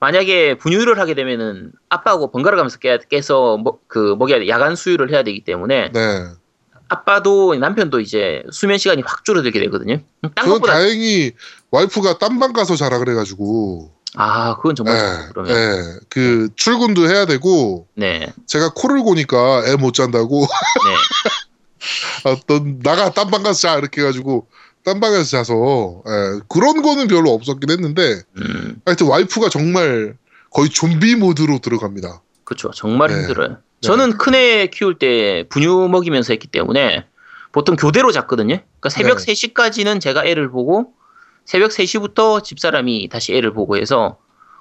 만약에 0.00 0.58
분유를 0.58 0.98
하게 0.98 1.14
되면은 1.14 1.72
아빠하고 1.88 2.30
번갈아 2.30 2.56
가면서 2.56 2.78
깨, 2.78 2.98
깨서 3.08 3.56
뭐, 3.58 3.78
그 3.86 4.16
먹여야 4.18 4.40
돼. 4.40 4.48
야간 4.48 4.76
수유를 4.76 5.10
해야 5.10 5.22
되기 5.22 5.44
때문에 5.44 5.90
네. 5.92 6.24
아빠도 6.88 7.54
남편도 7.54 8.00
이제 8.00 8.42
수면 8.52 8.76
시간이 8.78 9.02
확 9.06 9.24
줄어들게 9.24 9.58
되거든요. 9.60 10.00
딴 10.22 10.32
저는 10.44 10.52
것보다 10.54 10.74
다행히 10.74 11.32
와이프가 11.70 12.18
딴 12.18 12.38
방 12.38 12.52
가서 12.52 12.76
자라 12.76 12.98
그래가지고 12.98 13.90
아 14.16 14.54
그건 14.56 14.76
정말 14.76 14.96
예, 14.96 15.28
그러면 15.30 15.56
예. 15.56 15.98
그 16.10 16.48
출근도 16.54 17.08
해야 17.08 17.26
되고 17.26 17.88
네, 17.94 18.32
제가 18.46 18.72
코를 18.74 19.02
고니까 19.02 19.64
애 19.66 19.76
못 19.76 19.92
잔다고 19.94 20.40
네. 20.40 20.94
아, 22.30 22.36
너 22.46 22.60
나가 22.82 23.10
딴 23.10 23.30
방 23.30 23.42
가서 23.42 23.58
자 23.60 23.78
이렇게 23.78 24.02
해가지고 24.02 24.46
딴 24.84 25.00
방에서 25.00 25.24
자서 25.24 26.02
예, 26.06 26.40
그런 26.48 26.82
거는 26.82 27.08
별로 27.08 27.30
없었긴 27.30 27.70
했는데 27.70 28.22
음, 28.36 28.76
하여튼 28.84 29.08
와이프가 29.08 29.48
정말 29.48 30.16
거의 30.50 30.68
좀비 30.68 31.16
모드로 31.16 31.58
들어갑니다. 31.58 32.22
그렇죠. 32.44 32.70
정말 32.70 33.08
네. 33.08 33.20
힘들어요. 33.20 33.58
저는 33.80 34.16
큰애 34.18 34.68
키울 34.68 34.98
때 34.98 35.44
분유 35.48 35.88
먹이면서 35.88 36.32
했기 36.32 36.46
때문에 36.46 37.06
보통 37.52 37.76
교대로 37.76 38.12
잤거든요. 38.12 38.58
그러니까 38.58 38.88
새벽 38.88 39.18
네. 39.18 39.32
3시까지는 39.32 40.00
제가 40.00 40.24
애를 40.24 40.50
보고 40.50 40.92
새벽 41.44 41.70
3시부터 41.70 42.42
집사람이 42.42 43.08
다시 43.10 43.34
애를 43.34 43.52
보고 43.52 43.76
해서 43.76 44.18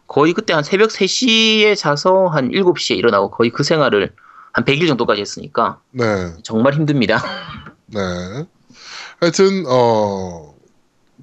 거의 0.08 0.34
그때 0.34 0.54
한 0.54 0.64
새벽 0.64 0.90
3시에 0.90 1.76
자서 1.78 2.28
한 2.28 2.50
7시에 2.50 2.98
일어나고 2.98 3.32
거의 3.32 3.50
그 3.50 3.64
생활을 3.64 4.14
한 4.52 4.66
100일 4.66 4.88
정도까지 4.88 5.22
했으니까 5.22 5.80
네, 5.92 6.34
정말 6.44 6.74
힘듭니다. 6.74 7.24
네. 7.88 8.00
하여튼 9.24 9.64
어, 9.68 10.54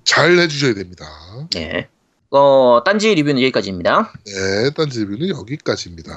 잘 0.05 0.39
해주셔야 0.39 0.73
됩니다. 0.73 1.07
네. 1.53 1.89
어, 2.31 2.81
딴지 2.83 3.15
리뷰는 3.15 3.43
여기까지입니다. 3.43 4.13
네, 4.25 4.71
딴지 4.71 5.01
리뷰는 5.01 5.29
여기까지입니다. 5.29 6.13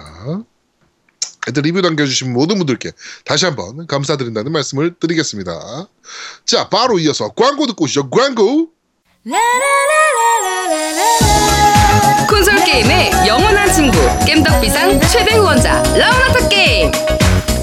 하여튼 1.46 1.64
리뷰 1.64 1.82
남겨주신 1.82 2.32
모든 2.32 2.58
분들께 2.58 2.92
다시 3.26 3.46
한번 3.46 3.86
감사드린다는 3.86 4.54
말씀을 4.54 4.96
드리겠습니다. 4.98 5.90
자, 6.46 6.70
바로 6.70 7.00
이어서 7.00 7.30
광고 7.34 7.68
듣고 7.68 7.84
오시죠. 7.84 8.10
광고! 8.10 8.70
콘솔 12.30 12.64
게임의 12.64 13.12
영원한 13.28 13.74
친구 13.74 13.98
겜덕비상 14.26 15.02
최대 15.02 15.36
후원자 15.36 15.84
라운하터 15.98 16.48
게임 16.48 16.92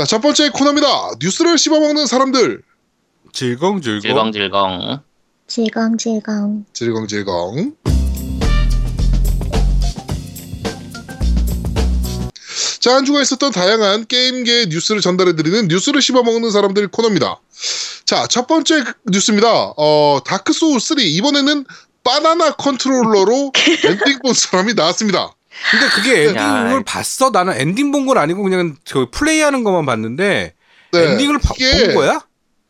자, 0.00 0.06
첫 0.06 0.22
번째 0.22 0.48
코너입니다. 0.48 1.10
뉴스를 1.20 1.58
씹어먹는 1.58 2.06
사람들. 2.06 2.62
질겅질겅. 3.34 4.00
질겅질겅. 4.00 5.02
질겅질겅. 5.46 6.64
질겅질겅. 6.72 7.74
자, 12.80 12.94
한 12.94 13.04
주가 13.04 13.20
있었던 13.20 13.52
다양한 13.52 14.06
게임계 14.06 14.68
뉴스를 14.70 15.02
전달해드리는 15.02 15.68
뉴스를 15.68 16.00
씹어먹는 16.00 16.50
사람들 16.50 16.88
코너입니다. 16.88 17.38
자, 18.06 18.26
첫 18.26 18.46
번째 18.46 18.82
뉴스입니다. 19.04 19.74
어, 19.76 20.20
다크 20.24 20.54
소울 20.54 20.80
3. 20.80 21.00
이번에는 21.00 21.66
바나나 22.04 22.52
컨트롤러로 22.52 23.52
엔딩 23.84 24.18
본 24.22 24.32
사람이 24.32 24.72
나왔습니다. 24.72 25.34
근데 25.70 25.88
그게 25.88 26.26
야. 26.26 26.28
엔딩을 26.62 26.84
봤어? 26.84 27.30
나는 27.30 27.54
엔딩 27.56 27.92
본 27.92 28.06
건 28.06 28.18
아니고 28.18 28.42
그냥 28.42 28.76
저 28.84 29.08
플레이하는 29.10 29.62
것만 29.64 29.86
봤는데 29.86 30.54
네, 30.92 30.98
엔딩을 30.98 31.38
봐- 31.38 31.54
이게- 31.56 31.86
본 31.86 31.94
거야? 31.96 32.20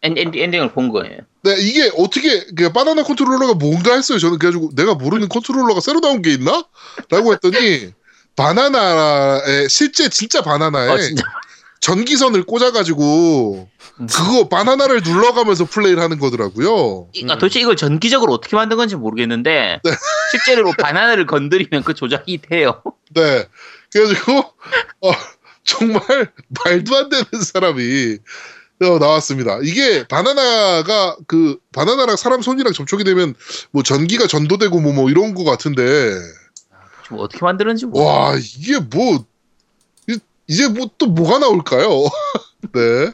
엔, 0.03 0.17
엔, 0.19 0.33
엔딩을 0.35 0.73
본 0.73 0.89
거예요. 0.91 1.19
네, 1.43 1.55
이게 1.59 1.91
어떻게 1.97 2.45
그 2.57 2.73
바나나 2.73 3.03
컨트롤러가 3.03 3.55
뭔가 3.55 3.95
했어요. 3.95 4.19
저는 4.19 4.39
그래가지고 4.39 4.71
내가 4.75 4.95
모르는 4.95 5.29
컨트롤러가 5.29 5.81
새로 5.81 6.01
나온 6.01 6.21
게 6.23 6.31
있나? 6.33 6.65
라고 7.11 7.33
했더니 7.33 7.93
바나나에 8.37 9.69
실제 9.69 10.09
진짜 10.09 10.43
바나나에 10.43 10.89
어, 10.89 10.99
진짜. 10.99 11.23
전기선을 11.81 12.45
꽂아가지고 12.45 13.69
그거 14.11 14.49
바나나를 14.49 15.03
눌러가면서 15.03 15.65
플레이를 15.65 16.03
하는 16.03 16.19
거더라고요. 16.19 17.09
이- 17.13 17.27
아, 17.29 17.39
도대체 17.39 17.61
이걸 17.61 17.77
전기적으로 17.77 18.33
어떻게 18.35 18.57
만든 18.57 18.77
건지 18.77 18.97
모르겠는데 18.97 19.81
네. 19.83 19.91
실제로 20.31 20.73
바나나를 20.79 21.27
건드리면 21.27 21.83
그 21.85 21.95
조작이 21.95 22.39
돼요. 22.43 22.83
네, 23.15 23.47
그래가지고 23.93 24.39
어, 25.01 25.13
정말 25.65 26.03
말도 26.65 26.97
안 26.97 27.09
되는 27.09 27.25
사람이 27.45 28.19
어, 28.83 28.99
나왔습니다. 28.99 29.59
이게 29.63 30.07
바나나가 30.07 31.17
그 31.27 31.59
바나나랑 31.73 32.17
사람 32.17 32.41
손이랑 32.43 32.73
접촉이 32.73 33.05
되면 33.05 33.35
뭐 33.71 33.83
전기가 33.83 34.27
전도되고 34.27 34.81
뭐, 34.81 34.93
뭐 34.93 35.11
이런 35.11 35.35
거 35.35 35.45
같은데 35.45 36.15
좀 37.05 37.19
어떻게 37.19 37.41
만드는지 37.45 37.87
모르 37.87 38.03
와 38.05 38.37
이게 38.37 38.79
뭐 38.79 39.25
이- 40.51 40.55
이제 40.55 40.69
뭐 40.69 40.89
또 40.99 41.07
뭐가 41.07 41.39
나올까요? 41.39 41.89
네. 42.75 43.13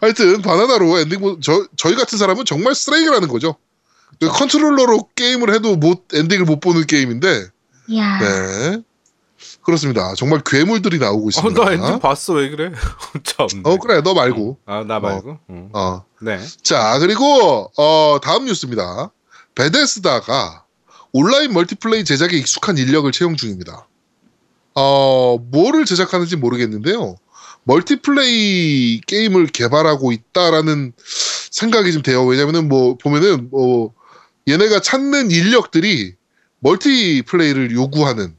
하여튼 0.00 0.42
바나나로 0.42 0.98
엔딩 0.98 1.20
보- 1.20 1.38
저 1.40 1.66
저희 1.76 1.94
같은 1.94 2.18
사람은 2.18 2.44
정말 2.44 2.74
쓰레기라는 2.74 3.28
거죠. 3.28 3.56
그 4.20 4.28
컨트롤러로 4.28 5.08
게임을 5.14 5.52
해도 5.54 5.76
못 5.76 6.06
엔딩을 6.14 6.44
못 6.44 6.60
보는 6.60 6.86
게임인데 6.86 7.46
이야. 7.88 8.18
네. 8.18 8.82
그렇습니다. 9.62 10.14
정말 10.14 10.40
괴물들이 10.44 10.98
나오고 10.98 11.26
어, 11.26 11.28
있습니다. 11.28 11.64
나 11.64 11.72
엔딩 11.72 11.98
봤어 11.98 12.34
왜 12.34 12.50
그래? 12.50 12.72
참. 13.24 13.46
어, 13.64 13.76
그래 13.78 14.00
너 14.02 14.14
말고. 14.14 14.58
아 14.66 14.84
나 14.84 15.00
말고. 15.00 15.38
응. 15.50 15.70
어. 15.72 16.04
네. 16.20 16.38
자 16.62 16.98
그리고 16.98 17.70
어 17.76 18.18
다음 18.22 18.44
뉴스입니다. 18.46 19.10
베데스다가 19.54 20.64
온라인 21.12 21.52
멀티플레이 21.52 22.04
제작에 22.04 22.32
익숙한 22.36 22.76
인력을 22.78 23.10
채용 23.12 23.36
중입니다. 23.36 23.86
어 24.74 25.38
뭐를 25.38 25.84
제작하는지 25.84 26.36
모르겠는데요. 26.36 27.16
멀티플레이 27.64 29.00
게임을 29.06 29.46
개발하고 29.46 30.12
있다라는 30.12 30.92
생각이 31.50 31.92
좀 31.92 32.02
돼요. 32.02 32.24
왜냐면은 32.24 32.68
뭐 32.68 32.96
보면은 32.96 33.48
뭐 33.50 33.94
얘네가 34.48 34.80
찾는 34.80 35.30
인력들이 35.30 36.14
멀티플레이를 36.58 37.70
요구하는 37.72 38.36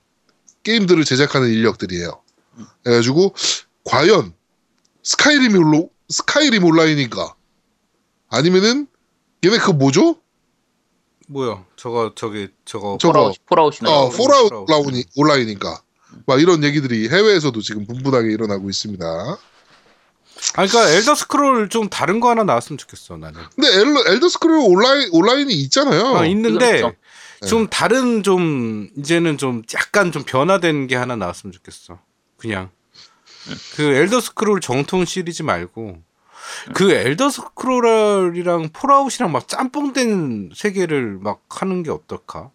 게임들을 0.64 1.04
제작하는 1.06 1.50
인력들이에요. 1.50 2.22
그래가지고 2.84 3.34
과연 3.84 4.34
스카이림 5.04 5.56
올로 5.56 5.90
스카이림 6.10 6.64
온라인인가? 6.64 7.36
아니면은 8.30 8.88
얘네 9.44 9.58
그 9.60 9.72
뭐죠? 9.72 10.18
뭐야? 11.28 11.64
저거 11.76 12.14
저기 12.16 12.50
저거 12.66 12.98
저거 13.00 13.14
폴아웃, 13.14 13.36
폴아웃이나 13.46 13.92
어, 13.92 14.10
폴아웃. 14.10 14.52
온라인인가? 15.16 15.82
막 16.26 16.42
이런 16.42 16.64
얘기들이 16.64 17.10
해외에서도 17.10 17.60
지금 17.62 17.86
분분하게 17.86 18.32
일어나고 18.32 18.70
있습니다. 18.70 19.06
아 19.06 20.68
그러니까 20.68 20.90
엘더 20.92 21.16
스크롤 21.16 21.70
좀 21.70 21.90
다른 21.90 22.20
거 22.20 22.30
하나 22.30 22.44
나왔으면 22.44 22.78
좋겠어 22.78 23.18
나는. 23.18 23.42
근데 23.56 23.70
엘, 23.70 24.16
엘더 24.16 24.30
스크롤 24.30 24.60
온라인 24.60 25.10
온라인이 25.12 25.54
있잖아요. 25.54 26.18
아, 26.18 26.26
있는데 26.26 26.82
그렇죠. 26.82 26.96
좀 27.48 27.68
다른 27.68 28.24
좀 28.24 28.90
이제는 28.98 29.38
좀 29.38 29.64
약간 29.74 30.12
좀 30.12 30.24
변화된 30.24 30.88
게 30.88 30.96
하나 30.96 31.16
나왔으면 31.16 31.52
좋겠어. 31.54 32.00
그냥 32.38 32.70
그 33.76 33.84
엘더 33.84 34.22
스크롤 34.22 34.62
정통 34.62 35.06
시리즈 35.06 35.44
말고 35.44 36.02
그 36.74 36.92
엘더 36.92 37.30
스크롤이랑 37.30 38.70
폴아웃이랑 38.70 39.32
막 39.32 39.48
짬뽕된 39.48 40.52
세계를 40.56 41.18
막 41.22 41.42
하는 41.50 41.84
게 41.84 41.92
어떨까? 41.92 42.52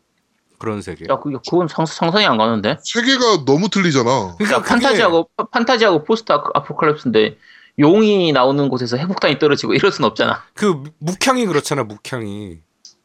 그런 0.60 0.82
세계. 0.82 1.06
야, 1.10 1.18
그게 1.18 1.36
그건 1.48 1.66
상, 1.68 1.86
상상이 1.86 2.26
안 2.26 2.36
가는데. 2.36 2.76
세계가 2.84 3.44
너무 3.46 3.68
틀리잖아. 3.70 4.36
그러니까 4.38 4.58
야, 4.58 4.62
판타지하고 4.62 5.30
파- 5.36 5.46
판타지하고 5.46 6.04
포스트 6.04 6.30
아포칼립스인데 6.32 7.38
용이 7.78 8.30
나오는 8.32 8.68
곳에서 8.68 8.98
핵폭탄이 8.98 9.38
떨어지고 9.38 9.72
이럴 9.74 9.90
순 9.90 10.04
없잖아. 10.04 10.42
그 10.54 10.82
묵향이 10.98 11.46
그렇잖아 11.46 11.82
묵향이 11.84 12.58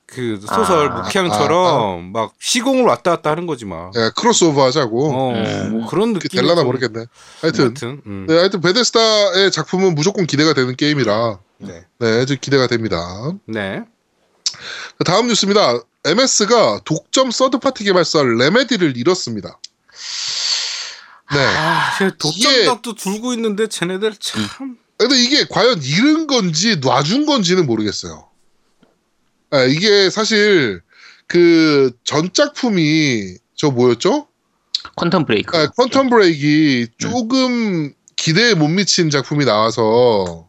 그 0.06 0.38
소설 0.42 0.92
아, 0.92 1.02
묵향처럼 1.02 2.12
막 2.12 2.34
시공을 2.40 2.84
왔다 2.84 3.12
갔다 3.16 3.32
하는 3.32 3.48
거지 3.48 3.64
막. 3.66 3.92
예, 3.96 4.12
크로스오버 4.18 4.62
하자고. 4.66 5.14
어, 5.16 5.32
음. 5.34 5.70
뭐 5.72 5.88
그런 5.88 6.14
그게 6.14 6.28
느낌. 6.28 6.42
될라나 6.42 6.64
모르겠네. 6.64 7.06
하여튼 7.42 7.64
하여튼. 7.66 8.02
음. 8.06 8.26
네, 8.28 8.36
하여튼 8.38 8.60
베데스다의 8.60 9.50
작품은 9.52 9.96
무조건 9.96 10.28
기대가 10.28 10.54
되는 10.54 10.76
게임이라 10.76 11.40
네. 11.60 11.86
네, 12.00 12.26
좀 12.26 12.36
기대가 12.42 12.68
됩니다. 12.68 12.98
네. 13.48 13.84
다음 15.06 15.28
뉴스입니다. 15.28 15.80
MS가 16.04 16.82
독점 16.86 17.32
third 17.32 17.58
party 17.58 17.84
개발사 17.84 18.24
레메디를 18.24 18.98
잃었습니다. 18.98 19.60
네. 21.34 21.40
아, 21.40 21.92
독점각도 22.20 22.96
들고 22.96 23.34
있는데 23.34 23.68
쟤네들 23.68 24.16
참. 24.20 24.78
근데 24.98 25.22
이게 25.22 25.46
과연 25.50 25.82
잃은 25.82 26.28
건지 26.28 26.78
놔준 26.78 27.26
건지는 27.26 27.66
모르겠어요. 27.66 28.30
아, 29.52 29.64
이게 29.64 30.10
사실 30.10 30.82
그 31.28 31.92
전작품이 32.04 33.38
저 33.56 33.72
뭐였죠? 33.72 34.28
퀀텀 34.96 35.26
브레이크. 35.26 35.58
아, 35.58 35.68
퀀텀 35.72 36.10
브레이크 36.10 36.92
조금 36.98 37.94
기대에 38.16 38.54
못 38.54 38.68
미친 38.68 39.10
작품이 39.10 39.46
나와서 39.46 40.48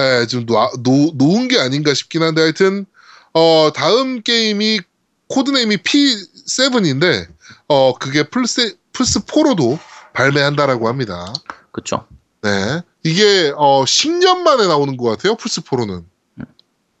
예, 0.00 0.26
좀 0.26 0.44
놓, 0.44 0.70
놓, 0.82 1.14
놓은 1.16 1.48
게 1.48 1.58
아닌가 1.58 1.94
싶긴 1.94 2.22
한데 2.22 2.42
하여튼 2.42 2.86
어, 3.34 3.72
다음 3.74 4.22
게임이 4.22 4.80
codename이 5.28 5.78
P7인데 5.78 7.26
어, 7.68 7.94
그게 7.94 8.22
플스 8.22 8.76
플스 8.92 9.20
4로도 9.20 9.78
발매한다라고 10.12 10.88
합니다. 10.88 11.32
그렇죠. 11.72 12.06
네. 12.42 12.80
이게 13.02 13.52
어 13.56 13.84
10년 13.84 14.38
만에 14.38 14.66
나오는 14.66 14.96
것 14.96 15.10
같아요. 15.10 15.34
플스 15.34 15.60
4로는. 15.62 16.04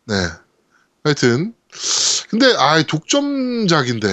네. 0.06 0.14
하여튼 1.04 1.54
근데 2.28 2.46
아 2.58 2.82
독점작인데. 2.82 4.08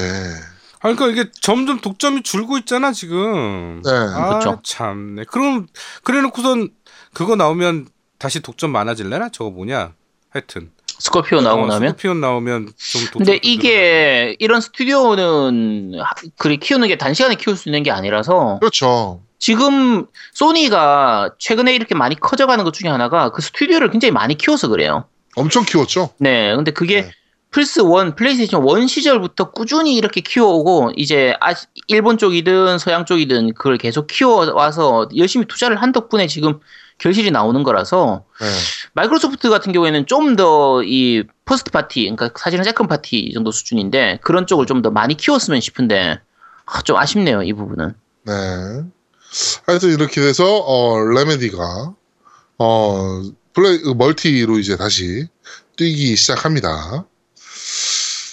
아, 0.84 0.94
그러니까 0.94 1.08
이게 1.08 1.32
점점 1.42 1.80
독점이 1.80 2.24
줄고 2.24 2.58
있잖아 2.60 2.92
지금. 2.92 3.82
네. 3.84 3.92
아, 3.92 4.38
그쵸. 4.40 4.62
참네. 4.64 5.26
그럼 5.26 5.68
그래놓고선 6.04 6.70
그거 7.14 7.36
나오면 7.36 7.88
다시 8.18 8.40
독점 8.42 8.72
많아질래나? 8.72 9.30
저거 9.30 9.50
뭐냐? 9.50 9.94
하여튼. 10.30 10.72
스corpio 11.02 11.42
나오고 11.42 11.64
어, 11.64 11.68
나면. 11.68 11.90
스코피온 11.90 12.22
나오면 12.22 12.70
좀. 12.78 13.02
근데 13.14 13.40
이게 13.42 14.36
이런 14.40 14.62
스튜디오는 14.62 16.00
하- 16.00 16.10
그리 16.38 16.58
키우는 16.58 16.88
게 16.88 16.98
단시간에 16.98 17.36
키울 17.36 17.58
수 17.58 17.70
있는 17.70 17.84
게 17.84 17.92
아니라서 17.92 18.60
그렇죠. 18.60 19.22
지금 19.40 20.06
소니가 20.34 21.32
최근에 21.40 21.74
이렇게 21.74 21.96
많이 21.96 22.16
커져가는 22.20 22.64
것 22.64 22.74
중에 22.74 22.90
하나가 22.90 23.32
그 23.32 23.42
스튜디오를 23.42 23.90
굉장히 23.90 24.12
많이 24.12 24.36
키워서 24.38 24.68
그래요. 24.68 25.06
엄청 25.36 25.64
키웠죠. 25.66 26.12
네, 26.18 26.56
근데 26.56 26.72
그게 26.72 27.02
네. 27.04 27.12
플스 27.50 27.82
1, 27.82 28.16
플레이스테이션 28.16 28.66
1 28.66 28.88
시절부터 28.88 29.52
꾸준히 29.52 29.96
이렇게 29.96 30.22
키워오고 30.22 30.92
이제 30.96 31.34
아, 31.42 31.54
일본 31.88 32.18
쪽이든 32.18 32.78
서양 32.78 33.06
쪽이든 33.06 33.56
그걸 33.56 33.78
계속 33.78 34.08
키워와서 34.08 35.10
열심히 35.18 35.46
투자를 35.48 35.82
한 35.82 35.92
덕분에 35.92 36.28
지금 36.28 36.60
결실이 37.00 37.32
나오는 37.32 37.62
거라서 37.64 38.24
네. 38.40 38.48
마이크로소프트 38.94 39.50
같은 39.50 39.72
경우에는 39.72 40.06
좀 40.08 40.36
더 40.36 40.82
이 40.84 41.24
first 41.46 41.72
party, 41.72 42.02
그러니까 42.02 42.30
사실은 42.38 42.64
second 42.64 42.88
party 42.88 43.32
정도 43.34 43.52
수준인데 43.52 44.20
그런 44.22 44.48
쪽을 44.48 44.66
좀 44.66 44.82
더 44.82 44.90
많이 44.92 45.16
키웠으면 45.16 45.62
싶은데 45.62 46.20
아, 46.66 46.82
좀 46.82 46.98
아쉽네요 46.98 47.44
이 47.44 47.54
부분은. 47.54 47.94
네. 48.26 48.34
하여튼 49.66 49.90
이렇게 49.92 50.20
돼서 50.22 50.44
어 50.46 51.00
레메디가 51.00 51.94
어 52.58 53.22
플레이 53.54 53.80
그 53.82 53.90
멀티로 53.90 54.60
이제 54.60 54.76
다시 54.78 55.28
뛰기 55.78 56.16
시작합니다. 56.16 57.06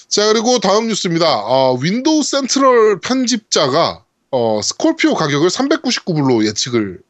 자 0.09 0.27
그리고 0.33 0.59
다음 0.59 0.89
뉴스입니다. 0.89 1.41
어, 1.45 1.75
윈도우 1.81 2.23
센트럴 2.23 3.01
편집자가 3.01 4.05
어, 4.31 4.61
스콜피오 4.63 5.15
가격을 5.15 5.49
399불로 5.49 6.45
예측을 6.47 7.01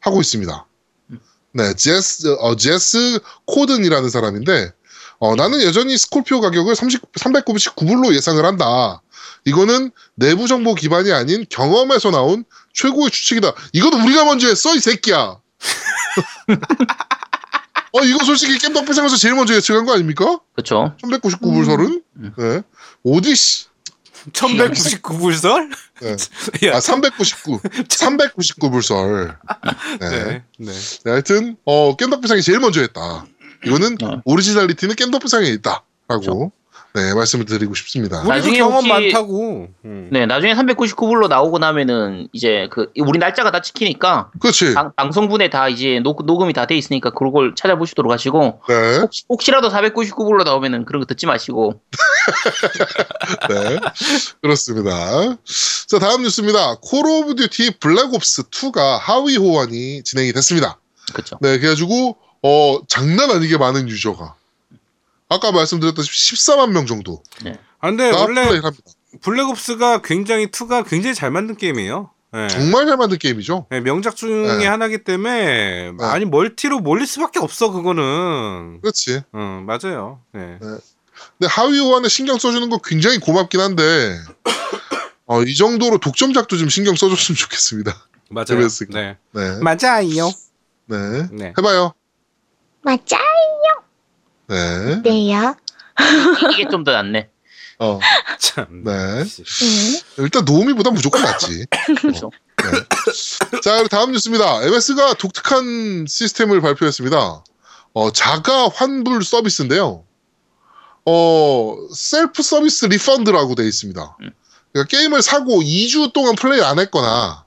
하고 0.00 0.20
있습니다. 0.20 0.66
네, 1.56 1.72
제스 1.74 2.36
어, 2.38 2.54
제스 2.56 3.18
코든이라는 3.46 4.10
사람인데 4.10 4.72
어, 5.18 5.34
나는 5.34 5.62
여전히 5.62 5.96
스콜피오 5.96 6.42
가격을 6.42 6.74
30, 6.74 7.12
399불로 7.12 8.14
예상을 8.14 8.44
한다. 8.44 9.00
이거는 9.46 9.90
내부 10.14 10.46
정보 10.48 10.74
기반이 10.74 11.12
아닌 11.12 11.46
경험에서 11.48 12.10
나온 12.10 12.44
최고의 12.74 13.10
추측이다. 13.10 13.54
이것도 13.72 13.96
우리가 13.96 14.26
먼저 14.26 14.48
했어, 14.48 14.74
이 14.74 14.80
새끼야. 14.80 15.16
어, 17.92 18.00
이거 18.04 18.22
솔직히 18.24 18.58
겜덕배상에서 18.58 19.16
제일 19.16 19.34
먼저 19.34 19.54
예측한 19.54 19.86
거 19.86 19.94
아닙니까? 19.94 20.38
그렇죠. 20.52 20.94
399불 21.02 21.64
설은? 21.64 22.02
음. 22.16 22.34
네. 22.36 22.60
어디씨? 23.04 23.68
1199불설? 24.32 25.70
네. 26.00 26.70
아, 26.72 26.80
399. 26.80 27.60
399불 27.60 28.82
설. 28.82 29.36
네. 30.00 30.08
네. 30.10 30.42
네. 30.58 30.72
네, 31.04 31.10
하여튼, 31.10 31.56
어, 31.64 31.96
겜덕배상이 31.96 32.42
제일 32.42 32.60
먼저 32.60 32.80
했다. 32.80 33.26
이거는 33.64 33.96
네. 33.96 34.06
오리지널리티는 34.24 34.96
겜덕배상에 34.96 35.46
있다. 35.48 35.84
라고, 36.08 36.52
네, 36.96 37.12
말씀을 37.12 37.44
드리고 37.44 37.74
싶습니다. 37.74 38.22
나중에 38.22 38.56
경험 38.56 38.76
혹시- 38.76 38.88
많다고. 38.88 39.68
음. 39.84 40.08
네, 40.10 40.24
나중에 40.24 40.54
399불로 40.54 41.28
나오고 41.28 41.58
나면은 41.58 42.26
이제 42.32 42.68
그 42.72 42.90
우리 42.98 43.18
날짜가 43.18 43.50
다 43.50 43.60
찍히니까 43.60 44.30
그렇지. 44.40 44.72
방, 44.72 44.92
방송분에 44.96 45.50
다 45.50 45.68
이제 45.68 46.00
녹, 46.02 46.24
녹음이 46.24 46.54
다 46.54 46.64
돼 46.66 46.74
있으니까 46.74 47.10
그걸 47.10 47.54
찾아보시도록 47.54 48.10
하시고 48.10 48.62
네. 48.66 48.98
혹시, 49.00 49.24
혹시 49.28 49.50
라도 49.50 49.68
499불로 49.68 50.42
나오면은 50.44 50.86
그런 50.86 51.00
거 51.00 51.06
듣지 51.06 51.26
마시고 51.26 51.82
네. 53.50 53.78
그렇습니다. 54.40 55.36
자, 55.88 55.98
다음 55.98 56.22
뉴스입니다. 56.22 56.76
콜 56.80 57.06
오브 57.06 57.34
듀티 57.36 57.78
블랙 57.78 58.12
옵스 58.14 58.44
2가 58.50 58.98
하위 59.00 59.36
호환이 59.36 60.02
진행이 60.02 60.32
됐습니다. 60.32 60.78
그렇죠. 61.12 61.38
네, 61.40 61.58
그래 61.58 61.68
가지고, 61.70 62.16
어, 62.42 62.78
장난 62.88 63.30
아니게 63.30 63.58
많은 63.58 63.88
유저가. 63.88 64.34
아까 65.28 65.52
말씀드렸다시피 65.52 66.16
14만 66.16 66.70
명 66.70 66.86
정도. 66.86 67.22
아, 67.80 67.88
근데 67.88 68.10
가 68.10 68.20
원래. 68.22 68.60
블랙옵스가 69.20 70.02
굉장히 70.02 70.46
2가 70.48 70.86
굉장히 70.88 71.14
잘 71.14 71.30
만든 71.30 71.56
게임이에요. 71.56 72.10
네. 72.32 72.48
정말 72.48 72.86
잘 72.86 72.96
만든 72.96 73.18
게임이죠. 73.18 73.66
네, 73.70 73.80
명작 73.80 74.16
중에 74.16 74.58
네. 74.58 74.66
하나기 74.66 75.04
때문에 75.04 75.92
아니 76.00 76.24
멀티로 76.26 76.80
몰릴 76.80 77.06
수밖에 77.06 77.38
없어 77.38 77.70
그거는. 77.70 78.80
그렇지. 78.82 79.22
응 79.34 79.64
맞아요. 79.64 80.20
네. 80.32 80.58
근데 80.60 81.48
하위 81.48 81.78
호환에 81.78 82.08
신경 82.08 82.38
써주는 82.38 82.68
거 82.68 82.78
굉장히 82.78 83.18
고맙긴 83.18 83.60
한데, 83.60 84.18
어, 85.24 85.42
이 85.42 85.54
정도로 85.54 85.98
독점작도 85.98 86.58
좀 86.58 86.68
신경 86.68 86.94
써줬으면 86.94 87.36
좋겠습니다. 87.36 87.96
맞아요. 88.28 88.68
네. 88.90 89.16
네. 89.32 89.58
맞아요. 89.62 90.30
네. 90.86 91.28
네. 91.32 91.54
해봐요. 91.56 91.94
맞아. 92.82 93.18
네. 94.48 95.02
네요. 95.02 95.56
이게 96.52 96.68
좀 96.68 96.84
더 96.84 96.92
낫네. 96.92 97.28
어, 97.78 98.00
참. 98.38 98.66
네. 98.84 99.24
네. 99.24 100.02
일단 100.18 100.44
노우미보다 100.44 100.90
무조건 100.90 101.22
낫지. 101.22 101.66
그렇죠. 102.00 102.30
자, 103.62 103.72
그리고 103.74 103.88
다음 103.88 104.12
뉴스입니다. 104.12 104.62
MS가 104.64 105.14
독특한 105.14 106.06
시스템을 106.08 106.60
발표했습니다. 106.60 107.44
어, 107.92 108.12
자가 108.12 108.68
환불 108.68 109.22
서비스인데요. 109.24 110.04
어, 111.04 111.76
self 111.94 112.42
service 112.42 112.86
refund라고 112.86 113.54
되어 113.54 113.66
있습니다. 113.66 114.16
음. 114.22 114.30
그러니까 114.72 114.96
게임을 114.96 115.22
사고 115.22 115.60
2주 115.60 116.12
동안 116.12 116.34
플레이 116.34 116.60
안 116.62 116.78
했거나, 116.78 117.44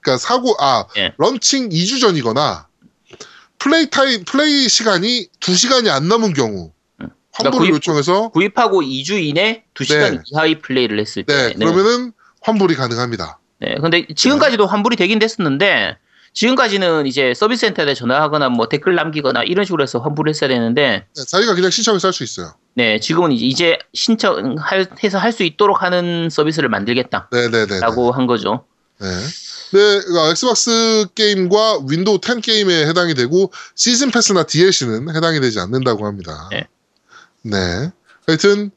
그러니까 0.00 0.18
사고, 0.26 0.56
아, 0.58 0.86
예. 0.96 1.12
런칭 1.18 1.68
2주 1.68 2.00
전이거나, 2.00 2.66
플레이 3.60 3.88
타임, 3.90 4.24
플레이 4.24 4.68
시간이 4.68 5.28
2시간이 5.38 5.88
안 5.88 6.08
넘은 6.08 6.32
경우, 6.32 6.72
음. 7.02 7.08
환불을 7.32 7.50
그러니까 7.52 7.58
구입- 7.58 7.74
요청해서, 7.74 8.28
구입하고 8.30 8.82
2주 8.82 9.22
이내 9.22 9.64
2시간 9.74 10.12
네. 10.16 10.22
이하의 10.32 10.60
플레이를 10.60 10.98
했을 10.98 11.22
때. 11.24 11.48
네, 11.48 11.52
그러면은 11.54 12.12
환불이 12.42 12.74
가능합니다. 12.74 13.38
네, 13.60 13.74
근데 13.80 14.06
지금까지도 14.16 14.66
환불이 14.66 14.96
되긴 14.96 15.18
됐었는데 15.18 15.98
지금까지는 16.32 17.06
이제 17.06 17.34
서비스 17.34 17.60
센터에 17.66 17.92
전화하거나 17.92 18.48
뭐 18.48 18.68
댓글 18.68 18.94
남기거나 18.94 19.42
이런 19.42 19.64
식으로 19.66 19.82
해서 19.82 19.98
환불을 19.98 20.30
했어야 20.30 20.48
되는데 20.48 21.04
네, 21.14 21.24
자기가 21.26 21.54
그냥 21.54 21.70
신청해서 21.70 22.08
할 22.08 22.12
수 22.14 22.24
있어요. 22.24 22.54
네, 22.74 22.98
지금은 22.98 23.32
이제, 23.32 23.78
신청해서 23.92 25.18
할 25.18 25.32
수 25.32 25.42
있도록 25.42 25.82
하는 25.82 26.30
서비스를 26.30 26.70
만들겠다라고 26.70 27.28
네네네. 27.50 27.80
한 28.14 28.26
거죠. 28.26 28.64
네. 29.00 29.06
네, 29.72 30.00
그러니까 30.00 30.30
엑스박스 30.30 31.06
게임과 31.14 31.80
윈도우 31.88 32.20
10 32.24 32.40
게임에 32.40 32.86
해당이 32.86 33.14
되고 33.14 33.52
season 33.74 34.10
pass나 34.10 34.44
DLC는 34.44 35.14
해당이 35.14 35.40
되지 35.40 35.60
않는다고 35.60 36.06
합니다. 36.06 36.48
네. 36.50 36.66
네. 37.42 37.90
하여튼 38.26 38.70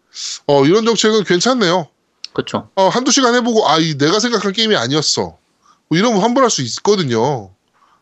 어, 0.46 0.66
이런 0.66 0.86
정책은 0.86 1.24
괜찮네요. 1.24 1.88
그렇죠. 2.34 2.70
어, 2.76 2.90
한두 2.90 3.12
시간 3.12 3.36
해보고 3.36 3.68
아, 3.68 3.80
이 3.80 3.98
내가 3.98 4.20
생각한 4.20 4.54
게임이 4.54 4.76
아니었어. 4.76 5.38
뭐 5.88 5.98
이러면 5.98 6.22
환불할 6.22 6.50
수 6.50 6.62
있거든요. 6.62 7.52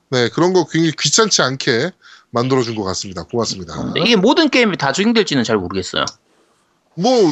네, 0.10 0.30
그런 0.30 0.54
거 0.54 0.66
굉장히 0.68 0.94
귀찮지 1.00 1.42
않게 1.42 1.92
만들어준 2.32 2.76
것 2.76 2.84
같습니다. 2.84 3.24
고맙습니다. 3.24 3.94
이게 3.98 4.16
모든 4.16 4.50
게임에 4.50 4.78
다 4.78 4.92
적용될지는 4.92 5.44
잘 5.44 5.58
모르겠어요. 5.58 6.06
뭐 6.96 7.32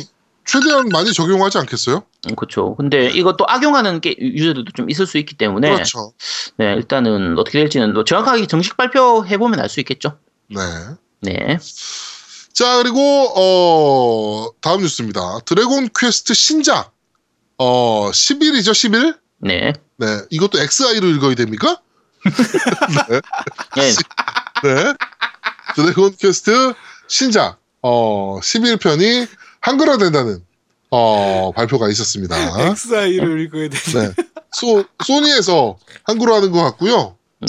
최대한 0.52 0.90
많이 0.90 1.14
적용하지 1.14 1.60
않겠어요? 1.60 2.04
음, 2.28 2.36
그렇죠. 2.36 2.76
근데 2.76 3.08
이것도 3.12 3.46
악용하는 3.48 4.02
게 4.02 4.16
유저들도 4.20 4.72
좀 4.72 4.90
있을 4.90 5.06
수 5.06 5.20
있기 5.20 5.38
때문에 5.38 5.72
그렇죠. 5.72 6.14
네, 6.58 6.74
일단은 6.74 7.38
어떻게 7.38 7.60
될지는 7.60 7.94
또 7.94 8.04
정확하게 8.04 8.48
정식 8.48 8.76
발표해 8.76 9.38
보면 9.38 9.60
알 9.60 9.70
수 9.70 9.80
있겠죠. 9.82 10.18
네. 10.50 10.62
네. 11.22 11.60
자, 12.54 12.78
그리고, 12.78 13.00
어, 13.36 14.50
다음 14.62 14.82
뉴스입니다. 14.82 15.40
드래곤 15.46 15.90
퀘스트 15.98 16.34
신작. 16.34 16.92
어, 17.60 18.10
11이죠, 18.12 18.72
11? 18.72 19.18
네. 19.38 19.74
네. 19.98 20.08
이것도 20.32 20.60
XI로 20.60 21.08
읽어야 21.10 21.36
됩니까? 21.36 21.80
네. 23.78 23.92
네. 24.64 24.94
드래곤 25.76 26.16
퀘스트 26.18 26.74
신작. 27.08 27.60
어, 27.84 28.40
11편이 28.42 29.28
한글화 29.62 29.98
된다는, 29.98 30.44
어, 30.90 31.52
발표가 31.56 31.90
있었습니다. 31.90 32.36
XI를 32.72 33.42
읽어야 33.42 33.70
돼. 33.70 33.78
네. 33.78 34.14
소, 34.52 34.84
소니에서 35.04 35.78
한글화 36.06 36.38
하는 36.38 36.52
것 36.52 36.62
같고요. 36.64 37.16
네. 37.40 37.48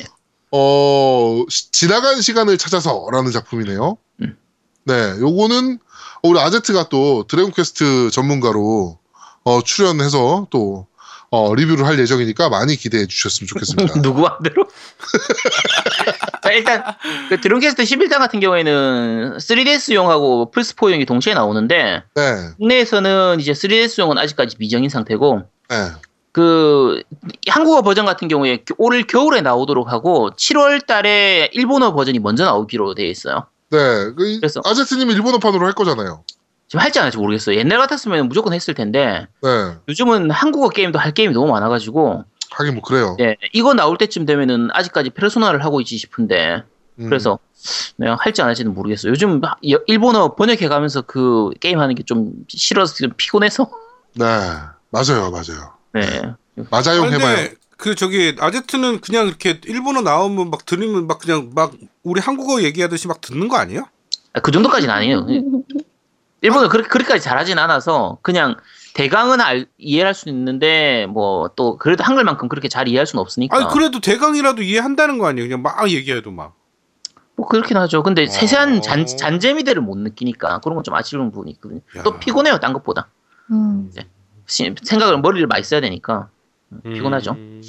어, 0.53 1.45
시- 1.49 1.71
지나간 1.73 2.21
시간을 2.21 2.59
찾아서라는 2.59 3.31
작품이네요. 3.33 3.97
음. 4.23 4.37
네, 4.85 4.95
요거는 5.21 5.79
우리 6.23 6.39
아제트가 6.39 6.89
또 6.89 7.25
드래곤 7.29 7.53
퀘스트 7.53 8.11
전문가로 8.11 8.99
어, 9.45 9.63
출연해서 9.63 10.49
또 10.51 10.87
어, 11.33 11.55
리뷰를 11.55 11.87
할 11.87 11.97
예정이니까 11.99 12.49
많이 12.49 12.75
기대해 12.75 13.07
주셨으면 13.07 13.47
좋겠습니다. 13.47 14.03
누구 14.03 14.23
마음대로? 14.23 14.67
자, 16.43 16.51
일단 16.51 16.83
그 17.29 17.41
드론캐스트 17.41 17.85
11단 17.85 18.19
같은 18.19 18.41
경우에는 18.41 19.37
3DS용하고 19.39 20.53
플스4용이 20.53 21.07
동시에 21.07 21.35
나오는데 21.35 22.03
네, 22.17 22.23
국내에서는 22.59 23.39
이제 23.39 23.53
3DS용은 23.53 24.19
아직까지 24.19 24.57
미정인 24.59 24.91
상태고 24.91 25.43
네, 25.69 25.77
그 26.33 27.01
한국어 27.49 27.83
버전 27.83 28.07
같은 28.07 28.27
경우에 28.27 28.65
겨- 28.65 28.75
올 28.79 29.05
겨울에 29.05 29.41
나오도록 29.41 29.93
하고 29.93 30.31
7월 30.37 30.85
달에 30.85 31.51
일본어 31.53 31.95
버전이 31.95 32.19
먼저 32.19 32.45
나오기로 32.45 32.95
되어 32.97 33.07
있어요. 33.07 33.47
네. 33.71 33.79
그, 33.79 34.39
그래서- 34.41 34.61
아제트님이 34.65 35.13
일본어판으로 35.15 35.65
할 35.65 35.75
거잖아요. 35.75 36.25
지금 36.71 36.81
할지 36.85 37.01
안 37.01 37.07
할지 37.07 37.19
모르겠어요. 37.19 37.57
옛날 37.59 37.79
같았으면 37.81 38.29
무조건 38.29 38.53
했을 38.53 38.75
텐데 38.75 39.27
네, 39.43 39.49
요즘은 39.89 40.31
한국어 40.31 40.69
게임도 40.69 41.01
할 41.01 41.13
게임이 41.13 41.35
너무 41.35 41.51
많아가지고 41.51 42.25
하긴 42.53 42.75
뭐 42.75 42.83
그래요. 42.85 43.17
예, 43.19 43.37
이거 43.53 43.75
나올 43.75 43.99
때쯤 43.99 44.25
되면은 44.25 44.69
아직까지 44.73 45.11
페르소나를 45.11 45.65
하고 45.65 45.81
있지 45.81 45.99
싶은데 45.99 46.63
음, 47.01 47.09
그래서 47.09 47.41
네, 47.97 48.07
할지 48.21 48.41
안 48.43 48.47
할지는 48.49 48.73
모르겠어요. 48.73 49.11
요즘 49.11 49.41
여- 49.69 49.81
일본어 49.89 50.37
번역해가면서 50.37 51.03
그 51.03 51.51
게임 51.59 51.81
하는 51.81 51.97
게 51.97 52.05
좀 52.05 52.33
싫어서 52.47 52.95
좀 52.95 53.11
피곤해서 53.17 53.69
네, 54.15 54.25
맞아요, 54.91 55.31
맞아요. 55.33 55.73
네. 55.93 56.23
맞아요, 56.71 57.03
아니, 57.03 57.15
해봐요. 57.15 57.49
그 57.79 57.97
저기 57.97 58.37
아제트는 58.39 59.01
그냥 59.01 59.27
이렇게 59.27 59.61
일본어 59.67 60.03
나오면 60.03 60.51
막 60.51 60.65
들으면 60.67 61.09
막 61.09 61.19
그냥 61.19 61.51
막 61.53 61.73
우리 62.05 62.21
한국어 62.21 62.63
얘기하듯이 62.63 63.09
막 63.09 63.21
듣는 63.21 63.49
거 63.49 63.57
아니에요? 63.57 63.89
아, 64.35 64.41
그 64.41 64.53
정도까지는 64.53 64.95
아니에요. 64.95 65.27
일본어 66.43 66.69
그렇게 66.69 66.89
그렇게까지 66.89 67.23
잘하진 67.23 67.59
않아서 67.59 68.19
그냥 68.23 68.57
대강은 68.95 69.41
알, 69.41 69.67
이해할 69.79 70.15
수 70.15 70.29
있는데 70.29 71.07
뭐 71.07 71.49
또 71.57 71.77
그래도 71.77 72.03
한글만큼 72.05 72.49
그렇게 72.49 72.69
잘 72.69 72.89
이해할 72.89 73.07
수는 73.07 73.21
없으니까 73.21 73.57
아니 73.57 73.67
그래도 73.69 74.01
대강이라도 74.01 74.63
이해한다는 74.63 75.19
거 75.19 75.27
아니에요? 75.27 75.47
그냥 75.49 75.63
막 75.63 75.89
얘기해도 75.91 76.31
막. 76.31 76.55
뭐 77.37 77.47
그렇긴 77.47 77.77
하죠. 77.79 78.03
근데 78.03 78.27
세세한 78.27 78.79
어. 78.79 78.81
잔, 78.81 79.07
잔재미들을 79.07 79.81
못 79.83 79.97
느끼니까 79.99 80.59
그런 80.61 80.75
건 80.77 80.85
좀 80.85 80.95
아쉬운 80.95 81.31
부분이 81.31 81.53
있거든요. 81.53 81.81
야. 81.97 82.03
또 82.03 82.19
피곤해요, 82.19 82.59
딴 82.59 82.73
것보다. 82.73 83.09
음. 83.51 83.91
시- 84.47 84.75
생각을 84.83 85.21
머리를 85.21 85.47
많이 85.47 85.63
써야 85.63 85.81
되니까 85.81 86.29
피곤하죠. 86.85 87.33
음. 87.33 87.61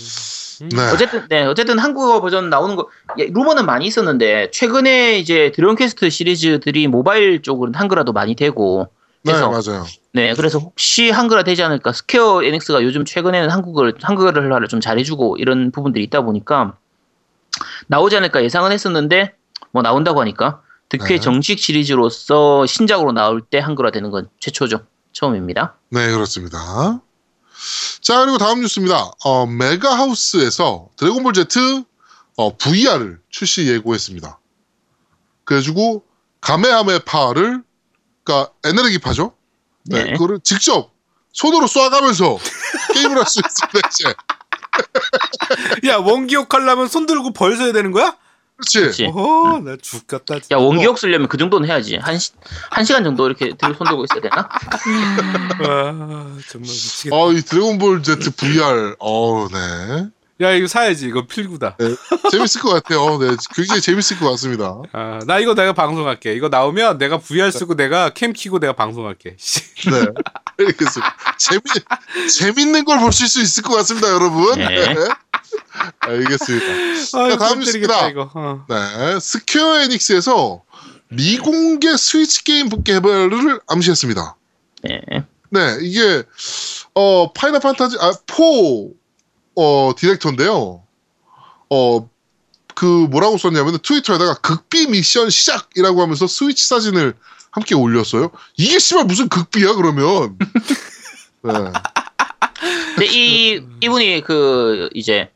네. 0.69 0.91
어쨌든 0.91 1.27
네 1.29 1.45
어쨌든 1.45 1.79
한국어 1.79 2.21
버전 2.21 2.49
나오는 2.49 2.75
거 2.75 2.89
예, 3.17 3.25
루머는 3.25 3.65
많이 3.65 3.85
있었는데 3.85 4.51
최근에 4.51 5.17
이제 5.19 5.51
드래곤 5.55 5.75
퀘스트 5.75 6.09
시리즈들이 6.09 6.87
모바일 6.87 7.41
쪽으로는 7.41 7.79
한글화도 7.79 8.13
많이 8.13 8.35
되고 8.35 8.87
네, 9.23 9.33
그래서 9.33 9.49
맞아요. 9.49 9.85
네 10.13 10.33
그래서 10.33 10.59
혹시 10.59 11.09
한글화 11.09 11.43
되지 11.43 11.63
않을까 11.63 11.93
스퀘어 11.93 12.43
에닉스가 12.43 12.83
요즘 12.83 13.05
최근에는 13.05 13.49
한국어를 13.49 13.95
한글화를 14.01 14.67
좀 14.67 14.81
잘해주고 14.81 15.37
이런 15.37 15.71
부분들이 15.71 16.03
있다 16.03 16.21
보니까 16.21 16.75
나오지 17.87 18.17
않을까 18.17 18.43
예상은 18.43 18.71
했었는데 18.71 19.33
뭐 19.71 19.81
나온다고 19.81 20.21
하니까 20.21 20.61
특히 20.89 21.15
네. 21.15 21.19
정식 21.19 21.59
시리즈로서 21.59 22.65
신작으로 22.65 23.13
나올 23.13 23.41
때 23.41 23.59
한글화 23.59 23.91
되는 23.91 24.11
건 24.11 24.27
최초죠 24.39 24.81
처음입니다. 25.13 25.75
네, 25.89 26.11
그렇습니다. 26.11 27.01
자, 28.01 28.19
그리고 28.21 28.37
다음 28.37 28.61
뉴스입니다. 28.61 29.11
어, 29.23 29.45
메가하우스에서 29.45 30.89
드래곤볼 30.97 31.33
Z 31.33 31.83
어, 32.37 32.57
VR을 32.57 33.19
출시 33.29 33.67
예고했습니다. 33.67 34.39
그래가지고 35.43 36.03
가메하메파를 36.41 37.63
그러니까 38.23 38.53
에너지파죠. 38.63 39.33
네, 39.85 40.03
네. 40.03 40.13
그거를 40.13 40.39
직접 40.43 40.91
손으로 41.33 41.67
쏴가면서 41.67 42.37
게임을 42.93 43.17
할 43.17 43.25
수 43.25 43.41
있습니다. 43.45 43.89
이제. 43.89 44.13
야 45.89 45.97
원기옥 45.97 46.53
하려면 46.53 46.87
손 46.87 47.05
들고 47.05 47.33
벌 47.33 47.55
써야 47.57 47.71
되는 47.73 47.91
거야? 47.91 48.15
그렇지. 48.61 48.79
그렇지. 48.79 49.05
어, 49.13 49.59
나 49.63 49.75
죽겠다. 49.81 50.39
진짜. 50.39 50.55
야 50.55 50.59
원기옥 50.59 50.97
쓰려면 50.97 51.27
그 51.27 51.37
정도는 51.37 51.67
해야지 51.67 51.95
한, 51.97 52.17
시, 52.17 52.31
한 52.69 52.85
시간 52.85 53.03
정도 53.03 53.25
이렇게 53.25 53.53
들고 53.57 53.73
손 53.75 53.87
들고 53.87 54.05
있어야 54.05 54.21
되나? 54.21 54.47
아, 55.67 56.37
정말 56.49 56.61
미치겠다. 56.61 57.15
어, 57.15 57.31
이 57.31 57.41
드래곤볼 57.41 58.03
Z 58.03 58.31
VR, 58.37 58.95
어, 58.99 59.47
네. 59.51 60.07
야 60.41 60.51
이거 60.53 60.67
사야지. 60.67 61.07
이거 61.07 61.27
필구다. 61.27 61.77
재밌을 62.31 62.61
것 62.61 62.69
같아요. 62.71 63.19
네, 63.19 63.35
굉장히 63.53 63.79
재밌을 63.79 64.17
것 64.17 64.31
같습니다. 64.31 64.81
아, 64.91 65.19
나 65.27 65.37
이거 65.37 65.53
내가 65.53 65.73
방송할게. 65.73 66.33
이거 66.33 66.49
나오면 66.49 66.97
내가 66.97 67.19
VR 67.19 67.51
쓰고 67.51 67.75
내가 67.75 68.09
캠 68.09 68.33
키고 68.33 68.57
내가 68.59 68.73
방송할게. 68.73 69.35
씨. 69.37 69.61
네. 69.91 70.07
알겠습니다. 70.67 71.17
재미, 71.37 71.61
재밌는 72.29 72.85
걸 72.85 72.99
보실 72.99 73.27
수 73.27 73.41
있을 73.41 73.63
것 73.63 73.73
같습니다, 73.75 74.09
여러분. 74.09 74.57
네. 74.57 74.67
네. 74.67 74.95
알겠습니다. 75.99 76.65
아, 77.17 77.29
자, 77.29 77.37
다음 77.37 77.55
골 77.55 77.59
뉴스입니다. 77.59 78.07
어. 78.33 78.65
네. 78.69 79.19
스퀘어 79.19 79.81
에닉스에서 79.81 80.63
미공개 81.09 81.97
스위치 81.97 82.43
게임 82.43 82.69
개발을 82.69 83.59
암시했습니다. 83.67 84.35
네. 84.83 85.01
네, 85.49 85.77
이게, 85.81 86.23
어 86.93 87.33
파이널 87.33 87.59
판타지 87.59 87.97
아4 87.97 88.93
어 89.55 89.91
디렉터인데요. 89.97 90.83
어 91.69 92.11
그 92.81 92.85
뭐라고 92.85 93.37
썼냐면 93.37 93.77
트위터에다가 93.77 94.35
극비 94.35 94.87
미션 94.87 95.29
시작이라고 95.29 96.01
하면서 96.01 96.25
스위치 96.25 96.67
사진을 96.67 97.13
함께 97.51 97.75
올렸어요. 97.75 98.31
이게 98.57 98.79
씨발 98.79 99.05
무슨 99.05 99.27
극비야 99.27 99.73
그러면? 99.75 100.37
네. 101.43 101.53
근데 102.95 103.05
이 103.07 103.61
이분이 103.81 104.21
그 104.21 104.89
이제 104.93 105.31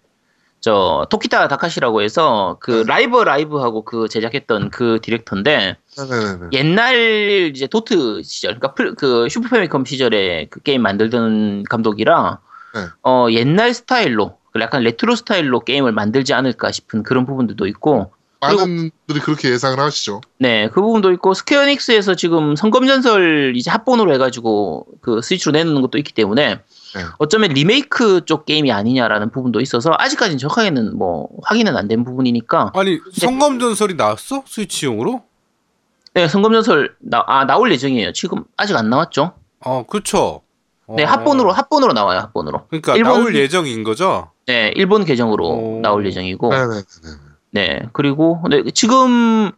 저 0.62 1.06
토키타 1.10 1.48
다카시라고 1.48 2.02
해서 2.02 2.58
그 2.60 2.84
라이브 2.88 3.18
라이브하고 3.22 3.84
그 3.86 4.08
제작했던 4.08 4.72
그 4.72 5.00
디렉터인데 5.02 5.78
네네네. 5.98 6.48
옛날 6.54 7.52
이제 7.54 7.68
도트 7.68 8.24
시절 8.24 8.58
그러니까 8.60 8.74
플- 8.74 8.96
그 8.96 9.28
슈퍼 9.30 9.50
패미컴 9.50 9.86
시절에 9.86 10.48
그 10.50 10.60
게임 10.62 10.82
만들던 10.82 11.64
감독이라 11.70 12.40
네. 12.76 12.82
어 13.04 13.28
옛날 13.32 13.74
스타일로 13.74 14.38
약간 14.60 14.84
레트로 14.84 15.16
스타일로 15.16 15.60
게임을 15.62 15.92
만들지 15.92 16.34
않을까 16.34 16.72
싶은 16.72 17.04
그런 17.04 17.26
부분들도 17.26 17.68
있고 17.68 18.12
많은 18.48 18.92
분들이 19.06 19.24
그렇게 19.24 19.50
예상을 19.50 19.80
하시죠. 19.80 20.22
네, 20.40 20.70
그 20.70 20.82
부분도 20.82 21.12
있고 21.14 21.34
스퀘어닉스에서 21.34 22.16
지금 22.16 22.56
성검전설 22.56 23.54
이제 23.56 23.72
합본으로 23.72 24.14
해가지고 24.14 24.86
그 25.02 25.22
스위치로 25.22 25.52
내놓는 25.54 25.82
것도 25.82 25.98
있기 25.98 26.14
때문에 26.14 26.56
네. 26.56 27.02
어쩌면 27.18 27.52
리메이크 27.52 28.22
쪽 28.26 28.46
게임이 28.46 28.72
아니냐라는 28.72 29.30
부분도 29.32 29.60
있어서 29.62 29.92
아직까지는 29.98 30.38
정확하게는 30.38 30.98
뭐 30.98 31.28
확인은 31.44 31.76
안 31.78 31.88
된 31.88 32.04
부분이니까 32.04 32.72
아니 32.74 33.00
성검전설이 33.14 33.94
나왔어 33.96 34.44
스위치용으로? 34.48 35.22
네, 36.14 36.28
성검전설 36.28 36.96
나, 37.00 37.24
아, 37.28 37.46
나올 37.46 37.72
예정이에요. 37.72 38.14
지금 38.14 38.44
아직 38.58 38.76
안 38.76 38.90
나왔죠? 38.90 39.34
어 39.60 39.84
그렇죠. 39.88 40.42
네, 40.96 41.04
어. 41.04 41.08
합본으로 41.08 41.52
합본으로 41.52 41.94
나와요. 41.94 42.20
합본으로. 42.20 42.68
그러니까 42.68 42.96
일본- 42.96 43.14
나올 43.14 43.36
예정인 43.36 43.84
거죠. 43.84 44.30
네, 44.46 44.72
일본 44.76 45.04
계정으로 45.04 45.48
오. 45.50 45.80
나올 45.82 46.06
예정이고. 46.06 46.50
네네네. 46.50 46.82
네, 47.56 47.88
그리고 47.94 48.44
네, 48.50 48.70
지금 48.74 49.50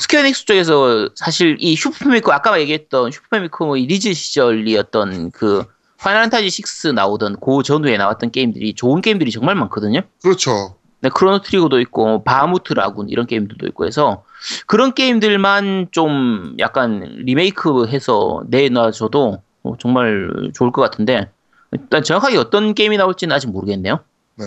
스퀘어닉스 0.00 0.46
쪽에서 0.46 1.10
사실 1.14 1.58
이 1.60 1.76
슈퍼패미컴 1.76 2.34
아까 2.34 2.58
얘기했던 2.58 3.10
슈퍼패미컴의 3.10 3.84
리즈 3.84 4.14
시절이었던 4.14 5.32
그 5.32 5.62
파이널 5.98 6.22
판타지 6.22 6.46
6 6.46 6.94
나오던 6.94 7.36
그 7.44 7.62
전후에 7.62 7.98
나왔던 7.98 8.30
게임들이 8.30 8.72
좋은 8.72 9.02
게임들이 9.02 9.30
정말 9.30 9.54
많거든요. 9.54 10.00
그렇죠. 10.22 10.76
네, 11.02 11.10
크로노 11.10 11.42
트리거도 11.42 11.78
있고 11.80 12.24
바하무트 12.24 12.72
라군 12.72 13.10
이런 13.10 13.26
게임들도 13.26 13.66
있고 13.66 13.84
해서 13.84 14.24
그런 14.66 14.94
게임들만 14.94 15.88
좀 15.90 16.56
약간 16.58 17.00
리메이크해서 17.18 18.44
내놔줘도 18.48 19.42
어, 19.62 19.72
정말 19.78 20.30
좋을 20.54 20.72
것 20.72 20.80
같은데 20.80 21.30
일단 21.72 22.02
정확하게 22.02 22.38
어떤 22.38 22.72
게임이 22.72 22.96
나올지는 22.96 23.36
아직 23.36 23.48
모르겠네요. 23.48 24.00
네. 24.36 24.46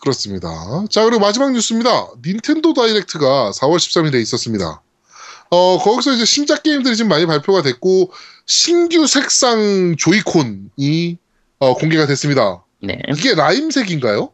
그렇습니다. 0.00 0.48
자, 0.90 1.04
그리고 1.04 1.20
마지막 1.20 1.52
뉴스입니다. 1.52 2.08
닌텐도 2.24 2.74
다이렉트가 2.74 3.52
4월 3.52 3.76
13일에 3.76 4.20
있었습니다. 4.22 4.82
어, 5.50 5.78
거기서 5.78 6.12
이제 6.12 6.24
신작 6.24 6.62
게임들이 6.62 6.96
지금 6.96 7.08
많이 7.08 7.26
발표가 7.26 7.62
됐고, 7.62 8.12
신규 8.46 9.06
색상 9.06 9.96
조이콘이 9.98 11.18
어, 11.58 11.74
공개가 11.74 12.06
됐습니다. 12.06 12.62
네. 12.80 13.00
이게 13.14 13.34
라임색인가요? 13.34 14.32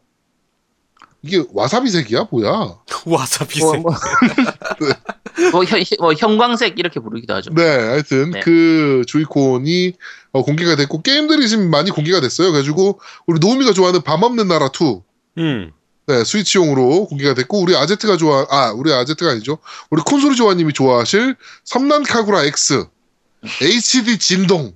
이게 1.23 1.43
와사비색이야? 1.53 2.27
뭐야? 2.31 2.77
와사비색. 3.05 3.81
뭐, 3.81 3.93
뭐, 5.37 5.51
뭐, 5.51 5.65
현, 5.65 5.83
뭐 5.99 6.13
형광색 6.13 6.79
이렇게 6.79 6.99
부르기도 6.99 7.33
하죠. 7.35 7.51
네, 7.53 7.63
하여튼 7.63 8.31
네. 8.31 8.39
그 8.41 9.03
조이콘이 9.07 9.93
어, 10.31 10.43
공개가 10.43 10.75
됐고, 10.75 11.01
게임들이 11.01 11.47
지금 11.47 11.69
많이 11.69 11.91
공개가 11.91 12.19
됐어요. 12.19 12.51
그래가지고, 12.51 12.99
우리 13.25 13.39
노우미가 13.39 13.73
좋아하는 13.73 14.01
밤 14.01 14.23
없는 14.23 14.47
나라 14.47 14.69
2, 14.69 15.01
음. 15.37 15.71
네, 16.07 16.23
스위치용으로 16.23 17.07
공개가 17.07 17.33
됐고, 17.33 17.61
우리 17.61 17.75
아제트가 17.75 18.17
좋아, 18.17 18.45
아, 18.49 18.71
우리 18.75 18.93
아제트가 18.93 19.31
아니죠. 19.31 19.59
우리 19.89 20.01
콘솔이 20.01 20.35
좋아님이 20.35 20.73
좋아하실 20.73 21.35
삼난 21.63 22.03
카구라 22.03 22.43
X, 22.43 22.85
HD 23.61 24.17
진동 24.19 24.75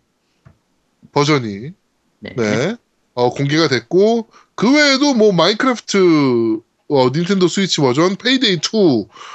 버전이, 1.12 1.72
네. 2.20 2.34
네, 2.38 2.76
어, 3.14 3.30
공개가 3.32 3.68
됐고, 3.68 4.30
그 4.56 4.74
외에도 4.74 5.14
뭐, 5.14 5.34
마인크래프트, 5.34 6.62
어, 6.90 7.10
닌텐도 7.14 7.48
스위치 7.48 7.82
버전, 7.82 8.16
페이데이 8.16 8.54
2, 8.54 8.60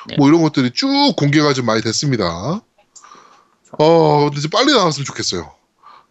네. 0.08 0.16
뭐 0.18 0.28
이런 0.28 0.42
것들이 0.42 0.72
쭉 0.72 1.14
공개가 1.16 1.52
좀 1.52 1.66
많이 1.66 1.80
됐습니다. 1.82 2.60
어, 3.78 4.24
근데 4.28 4.40
좀 4.40 4.50
빨리 4.50 4.72
나왔으면 4.72 5.04
좋겠어요. 5.04 5.52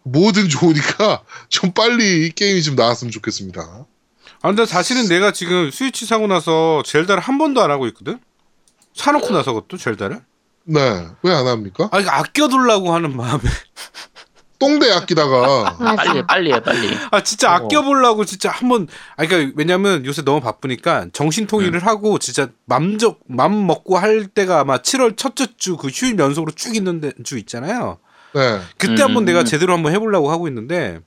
뭐든 0.03 0.49
좋으니까 0.49 1.24
좀 1.49 1.72
빨리 1.74 2.26
이 2.28 2.32
게임이 2.32 2.64
좀 2.64 2.76
나왔으면 2.76 3.11
좋겠습니다. 3.11 3.86
아 4.41 4.48
근데 4.48 4.65
사실은 4.65 5.07
내가 5.07 5.32
지금 5.32 5.70
스위치 5.72 6.06
사고 6.06 6.28
나서 6.28 6.84
젤다를 6.86 7.22
한 7.22 7.38
번도 7.38 7.61
안 7.61 7.72
하고 7.72 7.88
있거든. 7.88 8.20
사놓고 8.95 9.30
나서 9.32 9.53
그것도 9.53 9.78
젤다를. 9.78 10.22
네, 10.65 11.07
왜 11.24 11.34
안 11.34 11.48
합니까? 11.48 11.90
아 11.91 11.99
이거 11.99 12.10
아껴두려고 12.11 12.94
하는 12.94 13.15
마음에. 13.15 13.41
똥대 14.64 14.91
아끼다가 14.91 15.77
빨리 15.95 16.18
해, 16.19 16.26
빨리 16.27 16.53
해, 16.53 16.60
빨리. 16.61 16.90
아 17.11 17.22
진짜 17.22 17.52
어. 17.52 17.56
아껴보려고 17.56 18.23
진짜 18.26 18.49
한번. 18.49 18.88
아 19.18 19.26
그러니까 19.26 19.53
왜냐면 19.57 20.06
요새 20.06 20.22
너무 20.22 20.40
바쁘니까 20.41 21.07
정신 21.14 21.48
통일을 21.48 21.85
하고 21.85 22.18
진짜 22.19 22.49
맘적 22.65 23.19
맘 23.27 23.68
먹고 23.68 23.98
할 23.98 24.27
때가 24.27 24.60
아마 24.61 24.77
7월 24.77 25.18
첫째 25.18 25.48
주 25.57 25.76
그 25.77 25.88
휴일 25.90 26.18
연속으로 26.18 26.52
쭉 26.56 26.76
있는 26.76 27.02
데- 27.02 27.11
주 27.23 27.38
있잖아요. 27.40 27.98
네, 28.34 28.60
그때 28.77 28.94
음, 29.03 29.07
한번 29.07 29.26
내가 29.26 29.41
음. 29.41 29.45
제대로 29.45 29.73
한번 29.73 29.94
해보려고 29.94 30.31
하고 30.31 30.48
있는데. 30.48 30.99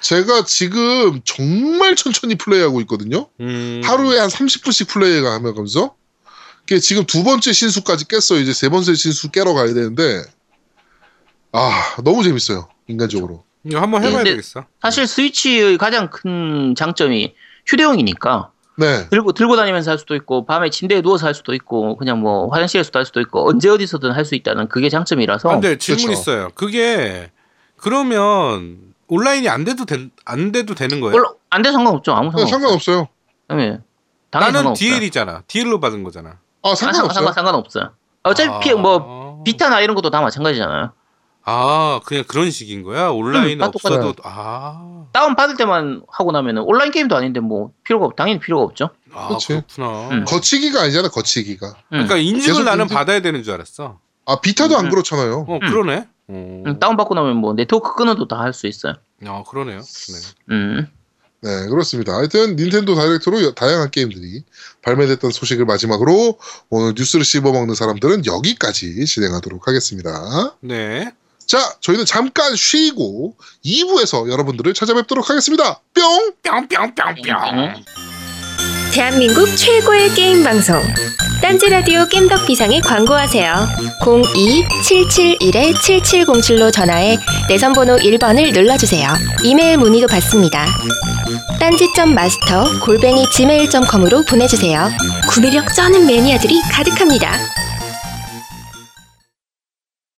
제가 0.00 0.44
지금 0.44 1.22
정말 1.24 1.96
천천히 1.96 2.34
플레이하고 2.34 2.82
있거든요. 2.82 3.28
음. 3.40 3.80
하루에 3.82 4.18
한 4.18 4.28
30분씩 4.28 4.88
플레이가 4.88 5.32
하면서 5.32 5.94
지금 6.82 7.04
두 7.06 7.24
번째 7.24 7.52
신수까지 7.54 8.06
깼어요. 8.08 8.40
이제 8.42 8.52
세 8.52 8.68
번째 8.68 8.94
신수 8.94 9.30
깨러 9.30 9.54
가야 9.54 9.66
되는데 9.72 10.22
아 11.56 11.96
너무 12.02 12.22
재밌어요 12.24 12.68
인간적으로. 12.88 13.44
이거 13.64 13.80
한번 13.80 14.02
해봐야 14.02 14.18
근데- 14.18 14.30
되겠어. 14.30 14.64
사실 14.82 15.06
스위치의 15.06 15.78
가장 15.78 16.10
큰 16.10 16.74
장점이 16.76 17.34
휴대용이니까 17.66 18.50
네, 18.76 19.08
들고 19.08 19.32
들고 19.32 19.54
다니면서 19.56 19.92
할 19.92 19.98
수도 19.98 20.16
있고 20.16 20.44
밤에 20.46 20.68
침대에 20.68 21.00
누워서 21.00 21.26
할 21.26 21.34
수도 21.34 21.54
있고 21.54 21.96
그냥 21.96 22.20
뭐 22.20 22.48
화장실에서도 22.48 22.98
할 22.98 23.06
수도 23.06 23.20
있고 23.20 23.48
언제 23.48 23.68
어디서든 23.70 24.10
할 24.10 24.24
수 24.24 24.34
있다는 24.34 24.68
그게 24.68 24.88
장점이라서 24.88 25.48
아, 25.48 25.52
근데 25.52 25.78
질문 25.78 26.06
그렇죠. 26.06 26.20
있어요. 26.20 26.48
그게 26.56 27.30
그러면 27.76 28.78
온라인이 29.06 29.48
안 29.48 29.64
돼도 29.64 29.84
된, 29.84 30.10
안 30.24 30.50
돼도 30.50 30.74
되는 30.74 31.00
거예요? 31.00 31.12
물론 31.12 31.34
안돼 31.50 31.70
상관없죠 31.72 32.12
아무 32.12 32.30
네, 32.36 32.44
상관없어요. 32.46 33.06
상관없어요. 33.48 33.58
네. 33.60 33.78
나는 34.32 34.46
상관없어요. 34.52 34.74
DL이잖아. 34.74 35.42
DL로 35.46 35.78
받은 35.78 36.02
거잖아. 36.02 36.38
아 36.62 36.70
아, 36.70 36.74
상관, 36.74 36.94
상관없어요. 36.94 37.14
상관, 37.14 37.32
상관없어요. 37.34 37.90
어차피 38.24 38.72
아. 38.72 38.76
뭐 38.76 39.42
비타나 39.44 39.80
이런 39.80 39.94
것도 39.94 40.10
다 40.10 40.20
마찬가지잖아요. 40.20 40.92
아 41.44 42.00
그냥 42.06 42.24
그런 42.26 42.50
식인 42.50 42.82
거야. 42.82 43.08
온라인 43.10 43.58
음, 43.58 43.60
다 43.60 43.66
없어도 43.66 44.14
아, 44.22 45.04
다운 45.12 45.36
받을 45.36 45.56
때만 45.56 46.02
하고 46.08 46.32
나면은 46.32 46.62
온라인 46.62 46.90
게임도 46.90 47.14
아닌데 47.14 47.40
뭐 47.40 47.72
필요가 47.84 48.06
없, 48.06 48.16
당연히 48.16 48.40
필요가 48.40 48.64
없죠. 48.64 48.90
아 49.12 49.28
그치. 49.28 49.48
그렇구나. 49.48 50.08
음. 50.10 50.24
거치기가 50.24 50.80
아니잖아 50.82 51.08
거치기가. 51.08 51.66
음. 51.68 51.74
그러니까 51.90 52.16
인증을 52.16 52.64
나는 52.64 52.86
인증- 52.86 52.94
받아야 52.94 53.20
되는 53.20 53.42
줄 53.42 53.52
알았어. 53.54 53.98
아 54.26 54.40
비타도 54.40 54.76
안 54.76 54.86
음. 54.86 54.90
그렇잖아요. 54.90 55.44
어 55.48 55.58
그러네. 55.58 55.96
어. 56.28 56.62
음, 56.66 56.78
다운 56.80 56.96
받고 56.96 57.14
나면 57.14 57.36
뭐 57.36 57.52
네트워크 57.52 57.94
끊어도 57.94 58.26
다 58.26 58.36
할 58.38 58.54
수 58.54 58.66
있어요. 58.66 58.94
아 59.26 59.42
그러네요. 59.46 59.80
네. 59.80 60.54
음. 60.54 60.88
네, 61.42 61.66
그렇습니다. 61.68 62.14
하여튼 62.14 62.56
닌텐도 62.56 62.94
다이렉트로 62.94 63.42
여- 63.44 63.52
다양한 63.52 63.90
게임들이 63.90 64.44
발매됐던 64.80 65.30
소식을 65.30 65.66
마지막으로 65.66 66.38
오늘 66.70 66.94
뉴스를 66.96 67.22
씹어먹는 67.22 67.74
사람들은 67.74 68.24
여기까지 68.24 69.04
진행하도록 69.04 69.68
하겠습니다. 69.68 70.56
네. 70.60 71.12
자, 71.46 71.74
저희는 71.80 72.04
잠깐 72.06 72.56
쉬고 72.56 73.36
2부에서 73.64 74.28
여러분들을 74.30 74.74
찾아뵙도록 74.74 75.30
하겠습니다. 75.30 75.80
뿅! 75.94 76.32
뿅뿅뿅뿅. 76.42 77.84
대한민국 78.92 79.46
최고의 79.56 80.10
게임 80.14 80.42
방송 80.44 80.80
딴지 81.42 81.68
라디오 81.68 82.06
겜덕 82.06 82.46
비상에 82.46 82.80
광고하세요. 82.80 83.66
02-771-7707로 84.02 86.72
전화해 86.72 87.18
내선 87.48 87.72
번호 87.72 87.96
1번을 87.96 88.52
눌러 88.52 88.76
주세요. 88.76 89.08
이메일 89.42 89.78
문의도 89.78 90.06
받습니다. 90.06 90.66
딴지점 91.58 92.14
마스터 92.14 92.66
골뱅이 92.84 93.26
gmail.com으로 93.30 94.24
보내 94.26 94.46
주세요. 94.46 94.88
구매력 95.28 95.74
쩌는 95.74 96.06
매니아들이 96.06 96.60
가득합니다. 96.70 97.36